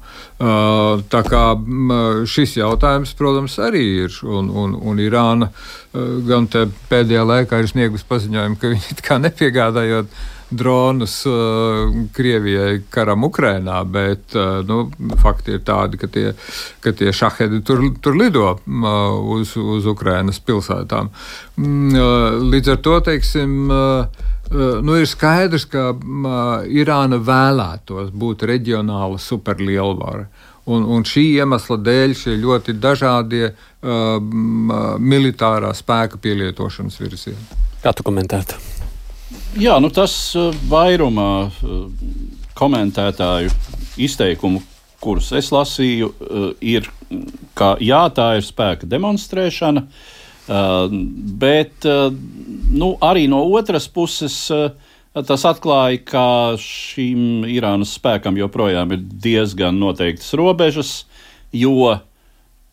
Tā 1.08 1.22
kā 1.24 1.44
šis 2.28 2.58
jautājums, 2.58 3.14
protams, 3.16 3.56
arī 3.64 3.84
ir. 4.04 4.18
Un, 4.28 4.50
un, 4.52 4.74
un 4.76 5.00
Irāna 5.00 5.48
gan 6.28 6.48
pēdējā 6.90 7.24
laikā 7.30 7.62
ir 7.62 7.70
sniegusi 7.70 8.04
paziņojumu, 8.10 8.60
ka 8.60 8.74
viņi 8.74 8.92
it 8.92 9.00
kā 9.06 9.16
nepiegādājot 9.22 10.20
dronus 10.50 11.26
uh, 11.26 11.32
Krievijai 12.12 12.82
karam 12.90 13.24
Ukrainā, 13.24 13.80
bet 13.84 14.36
uh, 14.36 14.60
nu, 14.66 14.90
fakti 15.22 15.56
ir 15.56 15.64
tādi, 15.66 15.98
ka 16.00 16.08
tie, 16.10 16.32
ka 16.84 16.92
tie 16.96 17.12
šahedi 17.12 17.62
tur, 17.66 17.82
tur 18.02 18.18
lido 18.18 18.46
uh, 18.52 19.18
uz, 19.36 19.56
uz 19.56 19.86
Ukrainas 19.90 20.40
pilsētām. 20.44 21.10
Mm, 21.56 22.48
līdz 22.52 22.74
ar 22.74 22.80
to, 22.84 22.96
teiksim, 23.08 23.68
nu, 24.84 24.96
ir 24.98 25.06
skaidrs, 25.08 25.68
ka 25.70 25.92
Irāna 26.68 27.20
vēlētos 27.22 28.10
būt 28.14 28.44
reģionāla 28.50 29.20
superlielvara. 29.22 30.26
Un, 30.64 30.86
un 30.88 31.04
šī 31.04 31.26
iemesla 31.42 31.76
dēļ 31.84 32.14
šie 32.16 32.38
ļoti 32.40 32.74
dažādie 32.80 33.50
uh, 33.50 34.16
militārā 34.96 35.74
spēka 35.76 36.20
pielietošanas 36.24 36.96
virzieni. 37.02 37.60
Kā 37.84 37.92
tu 37.92 38.06
komentētu? 38.06 38.73
Jā, 39.54 39.78
nu 39.78 39.90
tas 39.94 40.12
uh, 40.38 40.50
vairumā 40.70 41.30
uh, 41.46 41.84
komentētāju 42.58 43.52
izteikumu 44.02 44.62
kurus 45.04 45.30
es 45.36 45.50
lasīju, 45.52 46.10
ir, 46.64 46.88
ka 47.58 47.74
jā, 47.84 48.04
tā 48.14 48.34
ir 48.38 48.46
spēka 48.46 48.88
demonstrēšana, 48.88 49.84
bet 51.40 51.86
nu, 51.88 52.88
arī 53.04 53.26
no 53.32 53.42
otras 53.56 53.88
puses 53.92 54.36
tas 55.14 55.44
atklāja, 55.48 56.00
ka 56.08 56.26
šīm 56.60 57.46
Irānas 57.48 57.94
spēkam 57.98 58.36
joprojām 58.40 58.96
ir 58.96 59.04
diezgan 59.24 59.78
noteiktas 59.80 60.34
robežas, 60.36 60.92
jo 61.54 61.94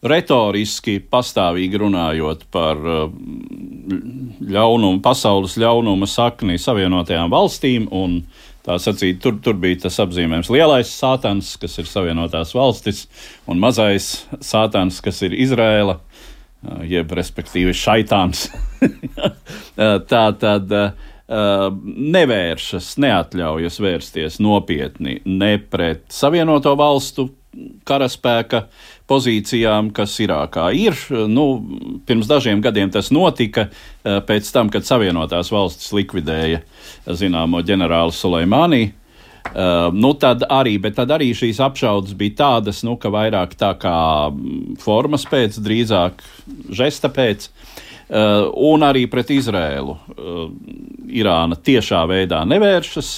retoriski 0.01 0.97
pastāvīgi 1.11 1.79
runājot 1.83 2.47
par 2.51 2.81
ļaunumu, 3.81 5.01
pasaules 5.03 5.57
ļaunuma 5.61 6.09
sakni 6.09 6.59
Savienotajām 6.61 7.31
valstīm 7.33 7.89
Tā 8.61 8.75
sacīt, 8.77 9.17
tur, 9.23 9.39
tur 9.41 9.55
bija 9.57 9.87
tas 9.87 9.95
apzīmējums 10.03 10.51
lielais 10.53 10.89
sātans, 10.93 11.55
kas 11.57 11.79
ir 11.81 11.87
Savienotās 11.89 12.53
valstis, 12.53 13.07
un 13.49 13.57
mazais 13.61 14.27
sātans, 14.37 14.99
kas 15.01 15.23
ir 15.25 15.33
Izrēla, 15.33 15.95
jeb 16.85 17.09
respektīvi 17.17 17.73
šaitāns. 17.73 18.51
tā 20.11 20.23
tad 20.43 20.75
nevēršas, 21.31 22.93
neatļaujas 23.01 23.81
vērsties 23.81 24.37
nopietni 24.43 25.21
ne 25.25 25.55
pret 25.57 26.05
Savienoto 26.13 26.75
valstu 26.77 27.31
karaspēka 27.87 28.67
pozīcijām, 29.11 29.91
kas 29.95 30.15
Irākā 30.23 30.71
ir. 30.79 30.95
Nu, 31.27 31.45
pirms 32.07 32.31
dažiem 32.31 32.63
gadiem 32.63 32.89
tas 32.95 33.11
notika 33.11 33.67
pēc 34.01 34.47
tam, 34.55 34.71
kad 34.71 34.87
Savienotās 34.87 35.51
valstis 35.53 35.91
likvidēja 35.93 36.63
uh, 36.63 36.79
zināmo 37.07 37.61
ģenerāli 37.65 38.15
Suleimānī. 38.15 38.81
Uh, 39.41 39.89
nu 39.93 40.13
tad 40.21 40.45
arī, 40.53 40.75
tad 40.93 41.11
arī 41.11 41.31
šīs 41.35 41.59
apšaudas 41.65 42.13
bija 42.17 42.37
tādas, 42.43 42.83
nu, 42.85 42.93
ka 43.01 43.09
vairāk 43.11 43.55
tā 43.59 43.73
kā 43.81 44.29
mm, 44.29 44.77
formas 44.79 45.25
pēc, 45.27 45.57
drīzāk 45.65 46.21
žesta 46.69 47.09
pēc, 47.11 47.49
uh, 47.49 48.51
un 48.53 48.85
arī 48.85 49.07
pret 49.11 49.33
Izrēlu. 49.33 49.97
Uh, 50.13 50.45
Irāna 51.11 51.57
tiešā 51.57 52.05
veidā 52.07 52.43
nevēršas 52.47 53.11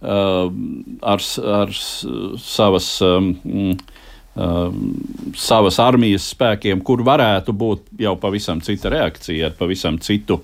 uh, 0.00 0.48
ar, 1.12 1.26
ar 1.60 1.76
savas. 1.76 2.92
Um, 3.04 3.76
savas 4.30 5.78
armijas 5.82 6.28
spēkiem, 6.30 6.84
kur 6.86 7.02
varētu 7.02 7.50
būt 7.56 7.88
jau 7.98 8.12
pavisam 8.20 8.60
cita 8.62 8.92
reakcija, 8.92 9.48
ar 9.50 9.56
pavisam 9.58 9.98
citu, 9.98 10.38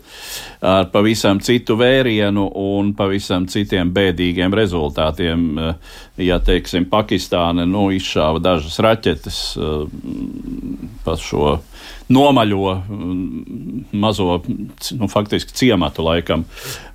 ar 0.60 0.88
pavisam 0.90 1.38
citu 1.38 1.76
vērienu 1.78 2.48
un 2.58 2.90
pavisam 2.98 3.46
citiem 3.46 3.92
bēdīgiem 3.94 4.54
rezultātiem. 4.58 5.46
Uh, 5.54 5.94
ja, 6.18 6.40
teiksim, 6.42 6.88
Pakistāna 6.90 7.66
nu, 7.68 7.86
izšāva 7.94 8.42
dažas 8.42 8.80
raķetes 8.82 9.40
uh, 9.60 9.86
pa 11.06 11.14
šo 11.20 11.60
nomaļo 12.10 12.74
mm, 12.74 13.84
mazo, 14.02 14.40
nu, 14.98 15.08
faktiski 15.10 15.54
ciematu 15.54 16.02
laikam, 16.06 16.42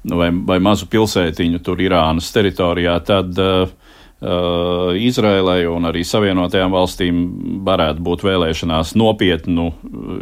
vai, 0.04 0.28
vai 0.32 0.60
mazu 0.60 0.92
pilsētiņu 0.92 1.64
tur 1.64 1.88
Irānas 1.88 2.34
teritorijā, 2.36 3.00
tad 3.08 3.40
Uh, 3.40 3.78
Izrēlai 4.22 5.64
un 5.66 5.88
arī 5.90 6.04
Savienotajām 6.06 6.74
valstīm 6.76 7.22
varētu 7.66 8.04
būt 8.06 8.22
vēlēšanās 8.28 8.94
nopietnu 9.00 9.64
uh, 9.66 10.20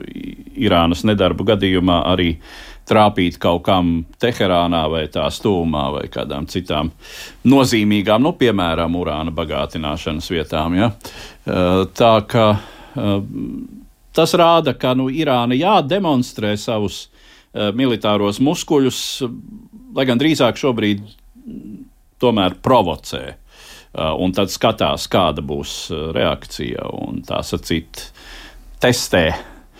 Irānas 0.55 1.03
nedarbu 1.03 1.43
gadījumā 1.49 1.97
arī 2.07 2.29
trāpīt 2.87 3.35
kaut 3.43 3.65
kam 3.67 3.91
Teherānā 4.21 4.85
vai 4.89 5.03
tā 5.11 5.25
stūmā 5.27 5.83
vai 5.97 6.05
kādām 6.11 6.47
citām 6.49 6.93
nozīmīgām, 7.43 8.23
nu, 8.23 8.31
piemēram, 8.39 8.95
urāna 8.95 9.35
bagātināšanas 9.35 10.31
vietām. 10.31 10.79
Ja? 10.79 10.93
Uh, 11.43 11.83
tā 11.91 12.13
ka 12.31 12.47
tas 14.15 14.33
rāda, 14.39 14.73
ka 14.79 14.95
nu, 14.97 15.09
Irāna 15.13 15.55
jādemonstrē 15.59 16.55
savus 16.57 17.09
militāros 17.53 18.39
muskuļus, 18.43 19.01
lai 19.95 20.05
gan 20.09 20.19
drīzāk 20.21 20.57
šobrīd 20.59 21.05
tomēr 22.21 22.57
provocē. 22.63 23.38
Uh, 23.89 24.13
un 24.21 24.33
tad 24.37 24.51
skatās, 24.53 25.07
kāda 25.09 25.41
būs 25.41 25.71
uh, 25.89 26.09
reakcija 26.13 26.91
un 26.93 27.23
tā 27.25 27.41
sacīt, 27.41 28.11
testē. 28.81 29.33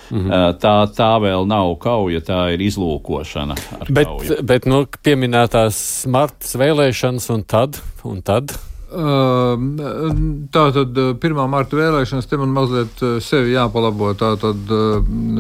Mm 0.10 0.24
-hmm. 0.26 0.58
Tā, 0.58 0.90
tā 0.98 1.12
vēl 1.22 1.46
nav 1.46 1.76
kauja, 1.78 2.20
tā 2.20 2.54
ir 2.54 2.60
izlūkošana. 2.60 3.56
Bet, 3.90 4.08
kauju. 4.08 4.44
bet 4.44 4.66
nu, 4.66 4.86
pieminētās 5.04 6.08
martas 6.08 6.56
vēlēšanas, 6.56 7.30
un 7.30 7.44
tad, 7.44 7.78
un 8.04 8.22
tad 8.22 8.50
Tā 8.90 10.64
tad 10.74 10.98
1. 10.98 11.36
marta 11.52 11.78
vēlēšanas, 11.78 12.26
te 12.26 12.40
man 12.42 12.54
mazliet 12.56 13.04
sevi 13.22 13.54
jāpalabo. 13.54 14.16
Tā 14.18 14.32
tad 14.42 14.74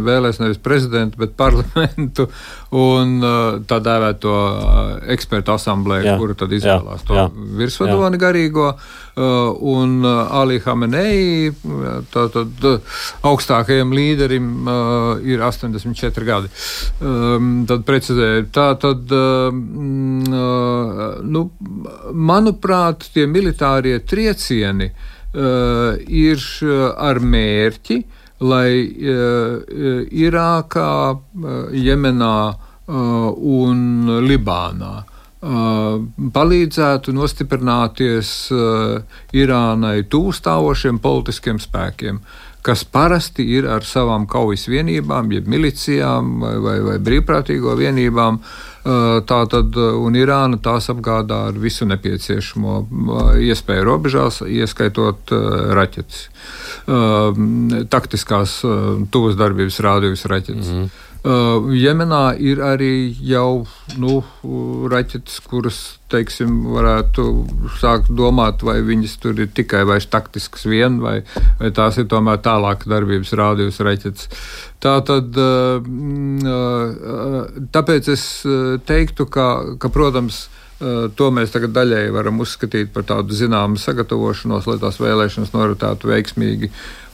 vēlēs 0.06 0.42
nevis 0.44 0.62
prezidentu, 0.62 1.18
bet 1.24 1.34
parlamentu 1.40 2.28
un 2.78 3.18
tā 3.66 3.82
dēvēto 3.86 4.36
ekspertu 5.16 5.56
asamblēju, 5.56 6.18
kura 6.22 6.38
tad 6.38 6.54
izvēlās 6.60 7.02
jā, 7.02 7.08
to 7.10 7.18
jā, 7.18 7.28
virsvadoni 7.64 8.20
jā. 8.20 8.24
garīgo. 8.28 8.70
Uh, 8.76 9.09
un 9.20 10.00
uh, 10.04 10.28
Ali 10.40 10.60
Hamenei, 10.64 11.50
tātad 12.14 12.66
augstākajam 13.28 13.92
līderim, 13.96 14.50
uh, 14.64 15.20
ir 15.26 15.44
84 15.44 16.28
gadi. 16.28 16.52
Um, 17.02 17.66
tad 17.70 17.84
precizēju, 17.88 18.48
tā 18.56 18.70
tad, 18.82 19.12
um, 19.12 19.60
nu, 21.34 21.44
manuprāt, 22.14 23.10
tie 23.14 23.28
militārie 23.30 24.00
triecieni 24.08 24.90
ir 25.30 26.46
ar 26.98 27.20
mērķi, 27.22 27.98
lai 28.50 28.72
Irākā, 30.26 30.94
Jemenā 31.78 32.40
un 32.90 34.10
Libānā 34.26 34.94
palīdzētu 35.40 37.14
nostiprināties 37.16 38.30
Irānai 39.40 40.04
tūstāvošiem 40.12 41.00
politiskiem 41.00 41.62
spēkiem, 41.64 42.20
kas 42.62 42.84
parasti 42.84 43.46
ir 43.56 43.70
ar 43.72 43.88
savām 43.88 44.28
kaujas 44.28 44.68
vienībām, 44.68 45.32
jeb 45.32 45.48
milicijām 45.48 46.42
vai, 46.44 46.58
vai, 46.60 46.76
vai 46.90 46.98
brīvprātīgo 47.00 47.78
vienībām. 47.80 48.42
Tā 49.30 49.40
tad 49.52 49.76
Irāna 50.20 50.60
tās 50.64 50.90
apgādā 50.92 51.40
ar 51.50 51.58
visu 51.60 51.88
nepieciešamo 51.88 52.76
iespēju 53.40 53.86
robežās, 53.88 54.42
ieskaitot 54.44 55.32
raķetes, 55.76 56.26
taktiskās 57.92 58.60
tuvas 59.12 59.40
darbības 59.40 59.80
rādījus 59.84 60.26
raķetes. 60.32 60.68
Mm 60.68 60.82
-hmm. 60.84 61.08
Jemenā 61.20 62.38
ir 62.40 62.62
arī 62.64 63.12
jau 63.28 63.66
nu, 64.00 64.22
raķetes, 64.88 65.42
kuras 65.44 65.80
teiksim, 66.10 66.62
varētu 66.72 67.26
sākt 67.82 68.08
domāt, 68.16 68.64
vai 68.64 68.78
viņas 68.88 69.18
tur 69.20 69.36
ir 69.44 69.50
tikai 69.52 69.84
vai 69.84 70.00
taktiskas 70.00 70.64
vien, 70.66 71.02
vai, 71.04 71.20
vai 71.60 71.74
tās 71.76 72.00
ir 72.00 72.08
tomēr 72.08 72.40
tālāk 72.46 72.88
darbības 72.88 73.36
rādījus 73.36 73.82
raķetes. 73.84 74.30
Tā 74.80 74.96
tad, 75.04 75.36
tāpēc 77.76 78.10
es 78.16 78.26
teiktu, 78.88 79.28
ka, 79.28 79.50
ka 79.76 79.92
protams, 79.92 80.48
to 80.80 81.28
mēs 81.36 81.52
tagad 81.52 81.74
daļēji 81.76 82.14
varam 82.16 82.40
uzskatīt 82.40 82.94
par 82.96 83.04
tādu 83.08 83.36
zināmu 83.36 83.80
sagatavošanos, 83.82 84.68
lai 84.70 84.78
tās 84.80 85.00
vēlēšanas 85.02 85.52
noritētu 85.52 86.08
veiksmīgi 86.08 86.70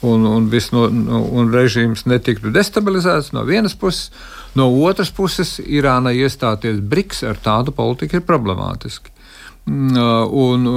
un, 0.06 0.26
un, 0.30 0.50
no, 0.76 0.84
nu, 0.94 1.22
un 1.40 1.50
režīms 1.54 2.06
netiktu 2.10 2.54
destabilizēts 2.54 3.34
no 3.34 3.46
vienas 3.48 3.74
puses. 3.78 4.12
No 4.56 4.70
otras 4.88 5.10
puses, 5.12 5.58
Irānai 5.60 6.14
iestāties 6.22 6.78
BRICS 6.80 7.26
ar 7.28 7.42
tādu 7.44 7.74
politiku 7.76 8.20
ir 8.20 8.28
problemātiski. 8.28 9.12
Mm, 9.66 9.98
eh, 9.98 10.36
un, 10.46 10.70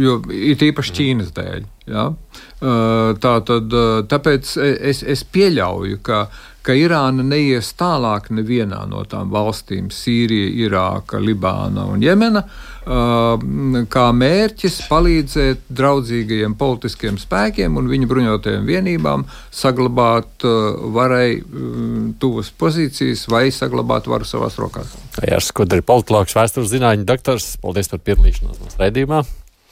jo 0.00 0.16
ir 0.32 0.64
īpaši 0.70 0.96
Ķīnas 0.96 1.34
dēļ. 1.36 1.68
Ja? 1.92 2.08
Eh, 2.08 3.12
tā 3.22 3.34
tad, 3.46 3.76
tāpēc 4.08 4.56
es, 4.90 5.04
es 5.04 5.22
pieļauju, 5.36 6.00
ka 6.02 6.24
uh, 6.24 6.48
ka 6.62 6.74
Irāna 6.78 7.24
neies 7.26 7.72
tālāk 7.78 8.28
nevienā 8.34 8.84
no 8.90 9.02
tām 9.08 9.30
valstīm- 9.32 9.90
Sīrija, 9.94 10.50
Irāka, 10.66 11.20
Libāna 11.20 11.88
un 11.90 12.02
Jemena, 12.02 12.44
kā 12.82 14.06
mērķis 14.16 14.80
palīdzēt 14.90 15.68
draudzīgajiem 15.70 16.56
politiskiem 16.58 17.18
spēkiem 17.18 17.76
un 17.78 17.90
viņu 17.90 18.08
bruņotajiem 18.10 18.66
vienībām 18.66 19.26
saglabāt 19.50 20.46
varai 20.96 21.42
tuvas 22.18 22.50
pozīcijas 22.50 23.28
vai 23.28 23.50
saglabāt 23.54 24.06
varu 24.10 24.24
savās 24.24 24.58
rokās. 24.58 24.96
Jā, 25.22 25.38
Skudri, 25.38 25.82
politologs, 25.82 26.34
vēstures 26.34 26.72
zinātņu 26.72 27.06
doktors, 27.06 27.56
paldies 27.62 27.88
par 27.92 28.02
piedalīšanos 28.02 28.58
mūsu 28.62 28.82
raidījumā. 28.82 29.22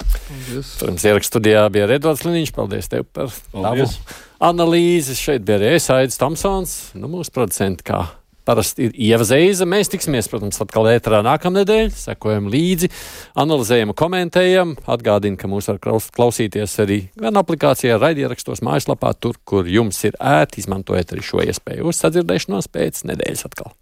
Paldies. 0.00 0.74
Pirms 0.80 1.04
ierakstu 1.06 1.34
studijā 1.34 1.66
bija 1.72 1.86
Redvards 1.90 2.24
Liniņš. 2.26 2.52
Paldies 2.56 2.90
tev 2.90 3.06
par 3.14 3.30
tavu 3.52 3.86
analīzi. 4.40 5.18
Šeit 5.18 5.44
bija 5.46 5.60
arī 5.60 5.76
Aits 5.76 6.18
Tamsons, 6.20 6.78
nu, 6.98 7.10
mūsu 7.12 7.32
producents, 7.34 7.84
kā 7.86 8.06
parasti 8.50 8.88
ir 8.88 8.96
ievazēza. 9.10 9.68
Mēs 9.68 9.92
tiksimies, 9.92 10.28
protams, 10.30 10.60
atkal 10.62 10.88
ētrā 10.90 11.20
nākamnedēļ, 11.26 11.90
sekojam 11.94 12.48
līdzi, 12.52 12.90
analizējam, 13.40 13.94
komentējam. 13.96 14.74
Atgādinu, 14.90 15.38
ka 15.40 15.50
mūs 15.50 15.70
var 15.70 15.80
klausīties 16.16 16.78
arī 16.82 17.02
gan 17.20 17.38
aplikācijā, 17.40 18.00
raidierakstos, 18.00 18.64
mājaslapā, 18.66 19.12
tur, 19.20 19.38
kur 19.44 19.68
jums 19.70 20.00
ir 20.08 20.18
ērti, 20.18 20.64
izmantojiet 20.64 21.14
arī 21.14 21.26
šo 21.26 21.44
iespēju. 21.46 21.92
Uz 21.92 22.02
sadzirdēšanos 22.02 22.72
pēc 22.72 23.04
nedēļas 23.12 23.48
atkal. 23.50 23.74